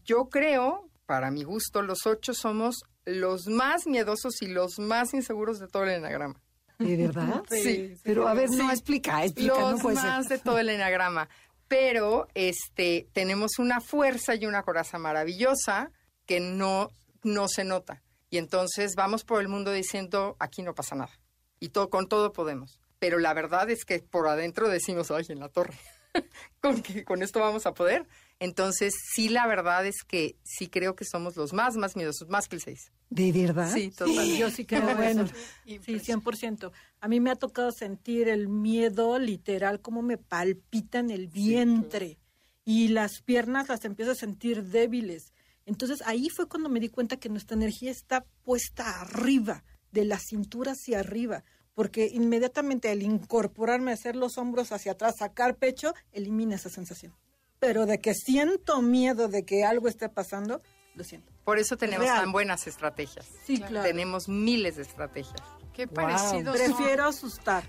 yo 0.05 0.29
creo, 0.29 0.89
para 1.05 1.29
mi 1.29 1.43
gusto, 1.43 1.81
los 1.81 2.05
ocho 2.05 2.33
somos 2.33 2.83
los 3.05 3.47
más 3.47 3.87
miedosos 3.87 4.41
y 4.41 4.47
los 4.47 4.79
más 4.79 5.13
inseguros 5.13 5.59
de 5.59 5.67
todo 5.67 5.83
el 5.83 5.89
enagrama. 5.89 6.41
¿De 6.79 6.97
verdad? 6.97 7.43
Sí. 7.49 7.95
Pero 8.03 8.27
a 8.27 8.33
ver, 8.33 8.49
no, 8.49 8.71
explica, 8.71 9.23
explica, 9.23 9.59
no 9.59 9.71
los 9.71 9.81
puede 9.81 9.95
más 9.95 10.27
ser. 10.27 10.37
de 10.37 10.43
todo 10.43 10.59
el 10.59 10.69
enagrama. 10.69 11.29
Pero 11.67 12.27
este 12.33 13.07
tenemos 13.13 13.59
una 13.59 13.79
fuerza 13.79 14.35
y 14.35 14.45
una 14.45 14.63
coraza 14.63 14.97
maravillosa 14.97 15.91
que 16.25 16.39
no, 16.39 16.89
no 17.23 17.47
se 17.47 17.63
nota. 17.63 18.01
Y 18.29 18.37
entonces 18.37 18.95
vamos 18.95 19.23
por 19.23 19.41
el 19.41 19.47
mundo 19.47 19.71
diciendo, 19.71 20.35
aquí 20.39 20.63
no 20.63 20.73
pasa 20.73 20.95
nada. 20.95 21.11
Y 21.59 21.69
todo, 21.69 21.89
con 21.89 22.07
todo 22.07 22.33
podemos. 22.33 22.79
Pero 22.97 23.19
la 23.19 23.33
verdad 23.33 23.69
es 23.69 23.85
que 23.85 23.99
por 23.99 24.27
adentro 24.27 24.69
decimos, 24.69 25.11
ay, 25.11 25.25
en 25.29 25.39
la 25.39 25.49
torre. 25.49 25.77
con 26.61 26.81
que 26.81 27.03
con 27.03 27.21
esto 27.23 27.39
vamos 27.39 27.65
a 27.65 27.73
poder. 27.73 28.07
Entonces, 28.39 28.93
sí, 29.13 29.29
la 29.29 29.45
verdad 29.45 29.85
es 29.85 30.03
que 30.03 30.35
sí 30.43 30.67
creo 30.67 30.95
que 30.95 31.05
somos 31.05 31.35
los 31.35 31.53
más, 31.53 31.75
más 31.77 31.95
miedosos, 31.95 32.27
más 32.29 32.47
que 32.47 32.55
el 32.55 32.61
6. 32.63 32.91
¿De 33.11 33.31
verdad? 33.31 33.71
Sí, 33.71 33.91
totalmente. 33.91 34.37
Yo 34.37 34.49
sí 34.49 34.65
creo 34.65 34.95
Bueno. 34.95 35.23
eso. 35.23 35.33
Sí, 35.65 35.99
100%. 35.99 36.71
A 37.01 37.07
mí 37.07 37.19
me 37.19 37.29
ha 37.29 37.35
tocado 37.35 37.71
sentir 37.71 38.29
el 38.29 38.47
miedo 38.47 39.19
literal, 39.19 39.79
como 39.79 40.01
me 40.01 40.17
palpita 40.17 40.99
en 40.99 41.11
el 41.11 41.27
vientre. 41.27 42.17
Y 42.65 42.87
las 42.89 43.21
piernas 43.21 43.69
las 43.69 43.85
empiezo 43.85 44.11
a 44.11 44.15
sentir 44.15 44.63
débiles. 44.63 45.33
Entonces 45.65 46.01
ahí 46.05 46.29
fue 46.29 46.47
cuando 46.47 46.69
me 46.69 46.79
di 46.79 46.89
cuenta 46.89 47.17
que 47.17 47.29
nuestra 47.29 47.55
energía 47.55 47.91
está 47.91 48.25
puesta 48.43 49.01
arriba, 49.01 49.63
de 49.91 50.05
la 50.05 50.19
cintura 50.19 50.71
hacia 50.71 50.99
arriba. 50.99 51.43
Porque 51.81 52.11
inmediatamente 52.13 52.91
al 52.91 53.01
incorporarme, 53.01 53.91
hacer 53.91 54.15
los 54.15 54.37
hombros 54.37 54.71
hacia 54.71 54.91
atrás, 54.91 55.15
sacar 55.17 55.55
pecho, 55.55 55.95
elimina 56.11 56.53
esa 56.53 56.69
sensación. 56.69 57.11
Pero 57.57 57.87
de 57.87 57.99
que 57.99 58.13
siento 58.13 58.83
miedo 58.83 59.29
de 59.29 59.45
que 59.45 59.65
algo 59.65 59.87
esté 59.87 60.07
pasando, 60.07 60.61
lo 60.93 61.03
siento. 61.03 61.33
Por 61.43 61.57
eso 61.57 61.77
tenemos 61.77 62.05
Real. 62.05 62.19
tan 62.19 62.31
buenas 62.31 62.67
estrategias. 62.67 63.25
Sí, 63.47 63.59
claro. 63.59 63.81
Tenemos 63.81 64.29
miles 64.29 64.75
de 64.75 64.83
estrategias. 64.83 65.41
Qué 65.73 65.87
parecidos 65.87 66.55
son. 66.55 66.75
Prefiero 66.75 67.05
asustar 67.05 67.63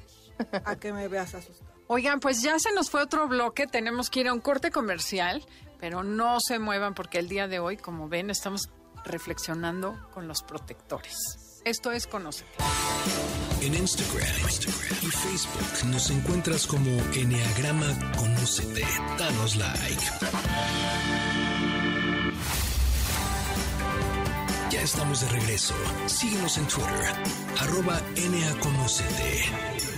a 0.62 0.76
que 0.76 0.92
me 0.92 1.08
veas 1.08 1.34
asustar. 1.34 1.72
Oigan, 1.86 2.20
pues 2.20 2.42
ya 2.42 2.58
se 2.58 2.70
nos 2.74 2.90
fue 2.90 3.00
otro 3.00 3.28
bloque, 3.28 3.66
tenemos 3.66 4.10
que 4.10 4.20
ir 4.20 4.28
a 4.28 4.34
un 4.34 4.40
corte 4.40 4.70
comercial, 4.70 5.42
pero 5.80 6.02
no 6.02 6.36
se 6.38 6.58
muevan 6.58 6.92
porque 6.92 7.18
el 7.18 7.30
día 7.30 7.48
de 7.48 7.60
hoy, 7.60 7.78
como 7.78 8.10
ven, 8.10 8.28
estamos 8.28 8.68
reflexionando 9.06 10.06
con 10.12 10.28
los 10.28 10.42
protectores. 10.42 11.16
Esto 11.64 11.92
es 11.92 12.06
Conócete. 12.06 12.58
En 13.62 13.74
Instagram, 13.76 14.26
y 15.02 15.06
Facebook 15.06 15.86
nos 15.86 16.10
encuentras 16.10 16.66
como 16.66 16.90
Enneagrama 17.14 17.86
Conócete. 18.16 18.84
Danos 19.16 19.54
like. 19.54 20.02
Ya 24.68 24.82
estamos 24.82 25.20
de 25.20 25.28
regreso. 25.28 25.74
Síguenos 26.06 26.58
en 26.58 26.66
Twitter, 26.66 27.14
arroba 27.60 28.02
NAConócete. 28.16 29.91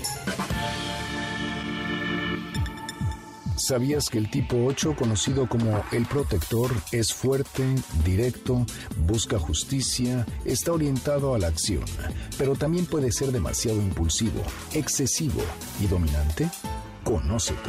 ¿Sabías 3.67 4.11
que 4.11 4.19
el 4.19 4.31
tipo 4.31 4.63
8, 4.67 4.95
conocido 4.95 5.49
como 5.49 5.83
el 5.91 6.05
protector, 6.05 6.71
es 6.93 7.15
fuerte, 7.15 7.65
directo, 8.05 8.67
busca 9.07 9.39
justicia, 9.39 10.27
está 10.45 10.75
orientado 10.75 11.35
a 11.35 11.39
la 11.39 11.47
acción, 11.47 11.83
pero 12.37 12.57
también 12.57 12.85
puede 12.85 13.11
ser 13.11 13.33
demasiado 13.33 13.81
impulsivo, 13.81 14.43
excesivo 14.75 15.41
y 15.81 15.87
dominante? 15.87 16.51
Conócete. 17.05 17.69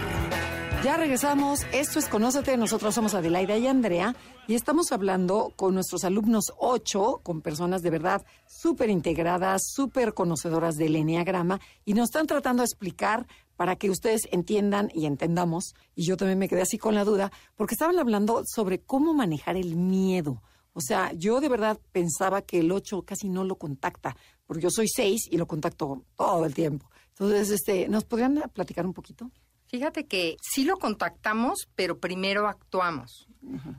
Ya 0.82 0.96
regresamos. 0.96 1.66
Esto 1.74 2.00
es 2.00 2.08
Conócete. 2.08 2.56
Nosotros 2.56 2.96
somos 2.96 3.14
Adelaida 3.14 3.58
y 3.58 3.68
Andrea 3.68 4.16
y 4.48 4.56
estamos 4.56 4.94
hablando 4.94 5.52
con 5.58 5.74
nuestros 5.74 6.06
alumnos 6.06 6.54
8, 6.58 7.20
con 7.22 7.42
personas 7.42 7.82
de 7.82 7.90
verdad 7.90 8.26
súper 8.48 8.90
integradas, 8.90 9.64
súper 9.74 10.14
conocedoras 10.14 10.76
del 10.76 10.96
Enneagrama 10.96 11.60
y 11.84 11.96
nos 11.96 12.06
están 12.06 12.28
tratando 12.28 12.62
de 12.62 12.68
explicar 12.68 13.28
para 13.58 13.76
que 13.76 13.90
ustedes 13.90 14.22
entiendan 14.32 14.90
y 14.94 15.06
entendamos. 15.06 15.76
Y 15.96 16.06
yo 16.06 16.16
también 16.16 16.40
me 16.40 16.48
quedé 16.48 16.62
así 16.62 16.78
con 16.78 16.96
la 16.96 17.04
duda 17.04 17.30
porque 17.56 17.76
estaban 17.76 18.00
hablando 18.00 18.44
sobre 18.46 18.80
cómo 18.80 19.14
manejar 19.14 19.58
el 19.58 19.76
miedo. 19.76 20.42
O 20.72 20.80
sea, 20.80 21.12
yo 21.12 21.42
de 21.42 21.50
verdad 21.50 21.78
pensaba 21.92 22.42
que 22.42 22.60
el 22.60 22.72
8 22.72 23.02
casi 23.02 23.28
no 23.28 23.44
lo 23.44 23.58
contacta, 23.58 24.16
porque 24.46 24.64
yo 24.64 24.70
soy 24.70 24.88
6 24.88 25.28
y 25.30 25.38
lo 25.38 25.46
contacto 25.46 26.04
todo 26.16 26.46
el 26.46 26.54
tiempo. 26.54 26.90
Entonces, 27.18 27.50
este, 27.50 27.88
¿nos 27.88 28.04
podrían 28.06 28.42
platicar 28.54 28.86
un 28.86 28.94
poquito? 28.94 29.32
Fíjate 29.68 30.06
que 30.06 30.36
sí 30.42 30.64
lo 30.64 30.78
contactamos, 30.78 31.68
pero 31.76 32.00
primero 32.00 32.48
actuamos. 32.48 33.28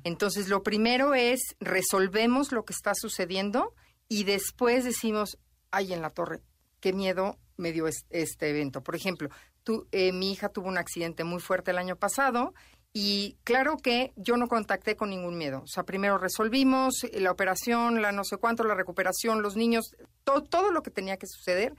Entonces, 0.05 0.49
lo 0.49 0.63
primero 0.63 1.15
es 1.15 1.41
resolvemos 1.61 2.53
lo 2.53 2.65
que 2.65 2.73
está 2.73 2.93
sucediendo 2.95 3.73
y 4.09 4.25
después 4.25 4.85
decimos, 4.85 5.39
ay, 5.71 5.93
en 5.93 6.03
la 6.03 6.11
torre, 6.11 6.41
qué 6.81 6.93
miedo 6.93 7.39
me 7.57 7.73
dio 7.73 7.87
es- 7.89 8.07
este 8.11 8.51
evento. 8.51 8.83
Por 8.83 8.95
ejemplo, 8.97 9.29
tú, 9.65 9.87
eh, 9.93 10.13
mi 10.13 10.33
hija 10.33 10.49
tuvo 10.49 10.69
un 10.69 10.79
accidente 10.79 11.25
muy 11.25 11.41
fuerte 11.41 11.71
el 11.73 11.79
año 11.79 11.97
pasado 11.97 12.55
y 12.93 13.37
claro 13.45 13.77
que 13.77 14.13
yo 14.17 14.37
no 14.37 14.47
contacté 14.49 14.97
con 14.97 15.11
ningún 15.11 15.37
miedo. 15.37 15.63
O 15.63 15.67
sea, 15.67 15.83
primero 15.85 16.17
resolvimos 16.19 16.95
la 17.13 17.31
operación, 17.31 18.01
la 18.03 18.13
no 18.13 18.25
sé 18.25 18.37
cuánto, 18.39 18.65
la 18.65 18.75
recuperación, 18.75 19.43
los 19.43 19.57
niños, 19.57 19.95
to- 20.25 20.43
todo 20.43 20.71
lo 20.71 20.83
que 20.83 20.91
tenía 20.91 21.17
que 21.17 21.27
suceder. 21.27 21.75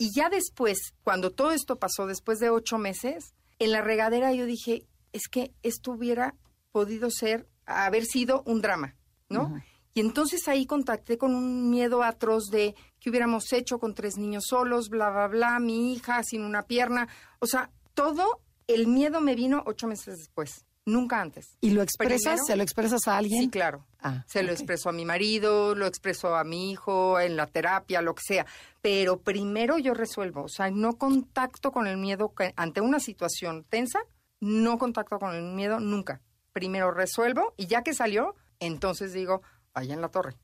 Y 0.00 0.12
ya 0.14 0.30
después, 0.30 0.94
cuando 1.04 1.30
todo 1.30 1.52
esto 1.52 1.78
pasó, 1.78 2.06
después 2.06 2.38
de 2.38 2.48
ocho 2.48 2.78
meses, 2.78 3.34
en 3.58 3.70
la 3.70 3.82
regadera 3.82 4.32
yo 4.32 4.46
dije, 4.46 4.86
es 5.12 5.28
que 5.28 5.52
esto 5.62 5.92
hubiera 5.92 6.34
podido 6.72 7.10
ser, 7.10 7.46
haber 7.66 8.06
sido 8.06 8.42
un 8.46 8.62
drama, 8.62 8.96
¿no? 9.28 9.60
Y 9.92 10.00
entonces 10.00 10.48
ahí 10.48 10.64
contacté 10.64 11.18
con 11.18 11.34
un 11.34 11.68
miedo 11.68 12.02
atroz 12.02 12.46
de 12.50 12.74
qué 12.98 13.10
hubiéramos 13.10 13.52
hecho 13.52 13.78
con 13.78 13.94
tres 13.94 14.16
niños 14.16 14.44
solos, 14.48 14.88
bla, 14.88 15.10
bla, 15.10 15.28
bla, 15.28 15.60
mi 15.60 15.92
hija 15.92 16.22
sin 16.22 16.44
una 16.44 16.62
pierna. 16.62 17.06
O 17.38 17.46
sea, 17.46 17.70
todo 17.92 18.40
el 18.68 18.86
miedo 18.86 19.20
me 19.20 19.34
vino 19.34 19.62
ocho 19.66 19.86
meses 19.86 20.16
después, 20.16 20.64
nunca 20.92 21.20
antes. 21.20 21.56
¿Y 21.60 21.70
lo 21.70 21.82
expresas? 21.82 22.22
Primero- 22.22 22.44
¿Se 22.44 22.56
lo 22.56 22.62
expresas 22.62 23.06
a 23.08 23.16
alguien? 23.16 23.42
Sí, 23.44 23.48
claro. 23.50 23.86
Ah, 24.02 24.24
Se 24.26 24.42
lo 24.42 24.52
expreso 24.52 24.88
a 24.88 24.92
mi 24.92 25.04
marido, 25.04 25.74
lo 25.74 25.86
expreso 25.86 26.34
a 26.34 26.44
mi 26.44 26.70
hijo, 26.70 27.20
en 27.20 27.36
la 27.36 27.46
terapia, 27.46 28.00
lo 28.02 28.14
que 28.14 28.22
sea. 28.26 28.46
Pero 28.80 29.20
primero 29.20 29.78
yo 29.78 29.92
resuelvo, 29.94 30.42
o 30.44 30.48
sea, 30.48 30.70
no 30.70 30.94
contacto 30.96 31.70
con 31.72 31.86
el 31.86 31.96
miedo 31.98 32.32
que- 32.34 32.52
ante 32.56 32.80
una 32.80 32.98
situación 33.00 33.64
tensa, 33.68 34.00
no 34.40 34.78
contacto 34.78 35.18
con 35.18 35.34
el 35.34 35.42
miedo 35.42 35.80
nunca. 35.80 36.20
Primero 36.52 36.90
resuelvo 36.90 37.52
y 37.56 37.66
ya 37.66 37.82
que 37.82 37.92
salió, 37.94 38.34
entonces 38.58 39.12
digo, 39.12 39.42
vaya 39.74 39.94
en 39.94 40.00
la 40.00 40.08
torre. 40.08 40.34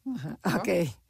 Ok. 0.55 0.69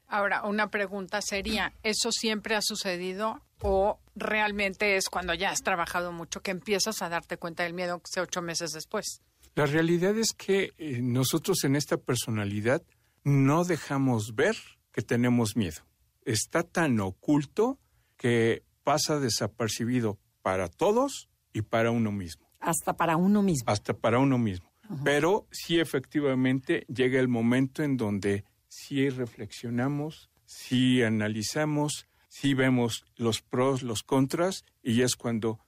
Ahora, 0.08 0.44
una 0.46 0.70
pregunta 0.70 1.20
sería, 1.20 1.72
¿eso 1.82 2.12
siempre 2.12 2.54
ha 2.54 2.62
sucedido 2.62 3.42
o 3.60 3.98
realmente 4.16 4.96
es 4.96 5.08
cuando 5.08 5.34
ya 5.34 5.50
has 5.50 5.60
trabajado 5.62 6.10
mucho 6.10 6.40
que 6.40 6.50
empiezas 6.50 7.02
a 7.02 7.08
darte 7.08 7.36
cuenta 7.36 7.62
del 7.62 7.74
miedo 7.74 7.98
que 8.00 8.10
sea 8.12 8.22
ocho 8.24 8.42
meses 8.42 8.72
después? 8.72 9.20
La 9.54 9.66
realidad 9.66 10.16
es 10.18 10.32
que 10.32 10.72
eh, 10.78 11.00
nosotros 11.00 11.62
en 11.64 11.76
esta 11.76 11.96
personalidad 11.96 12.82
no 13.24 13.64
dejamos 13.64 14.34
ver 14.34 14.56
que 14.92 15.02
tenemos 15.02 15.56
miedo. 15.56 15.82
Está 16.24 16.62
tan 16.62 16.98
oculto 17.00 17.78
que 18.16 18.64
pasa 18.82 19.20
desapercibido 19.20 20.18
para 20.42 20.68
todos 20.68 21.28
y 21.52 21.62
para 21.62 21.90
uno 21.90 22.12
mismo, 22.12 22.48
Hasta 22.60 22.96
para 22.96 23.16
uno 23.16 23.42
mismo. 23.42 23.70
hasta 23.70 23.94
para 23.94 24.18
uno 24.18 24.38
mismo. 24.38 24.70
Pero 25.04 25.46
sí 25.50 25.80
efectivamente 25.80 26.84
llega 26.88 27.18
el 27.18 27.26
momento 27.28 27.82
en 27.82 27.96
donde 27.96 28.44
sí 28.68 29.08
reflexionamos, 29.10 30.30
sí 30.44 31.02
analizamos, 31.02 32.06
sí 32.38 32.52
vemos 32.52 33.04
los 33.16 33.40
pros, 33.40 33.82
los 33.82 34.02
contras 34.02 34.64
y 34.82 35.00
es 35.00 35.16
cuando, 35.16 35.58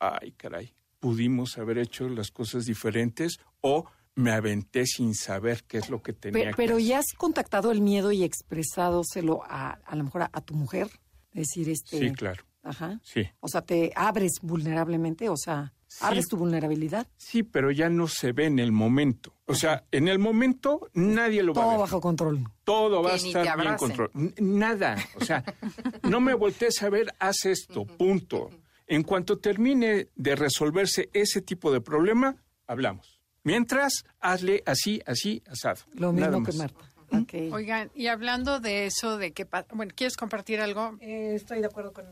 ay 0.00 0.32
caray, 0.32 0.74
pudimos 0.98 1.56
haber 1.56 1.78
hecho 1.78 2.08
las 2.08 2.32
cosas 2.32 2.64
diferentes 2.64 3.38
o 3.60 3.84
me 4.16 4.32
aventé 4.32 4.86
sin 4.86 5.14
saber 5.14 5.62
qué 5.68 5.78
es 5.78 5.88
lo 5.88 6.02
que 6.02 6.12
tenía 6.12 6.50
que 6.50 6.56
pero 6.56 6.76
hacer. 6.76 6.86
ya 6.88 6.98
has 6.98 7.12
contactado 7.16 7.70
el 7.70 7.80
miedo 7.80 8.10
y 8.10 8.24
expresádoselo 8.24 9.44
a, 9.44 9.78
a 9.84 9.94
lo 9.94 10.02
mejor 10.04 10.22
a, 10.22 10.30
a 10.32 10.40
tu 10.40 10.54
mujer. 10.54 10.88
Decir, 11.32 11.68
este. 11.68 11.98
Sí, 11.98 12.12
claro. 12.12 12.42
Ajá. 12.62 12.98
Sí. 13.04 13.28
O 13.40 13.48
sea, 13.48 13.60
te 13.62 13.92
abres 13.94 14.40
vulnerablemente, 14.42 15.28
o 15.28 15.36
sea, 15.36 15.74
Sí. 15.98 16.04
abres 16.04 16.26
tu 16.28 16.36
vulnerabilidad. 16.36 17.06
Sí, 17.16 17.42
pero 17.42 17.70
ya 17.70 17.88
no 17.88 18.06
se 18.08 18.32
ve 18.32 18.44
en 18.46 18.58
el 18.58 18.70
momento. 18.72 19.32
O 19.46 19.54
sea, 19.54 19.84
en 19.92 20.08
el 20.08 20.18
momento 20.18 20.90
nadie 20.94 21.42
lo 21.42 21.54
va 21.54 21.62
a 21.62 21.64
Todo 21.64 21.70
ver. 21.72 21.80
bajo 21.80 22.00
control. 22.00 22.44
Todo 22.64 23.02
va 23.02 23.14
a 23.14 23.18
Que 23.18 23.28
estar 23.28 23.58
bien. 23.58 24.10
N- 24.14 24.34
Nada. 24.58 24.96
O 25.20 25.24
sea, 25.24 25.42
no 26.02 26.20
me 26.20 26.34
voltees 26.34 26.82
a 26.82 26.90
ver, 26.90 27.14
haz 27.18 27.46
esto, 27.46 27.84
punto. 27.86 28.50
En 28.86 29.02
cuanto 29.02 29.38
termine 29.38 30.08
de 30.14 30.36
resolverse 30.36 31.08
ese 31.12 31.40
tipo 31.40 31.72
de 31.72 31.80
problema, 31.80 32.36
hablamos. 32.66 33.20
Mientras, 33.42 34.04
hazle 34.20 34.62
así, 34.66 35.00
así, 35.06 35.42
asado. 35.46 35.82
Lo 35.94 36.12
Nada 36.12 36.38
mismo 36.38 36.44
que 36.46 36.52
más. 36.58 36.72
Marta. 36.72 37.54
Oigan, 37.54 37.90
y 37.94 38.08
hablando 38.08 38.58
de 38.60 38.86
eso, 38.86 39.16
de 39.16 39.32
que, 39.32 39.46
bueno, 39.72 39.92
¿quieres 39.96 40.16
compartir 40.16 40.60
algo? 40.60 40.96
Eh, 41.00 41.32
estoy 41.36 41.60
de 41.60 41.66
acuerdo 41.66 41.92
con, 41.92 42.04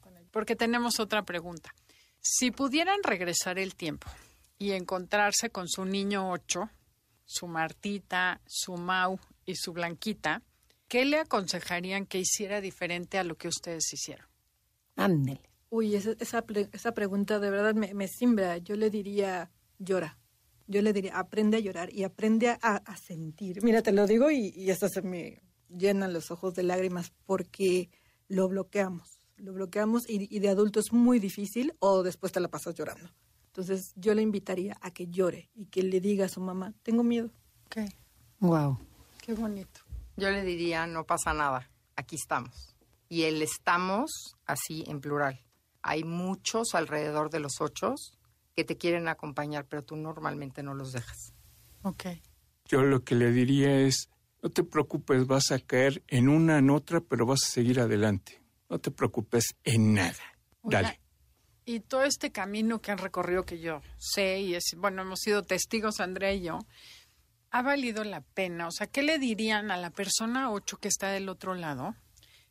con 0.00 0.16
él. 0.16 0.24
Porque 0.32 0.56
tenemos 0.56 0.98
otra 1.00 1.22
pregunta. 1.24 1.72
Si 2.24 2.52
pudieran 2.52 3.02
regresar 3.02 3.58
el 3.58 3.74
tiempo 3.74 4.08
y 4.56 4.70
encontrarse 4.72 5.50
con 5.50 5.68
su 5.68 5.84
niño 5.84 6.30
8, 6.30 6.70
su 7.24 7.48
Martita, 7.48 8.40
su 8.46 8.74
Mau 8.74 9.18
y 9.44 9.56
su 9.56 9.72
Blanquita, 9.72 10.40
¿qué 10.86 11.04
le 11.04 11.18
aconsejarían 11.18 12.06
que 12.06 12.20
hiciera 12.20 12.60
diferente 12.60 13.18
a 13.18 13.24
lo 13.24 13.36
que 13.36 13.48
ustedes 13.48 13.92
hicieron? 13.92 14.28
Ándele. 14.94 15.40
Uy, 15.68 15.96
esa, 15.96 16.12
esa, 16.20 16.44
esa 16.72 16.94
pregunta 16.94 17.40
de 17.40 17.50
verdad 17.50 17.74
me, 17.74 17.92
me 17.92 18.06
simbra. 18.06 18.56
Yo 18.58 18.76
le 18.76 18.88
diría, 18.88 19.50
llora. 19.80 20.16
Yo 20.68 20.80
le 20.80 20.92
diría, 20.92 21.18
aprende 21.18 21.56
a 21.56 21.60
llorar 21.60 21.92
y 21.92 22.04
aprende 22.04 22.50
a, 22.50 22.56
a 22.60 22.96
sentir. 22.96 23.64
Mira, 23.64 23.82
te 23.82 23.90
lo 23.90 24.06
digo 24.06 24.30
y, 24.30 24.52
y 24.54 24.70
hasta 24.70 24.88
se 24.88 25.02
me 25.02 25.42
llenan 25.68 26.12
los 26.12 26.30
ojos 26.30 26.54
de 26.54 26.62
lágrimas 26.62 27.12
porque 27.26 27.90
lo 28.28 28.48
bloqueamos. 28.48 29.21
Lo 29.42 29.52
bloqueamos 29.52 30.08
y, 30.08 30.34
y 30.34 30.38
de 30.38 30.48
adulto 30.48 30.78
es 30.78 30.92
muy 30.92 31.18
difícil 31.18 31.74
o 31.80 32.02
después 32.02 32.30
te 32.32 32.38
la 32.40 32.48
pasas 32.48 32.74
llorando. 32.74 33.10
Entonces 33.46 33.92
yo 33.96 34.14
le 34.14 34.22
invitaría 34.22 34.78
a 34.80 34.92
que 34.92 35.08
llore 35.08 35.50
y 35.54 35.66
que 35.66 35.82
le 35.82 36.00
diga 36.00 36.26
a 36.26 36.28
su 36.28 36.40
mamá, 36.40 36.72
tengo 36.82 37.02
miedo. 37.02 37.30
Ok, 37.66 37.78
Wow. 38.40 38.78
qué 39.20 39.34
bonito. 39.34 39.80
Yo 40.16 40.30
le 40.30 40.42
diría, 40.42 40.86
no 40.86 41.04
pasa 41.04 41.32
nada, 41.34 41.68
aquí 41.96 42.16
estamos. 42.16 42.74
Y 43.08 43.22
el 43.24 43.42
estamos 43.42 44.10
así 44.46 44.84
en 44.86 45.00
plural. 45.00 45.40
Hay 45.82 46.04
muchos 46.04 46.74
alrededor 46.74 47.28
de 47.30 47.40
los 47.40 47.60
ocho 47.60 47.94
que 48.54 48.64
te 48.64 48.76
quieren 48.76 49.08
acompañar, 49.08 49.66
pero 49.66 49.82
tú 49.82 49.96
normalmente 49.96 50.62
no 50.62 50.74
los 50.74 50.92
dejas. 50.92 51.32
Ok. 51.82 52.04
Yo 52.66 52.82
lo 52.82 53.02
que 53.04 53.14
le 53.16 53.32
diría 53.32 53.80
es, 53.80 54.08
no 54.42 54.50
te 54.50 54.62
preocupes, 54.64 55.26
vas 55.26 55.50
a 55.50 55.58
caer 55.58 56.02
en 56.08 56.28
una, 56.28 56.58
en 56.58 56.70
otra, 56.70 57.00
pero 57.00 57.26
vas 57.26 57.42
a 57.44 57.50
seguir 57.50 57.80
adelante. 57.80 58.41
No 58.72 58.78
te 58.78 58.90
preocupes 58.90 59.54
en 59.64 59.92
nada. 59.92 60.16
Oiga, 60.62 60.80
Dale. 60.80 61.00
Y 61.66 61.80
todo 61.80 62.04
este 62.04 62.32
camino 62.32 62.80
que 62.80 62.90
han 62.90 62.96
recorrido 62.96 63.44
que 63.44 63.60
yo 63.60 63.82
sé 63.98 64.40
y 64.40 64.54
es, 64.54 64.64
bueno, 64.78 65.02
hemos 65.02 65.20
sido 65.20 65.42
testigos, 65.42 66.00
Andrea 66.00 66.32
y 66.32 66.40
yo, 66.40 66.58
¿ha 67.50 67.60
valido 67.60 68.02
la 68.02 68.22
pena? 68.22 68.68
O 68.68 68.70
sea, 68.70 68.86
¿qué 68.86 69.02
le 69.02 69.18
dirían 69.18 69.70
a 69.70 69.76
la 69.76 69.90
persona 69.90 70.50
8 70.50 70.78
que 70.78 70.88
está 70.88 71.10
del 71.10 71.28
otro 71.28 71.54
lado 71.54 71.94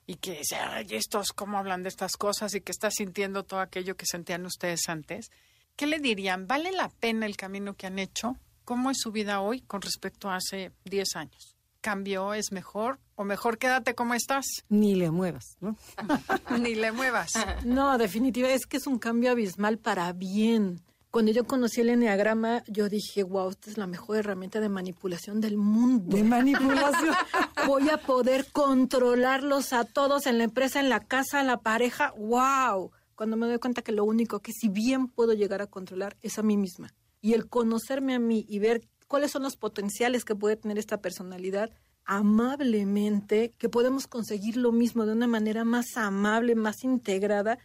y 0.05 0.17
que 0.17 0.38
dice, 0.38 0.57
ay, 0.57 0.86
estos 0.91 1.34
cómo 1.34 1.57
hablan 1.57 1.82
de 1.82 1.89
estas 1.89 2.17
cosas 2.17 2.53
y 2.53 2.61
que 2.61 2.72
está 2.72 2.91
sintiendo 2.91 3.43
todo 3.43 3.59
aquello 3.59 3.97
que 3.97 4.05
sentían 4.05 4.45
ustedes 4.45 4.89
antes? 4.89 5.32
¿Qué 5.76 5.88
le 5.88 5.97
dirían? 5.97 6.45
¿Vale 6.45 6.72
la 6.72 6.89
pena 6.89 7.26
el 7.26 7.36
camino 7.36 7.76
que 7.76 7.88
han 7.88 7.97
hecho? 7.97 8.38
¿Cómo 8.63 8.91
es 8.91 8.99
su 8.99 9.11
vida 9.11 9.41
hoy 9.41 9.61
con 9.61 9.82
respecto 9.82 10.30
a 10.30 10.36
hace 10.36 10.72
10 10.86 11.15
años? 11.15 11.51
¿Cambió? 11.82 12.36
¿Es 12.36 12.52
mejor? 12.52 13.00
¿O 13.16 13.24
mejor 13.24 13.58
quédate 13.58 13.96
como 13.96 14.14
estás? 14.14 14.46
Ni 14.70 14.94
le 14.94 15.10
muevas, 15.10 15.58
¿no? 15.60 15.76
Ni 16.60 16.76
le 16.76 16.92
muevas. 16.92 17.34
No, 17.66 17.98
definitivamente 17.98 18.62
es 18.62 18.68
que 18.68 18.78
es 18.78 18.86
un 18.86 19.00
cambio 19.00 19.32
abismal 19.32 19.80
para 19.80 20.14
bien. 20.14 20.82
Cuando 21.10 21.32
yo 21.32 21.44
conocí 21.44 21.82
el 21.82 21.90
enneagrama, 21.90 22.64
yo 22.68 22.88
dije, 22.88 23.24
wow, 23.24 23.50
esta 23.50 23.70
es 23.70 23.78
la 23.78 23.88
mejor 23.88 24.18
herramienta 24.18 24.60
de 24.60 24.70
manipulación 24.70 25.42
del 25.42 25.58
mundo. 25.58 26.16
De 26.16 26.24
manipulación. 26.24 27.16
Voy 27.68 27.90
a 27.90 27.98
poder 27.98 28.46
controlarlos 28.52 29.74
a 29.74 29.84
todos 29.84 30.28
en 30.28 30.38
la 30.38 30.46
empresa, 30.46 30.80
en 30.80 30.88
la 30.88 31.02
casa, 31.02 31.42
en 31.42 31.48
la 31.48 31.58
pareja. 31.58 32.14
¡Wow! 32.16 32.92
Cuando 33.16 33.38
me 33.38 33.48
doy 33.48 33.58
cuenta 33.58 33.82
que 33.82 33.92
lo 33.92 34.06
único 34.06 34.40
que 34.40 34.54
si 34.54 34.70
bien 34.70 35.08
puedo 35.08 35.34
llegar 35.34 35.62
a 35.62 35.68
controlar 35.68 36.16
es 36.22 36.40
a 36.40 36.44
mí 36.44 36.56
misma. 36.56 36.94
Y 37.20 37.34
el 37.34 37.50
conocerme 37.50 38.16
a 38.16 38.20
mí 38.20 38.46
y 38.48 38.60
ver 38.60 38.82
cuáles 39.12 39.32
son 39.32 39.43
los 39.43 39.57
potenciales 39.57 40.24
que 40.24 40.36
puede 40.36 40.55
tener 40.55 40.78
esta 40.78 41.01
personalidad, 41.01 41.70
amablemente, 42.05 43.51
que 43.57 43.68
podemos 43.68 44.07
conseguir 44.07 44.55
lo 44.55 44.72
mismo 44.72 45.05
de 45.05 45.12
una 45.12 45.28
manera 45.28 45.66
más 45.66 45.97
amable, 45.97 46.55
más 46.55 46.86
integrada, 46.86 47.59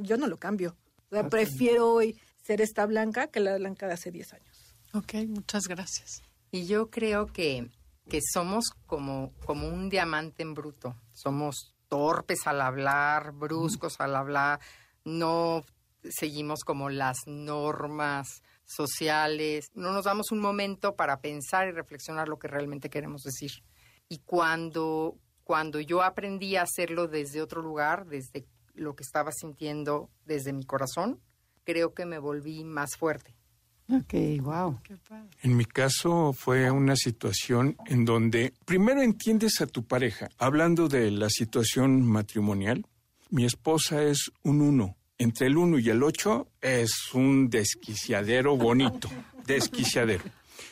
yo 0.00 0.16
no 0.16 0.26
lo 0.26 0.40
cambio. 0.40 0.76
O 1.12 1.14
sea, 1.14 1.28
prefiero 1.28 1.92
hoy 1.92 2.20
ser 2.42 2.60
esta 2.60 2.86
blanca 2.86 3.28
que 3.28 3.38
la 3.38 3.56
blanca 3.56 3.86
de 3.86 3.92
hace 3.92 4.10
10 4.10 4.32
años. 4.32 4.74
Ok, 4.92 5.14
muchas 5.28 5.68
gracias. 5.68 6.24
Y 6.50 6.66
yo 6.66 6.90
creo 6.90 7.26
que, 7.26 7.70
que 8.08 8.18
somos 8.20 8.70
como, 8.86 9.32
como 9.46 9.68
un 9.68 9.90
diamante 9.90 10.42
en 10.42 10.54
bruto. 10.54 10.96
Somos 11.12 11.72
torpes 11.86 12.48
al 12.48 12.60
hablar, 12.60 13.30
bruscos 13.30 14.00
al 14.00 14.16
hablar, 14.16 14.58
no 15.04 15.64
seguimos 16.02 16.64
como 16.64 16.90
las 16.90 17.18
normas 17.26 18.42
sociales, 18.70 19.70
no 19.74 19.92
nos 19.92 20.04
damos 20.04 20.30
un 20.30 20.40
momento 20.40 20.94
para 20.94 21.20
pensar 21.20 21.68
y 21.68 21.72
reflexionar 21.72 22.28
lo 22.28 22.38
que 22.38 22.48
realmente 22.48 22.90
queremos 22.90 23.22
decir. 23.22 23.50
Y 24.08 24.18
cuando, 24.18 25.16
cuando 25.44 25.80
yo 25.80 26.02
aprendí 26.02 26.56
a 26.56 26.62
hacerlo 26.62 27.08
desde 27.08 27.42
otro 27.42 27.62
lugar, 27.62 28.06
desde 28.06 28.46
lo 28.74 28.94
que 28.94 29.02
estaba 29.02 29.32
sintiendo 29.32 30.10
desde 30.24 30.52
mi 30.52 30.64
corazón, 30.64 31.20
creo 31.64 31.94
que 31.94 32.06
me 32.06 32.18
volví 32.18 32.64
más 32.64 32.96
fuerte. 32.96 33.34
Ok, 33.92 34.14
wow. 34.42 34.80
En 35.42 35.56
mi 35.56 35.64
caso 35.64 36.32
fue 36.32 36.70
una 36.70 36.94
situación 36.94 37.76
en 37.86 38.04
donde 38.04 38.54
primero 38.64 39.02
entiendes 39.02 39.60
a 39.60 39.66
tu 39.66 39.84
pareja. 39.84 40.28
Hablando 40.38 40.88
de 40.88 41.10
la 41.10 41.28
situación 41.28 42.02
matrimonial, 42.02 42.86
mi 43.30 43.44
esposa 43.44 44.04
es 44.04 44.30
un 44.44 44.60
uno. 44.60 44.96
Entre 45.20 45.48
el 45.48 45.58
uno 45.58 45.78
y 45.78 45.90
el 45.90 46.02
ocho 46.02 46.48
es 46.62 47.12
un 47.12 47.50
desquiciadero 47.50 48.56
bonito, 48.56 49.10
desquiciadero. 49.46 50.24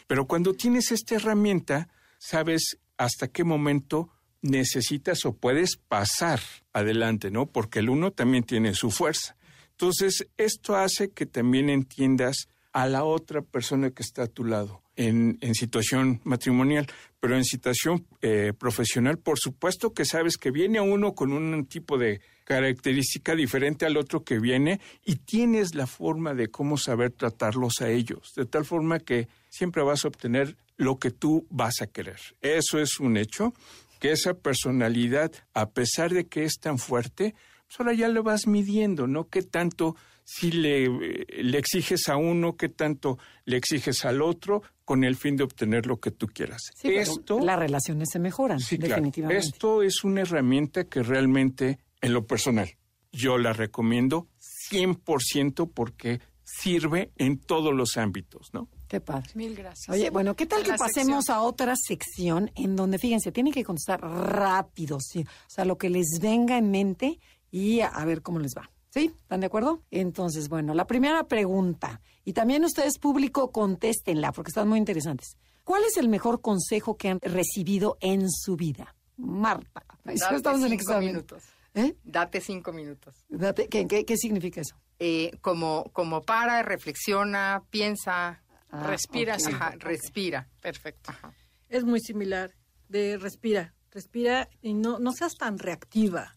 Pero 0.07 0.27
cuando 0.27 0.55
tienes 0.55 0.91
esta 0.91 1.17
herramienta, 1.17 1.91
sabes 2.17 2.79
hasta 2.97 3.29
qué 3.29 3.45
momento 3.45 4.09
necesitas 4.41 5.27
o 5.27 5.35
puedes 5.35 5.77
pasar 5.77 6.41
adelante, 6.73 7.31
¿no? 7.31 7.45
Porque 7.45 7.81
el 7.81 7.91
uno 7.91 8.11
también 8.11 8.43
tiene 8.43 8.73
su 8.73 8.91
fuerza. 8.91 9.37
Entonces, 9.73 10.27
esto 10.39 10.77
hace 10.77 11.11
que 11.11 11.27
también 11.27 11.69
entiendas 11.69 12.49
a 12.73 12.87
la 12.87 13.05
otra 13.05 13.43
persona 13.43 13.91
que 13.91 14.03
está 14.03 14.23
a 14.23 14.29
tu 14.29 14.47
lado 14.47 14.83
en, 14.99 15.55
situación 15.55 16.21
matrimonial, 16.25 16.87
pero 17.21 17.37
en 17.37 17.45
situación 17.45 18.05
eh, 18.21 18.53
profesional, 18.59 19.19
por 19.19 19.39
supuesto 19.39 19.95
que 19.95 20.05
sabes 20.05 20.37
que 20.37 20.51
viene 20.51 20.81
uno 20.81 21.15
con 21.15 21.33
un 21.33 21.67
tipo 21.67 21.99
de 21.99 22.21
característica 22.45 23.37
diferente 23.37 23.87
al 23.87 23.97
otro 23.97 24.25
que 24.25 24.41
viene 24.41 24.81
y 25.05 25.17
tienes 25.17 25.75
la 25.75 25.87
forma 25.87 26.35
de 26.35 26.49
cómo 26.49 26.77
saber 26.77 27.13
tratarlos 27.13 27.81
a 27.81 27.91
ellos, 27.91 28.33
de 28.35 28.47
tal 28.47 28.65
forma 28.65 28.99
que 28.99 29.29
siempre 29.49 29.83
vas 29.83 30.05
a 30.05 30.09
obtener 30.09 30.57
lo 30.77 30.99
que 30.99 31.11
tú 31.11 31.47
vas 31.51 31.81
a 31.81 31.87
querer. 31.87 32.19
Eso 32.41 32.81
es 32.81 32.99
un 32.99 33.17
hecho, 33.17 33.55
que 34.01 34.13
esa 34.13 34.35
personalidad, 34.35 35.33
a 35.55 35.71
pesar 35.71 36.13
de 36.13 36.27
que 36.27 36.45
es 36.45 36.59
tan 36.59 36.79
fuerte, 36.79 37.35
pues 37.69 37.81
ahora 37.81 37.93
ya 37.93 38.09
lo 38.09 38.23
vas 38.23 38.47
midiendo, 38.47 39.07
¿no? 39.07 39.29
¿Qué 39.29 39.43
tanto 39.43 39.95
si 40.25 40.51
le, 40.51 40.85
eh, 40.85 41.27
le 41.43 41.59
exiges 41.59 42.09
a 42.09 42.17
uno, 42.17 42.57
qué 42.57 42.71
tanto 42.71 43.19
le 43.45 43.59
exiges 43.59 44.07
al 44.07 44.23
otro, 44.23 44.63
con 44.87 45.05
el 45.05 45.17
fin 45.17 45.37
de 45.37 45.45
obtener 45.45 45.87
lo 45.87 46.01
que 46.01 46.11
tú 46.11 46.27
quieras? 46.29 46.63
Sí, 46.75 46.89
pero 46.89 47.01
Esto, 47.03 47.41
las 47.41 47.59
relaciones 47.59 48.09
se 48.11 48.19
mejoran, 48.19 48.59
sí, 48.59 48.79
claro. 48.79 48.95
definitivamente. 48.95 49.47
Esto 49.47 49.83
es 49.83 50.03
una 50.03 50.23
herramienta 50.23 50.85
que 50.85 51.03
realmente, 51.03 51.79
en 52.01 52.15
lo 52.15 52.27
personal, 52.27 52.71
yo 53.13 53.37
la 53.37 53.53
recomiendo 53.53 54.29
100% 54.71 55.71
porque 55.75 56.21
sirve 56.43 57.13
en 57.17 57.39
todos 57.39 57.75
los 57.75 57.99
ámbitos, 57.99 58.49
¿no? 58.55 58.69
Qué 58.89 59.01
padre. 59.01 59.29
Mil 59.35 59.55
gracias. 59.55 59.95
Oye, 59.95 60.09
bueno, 60.09 60.35
¿qué 60.35 60.47
tal 60.47 60.63
que 60.63 60.73
pasemos 60.73 61.27
sección. 61.27 61.37
a 61.37 61.43
otra 61.43 61.75
sección 61.77 62.51
en 62.55 62.75
donde, 62.75 62.99
fíjense, 62.99 63.31
tienen 63.33 63.53
que 63.53 63.63
contestar 63.63 64.01
rápido, 64.01 64.99
sí, 65.01 65.21
o 65.21 65.51
sea, 65.51 65.67
lo 65.67 65.77
que 65.77 65.91
les 65.91 66.19
venga 66.23 66.57
en 66.57 66.71
mente 66.71 67.21
y 67.51 67.81
a, 67.81 67.91
ver 68.05 68.23
cómo 68.23 68.39
les 68.39 68.55
va. 68.57 68.71
¿Sí? 68.91 69.13
¿Están 69.21 69.41
de 69.41 69.47
acuerdo? 69.47 69.83
Entonces, 69.91 70.49
bueno, 70.49 70.73
la 70.75 70.87
primera 70.87 71.25
pregunta, 71.29 72.01
y 72.25 72.33
también 72.33 72.65
ustedes 72.65 72.99
público 72.99 73.53
contéstenla 73.53 74.33
porque 74.33 74.49
están 74.51 74.69
muy 74.69 74.79
interesantes. 74.79 75.37
¿Cuál 75.63 75.85
es 75.85 75.99
el 75.99 76.09
mejor 76.09 76.41
consejo 76.41 76.97
que 76.97 77.09
han 77.11 77.19
recibido 77.21 77.99
en 78.01 78.31
su 78.31 78.57
vida? 78.57 78.95
Marta. 79.17 79.85
Date 80.05 80.37
Estamos 80.37 80.63
en 80.63 80.69
cinco 80.71 80.75
examen. 80.83 81.09
minutos. 81.09 81.43
¿Eh? 81.75 81.95
Date 82.03 82.41
cinco 82.41 82.73
minutos. 82.73 83.15
Date- 83.29 83.69
¿qué, 83.69 83.87
qué, 83.87 84.05
qué 84.07 84.17
significa 84.17 84.63
eso? 84.63 84.77
Eh, 84.99 85.33
como, 85.43 85.85
como 85.93 86.23
para, 86.23 86.63
reflexiona, 86.63 87.63
piensa, 87.71 88.43
Ah, 88.71 88.87
Respira, 88.87 89.37
ajá, 89.37 89.75
respira. 89.79 90.47
Perfecto. 90.61 91.11
Ajá. 91.11 91.33
Es 91.71 91.85
muy 91.85 92.01
similar 92.01 92.51
de 92.91 93.17
respira, 93.17 93.75
respira 93.91 94.49
y 94.61 94.75
no, 94.75 94.99
no 94.99 95.13
seas 95.13 95.37
tan 95.37 95.59
reactiva. 95.59 96.35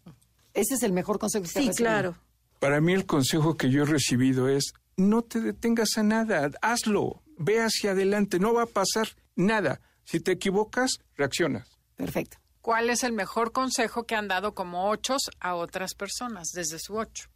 Ese 0.53 0.75
es 0.75 0.83
el 0.83 0.91
mejor 0.93 1.19
consejo 1.19 1.43
que 1.43 1.49
Sí, 1.49 1.59
recibido. 1.67 1.75
claro. 1.77 2.17
Para 2.59 2.79
mí 2.81 2.93
el 2.93 3.05
consejo 3.05 3.57
que 3.57 3.69
yo 3.69 3.83
he 3.83 3.85
recibido 3.85 4.47
es, 4.49 4.73
no 4.97 5.21
te 5.23 5.39
detengas 5.41 5.97
a 5.97 6.03
nada, 6.03 6.51
hazlo, 6.61 7.23
ve 7.37 7.59
hacia 7.61 7.91
adelante, 7.91 8.39
no 8.39 8.53
va 8.53 8.63
a 8.63 8.67
pasar 8.67 9.07
nada. 9.35 9.81
Si 10.03 10.19
te 10.19 10.31
equivocas, 10.33 10.99
reaccionas. 11.15 11.79
Perfecto. 11.95 12.37
¿Cuál 12.61 12.89
es 12.91 13.03
el 13.03 13.13
mejor 13.13 13.51
consejo 13.53 14.03
que 14.05 14.13
han 14.15 14.27
dado 14.27 14.53
como 14.53 14.89
ochos 14.89 15.31
a 15.39 15.55
otras 15.55 15.95
personas 15.95 16.49
desde 16.53 16.77
su 16.77 16.95
ocho? 16.95 17.29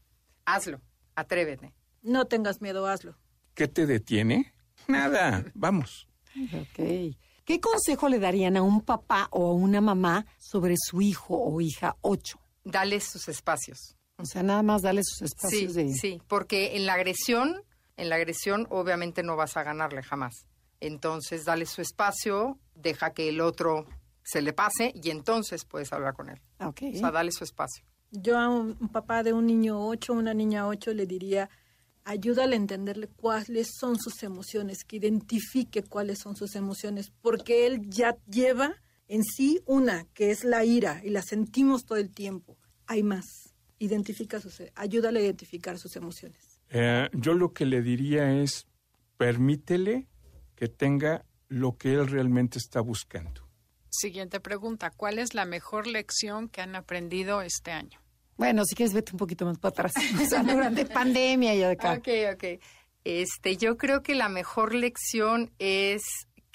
Hazlo, 0.46 0.82
atrévete. 1.16 1.74
No 2.04 2.26
tengas 2.26 2.62
miedo, 2.62 2.86
hazlo. 2.86 3.18
¿Qué 3.56 3.68
te 3.68 3.88
detiene? 3.88 4.54
Nada, 4.88 5.44
vamos. 5.56 6.08
Ok. 6.54 7.16
¿Qué 7.46 7.60
consejo 7.60 8.10
le 8.10 8.20
darían 8.20 8.58
a 8.58 8.62
un 8.62 8.82
papá 8.82 9.28
o 9.32 9.50
a 9.50 9.54
una 9.54 9.82
mamá 9.82 10.28
sobre 10.38 10.76
su 10.78 11.02
hijo 11.02 11.36
o 11.40 11.62
hija 11.62 11.96
8? 12.02 12.40
Dale 12.66 13.00
sus 13.00 13.30
espacios. 13.30 13.96
O 14.18 14.26
sea, 14.26 14.44
nada 14.44 14.62
más 14.64 14.82
darle 14.82 15.02
sus 15.04 15.20
Sí, 15.20 15.26
espacios 15.26 15.74
de... 15.76 15.94
sí, 15.94 16.22
porque 16.28 16.76
en 16.76 16.86
la 16.86 16.96
agresión, 16.96 17.62
en 17.96 18.10
la 18.10 18.16
agresión 18.16 18.68
obviamente 18.70 19.24
no 19.24 19.36
vas 19.38 19.56
a 19.56 19.64
ganarle 19.64 20.04
jamás. 20.04 20.34
Entonces, 20.82 21.46
dale 21.46 21.66
su 21.66 21.82
espacio, 21.82 22.60
deja 22.76 23.12
que 23.14 23.30
el 23.30 23.40
otro 23.42 23.86
se 24.24 24.42
le 24.42 24.52
pase 24.54 24.92
y 24.96 25.10
entonces 25.12 25.64
puedes 25.66 25.94
hablar 25.94 26.14
con 26.16 26.30
él. 26.30 26.42
Ok. 26.60 26.82
O 26.94 26.98
sea, 26.98 27.12
dale 27.12 27.32
su 27.32 27.44
espacio. 27.44 27.86
Yo 28.12 28.38
a 28.38 28.50
un, 28.50 28.78
un 28.80 28.90
papá 28.90 29.24
de 29.24 29.34
un 29.34 29.46
niño 29.46 29.86
8, 29.88 30.14
una 30.14 30.34
niña 30.34 30.68
8, 30.68 30.94
le 30.94 31.06
diría, 31.06 31.50
ayúdale 32.04 32.56
a 32.56 32.58
entenderle 32.58 33.08
cuáles 33.08 33.70
son 33.80 34.00
sus 34.00 34.24
emociones, 34.24 34.84
que 34.86 34.98
identifique 34.98 35.84
cuáles 35.84 36.20
son 36.20 36.36
sus 36.36 36.56
emociones, 36.56 37.12
porque 37.22 37.66
él 37.68 37.82
ya 37.90 38.16
lleva 38.28 38.76
en 39.08 39.24
sí 39.24 39.62
una, 39.66 40.06
que 40.14 40.32
es 40.32 40.44
la 40.44 40.66
ira, 40.66 41.02
y 41.04 41.10
la 41.10 41.22
sentimos 41.22 41.86
todo 41.86 41.98
el 41.98 42.12
tiempo. 42.12 42.58
Hay 42.88 43.04
más. 43.04 43.26
Identifica 43.80 44.40
sus, 44.40 44.62
ayúdale 44.76 45.20
a 45.20 45.24
identificar 45.24 45.78
sus 45.78 45.96
emociones. 45.96 46.60
Eh, 46.70 47.10
yo 47.14 47.34
lo 47.34 47.54
que 47.54 47.66
le 47.66 47.82
diría 47.82 48.42
es, 48.42 48.68
permítele 49.18 50.08
que 50.56 50.68
tenga 50.68 51.26
lo 51.48 51.78
que 51.78 51.94
él 51.94 52.08
realmente 52.08 52.58
está 52.58 52.82
buscando. 52.82 53.48
Siguiente 53.90 54.40
pregunta, 54.40 54.92
¿cuál 54.92 55.20
es 55.20 55.34
la 55.34 55.46
mejor 55.46 55.88
lección 55.88 56.50
que 56.50 56.62
han 56.62 56.76
aprendido 56.76 57.42
este 57.42 57.72
año? 57.72 58.02
Bueno, 58.38 58.66
si 58.66 58.76
quieres 58.76 58.94
vete 58.94 59.14
un 59.14 59.18
poquito 59.18 59.46
más 59.46 59.58
para 59.58 59.72
atrás. 59.72 59.94
O 60.22 60.26
sea, 60.26 60.44
durante 60.44 60.86
pandemia 60.86 61.56
y 61.56 61.64
acá. 61.64 61.94
Ok, 61.94 62.08
ok. 62.34 62.44
Este, 63.06 63.56
yo 63.56 63.78
creo 63.78 64.02
que 64.02 64.16
la 64.16 64.30
mejor 64.30 64.74
lección 64.74 65.52
es 65.60 66.02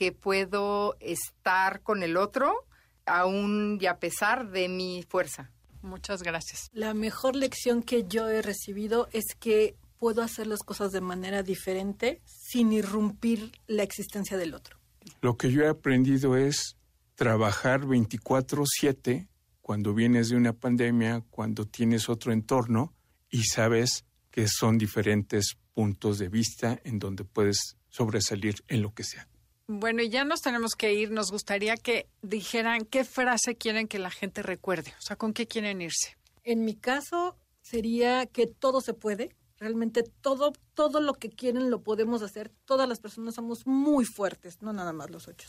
que 0.01 0.13
puedo 0.13 0.97
estar 1.01 1.83
con 1.83 2.03
el 2.03 2.17
otro 2.17 2.67
aún 3.05 3.77
y 3.79 3.85
a 3.85 3.99
pesar 3.99 4.51
de 4.51 4.67
mi 4.67 5.05
fuerza. 5.07 5.51
Muchas 5.83 6.23
gracias. 6.23 6.71
La 6.73 6.95
mejor 6.95 7.37
lección 7.37 7.83
que 7.83 8.07
yo 8.09 8.27
he 8.27 8.41
recibido 8.41 9.11
es 9.13 9.35
que 9.39 9.77
puedo 9.99 10.23
hacer 10.23 10.47
las 10.47 10.61
cosas 10.61 10.91
de 10.93 11.03
manera 11.03 11.43
diferente 11.43 12.23
sin 12.25 12.73
irrumpir 12.73 13.53
la 13.67 13.83
existencia 13.83 14.39
del 14.39 14.55
otro. 14.55 14.79
Lo 15.21 15.37
que 15.37 15.53
yo 15.53 15.65
he 15.65 15.69
aprendido 15.69 16.35
es 16.35 16.79
trabajar 17.15 17.85
24/7 17.85 19.29
cuando 19.61 19.93
vienes 19.93 20.31
de 20.31 20.37
una 20.37 20.55
pandemia, 20.55 21.27
cuando 21.29 21.67
tienes 21.67 22.09
otro 22.09 22.33
entorno 22.33 22.95
y 23.29 23.43
sabes 23.43 24.07
que 24.31 24.49
son 24.49 24.79
diferentes 24.79 25.59
puntos 25.75 26.19
de 26.19 26.31
vista 26.31 26.81
en 26.85 26.99
donde 26.99 27.25
puedes 27.25 27.77
sobresalir 27.91 28.65
en 28.67 28.81
lo 28.81 28.95
que 28.95 29.05
sea. 29.05 29.30
Bueno, 29.73 30.03
y 30.03 30.09
ya 30.09 30.25
nos 30.25 30.41
tenemos 30.41 30.75
que 30.75 30.95
ir. 30.95 31.13
Nos 31.13 31.31
gustaría 31.31 31.77
que 31.77 32.09
dijeran 32.23 32.85
qué 32.85 33.05
frase 33.05 33.55
quieren 33.55 33.87
que 33.87 34.01
la 34.01 34.11
gente 34.11 34.43
recuerde. 34.43 34.93
O 34.99 35.01
sea, 35.01 35.15
¿con 35.15 35.33
qué 35.33 35.47
quieren 35.47 35.81
irse? 35.81 36.17
En 36.43 36.65
mi 36.65 36.75
caso 36.75 37.37
sería 37.63 38.27
que 38.27 38.49
todo 38.49 38.81
se 38.81 38.95
puede. 38.95 39.33
Realmente 39.61 40.03
todo, 40.23 40.55
todo 40.75 41.01
lo 41.01 41.15
que 41.15 41.31
quieren 41.31 41.71
lo 41.71 41.83
podemos 41.83 42.21
hacer. 42.23 42.51
Todas 42.65 42.89
las 42.89 42.99
personas 42.99 43.37
somos 43.37 43.65
muy 43.65 44.05
fuertes, 44.05 44.61
no 44.61 44.73
nada 44.73 44.93
más 44.93 45.09
los 45.09 45.29
ocho. 45.29 45.49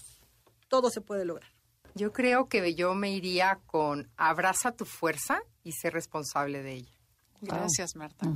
Todo 0.68 0.92
se 0.92 1.02
puede 1.02 1.26
lograr. 1.26 1.50
Yo 1.96 2.14
creo 2.14 2.48
que 2.48 2.76
yo 2.76 2.94
me 2.94 3.10
iría 3.10 3.60
con 3.66 4.08
abraza 4.18 4.72
tu 4.72 4.86
fuerza 4.86 5.42
y 5.64 5.72
sé 5.72 5.90
responsable 5.90 6.62
de 6.62 6.74
ella. 6.74 6.94
Gracias, 7.42 7.96
Marta. 7.96 8.28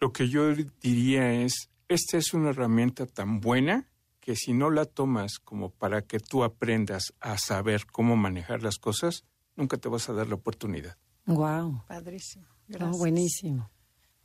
Lo 0.00 0.12
que 0.12 0.28
yo 0.28 0.54
diría 0.82 1.32
es, 1.32 1.70
esta 1.88 2.18
es 2.18 2.34
una 2.34 2.50
herramienta 2.50 3.06
tan 3.06 3.40
buena 3.40 3.88
que 4.28 4.36
si 4.36 4.52
no 4.52 4.68
la 4.68 4.84
tomas 4.84 5.38
como 5.38 5.70
para 5.70 6.02
que 6.02 6.20
tú 6.20 6.44
aprendas 6.44 7.14
a 7.18 7.38
saber 7.38 7.86
cómo 7.86 8.14
manejar 8.14 8.62
las 8.62 8.76
cosas, 8.76 9.24
nunca 9.56 9.78
te 9.78 9.88
vas 9.88 10.10
a 10.10 10.12
dar 10.12 10.26
la 10.26 10.34
oportunidad. 10.34 10.98
Wow. 11.24 11.82
Padrísimo. 11.88 12.44
Gracias. 12.66 12.98
buenísimo. 12.98 13.70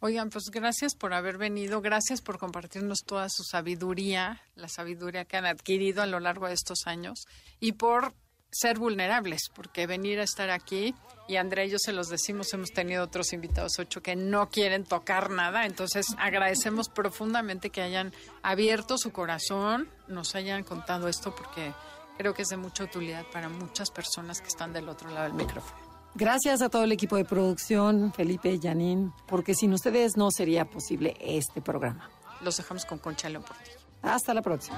Oigan, 0.01 0.29
pues 0.29 0.51
gracias 0.51 0.95
por 0.95 1.13
haber 1.13 1.37
venido, 1.37 1.79
gracias 1.79 2.21
por 2.21 2.37
compartirnos 2.37 3.05
toda 3.05 3.29
su 3.29 3.43
sabiduría, 3.43 4.41
la 4.55 4.67
sabiduría 4.67 5.23
que 5.23 5.37
han 5.37 5.45
adquirido 5.45 6.01
a 6.01 6.05
lo 6.05 6.19
largo 6.19 6.47
de 6.47 6.53
estos 6.53 6.85
años 6.85 7.25
y 7.61 7.71
por 7.71 8.13
ser 8.53 8.79
vulnerables, 8.79 9.49
porque 9.53 9.87
venir 9.87 10.19
a 10.19 10.23
estar 10.23 10.49
aquí, 10.49 10.95
y 11.27 11.37
Andrea 11.37 11.65
y 11.65 11.69
yo 11.69 11.77
se 11.79 11.93
los 11.93 12.07
decimos, 12.07 12.53
hemos 12.53 12.71
tenido 12.71 13.03
otros 13.03 13.33
invitados 13.33 13.79
ocho 13.79 14.01
que 14.01 14.15
no 14.15 14.49
quieren 14.49 14.83
tocar 14.83 15.29
nada, 15.31 15.65
entonces 15.65 16.05
agradecemos 16.17 16.89
profundamente 16.89 17.69
que 17.69 17.81
hayan 17.81 18.13
abierto 18.41 18.97
su 18.97 19.11
corazón, 19.11 19.89
nos 20.07 20.35
hayan 20.35 20.63
contado 20.63 21.07
esto, 21.07 21.33
porque 21.35 21.73
creo 22.17 22.33
que 22.33 22.43
es 22.43 22.49
de 22.49 22.57
mucha 22.57 22.83
utilidad 22.83 23.25
para 23.31 23.49
muchas 23.49 23.89
personas 23.89 24.41
que 24.41 24.47
están 24.47 24.73
del 24.73 24.89
otro 24.89 25.09
lado 25.09 25.23
del 25.23 25.33
micrófono. 25.33 25.81
Gracias 26.15 26.61
a 26.61 26.69
todo 26.69 26.83
el 26.83 26.91
equipo 26.91 27.15
de 27.15 27.25
producción, 27.25 28.13
Felipe 28.13 28.51
y 28.51 28.59
Janine, 28.61 29.11
porque 29.27 29.55
sin 29.55 29.73
ustedes 29.73 30.15
no 30.15 30.29
sería 30.29 30.65
posible 30.65 31.17
este 31.19 31.59
programa. 31.59 32.09
Los 32.41 32.57
dejamos 32.57 32.85
con 32.85 32.99
Concha 32.99 33.29
León 33.29 33.43
ti. 33.43 33.71
Hasta 34.03 34.33
la 34.33 34.41
próxima. 34.41 34.77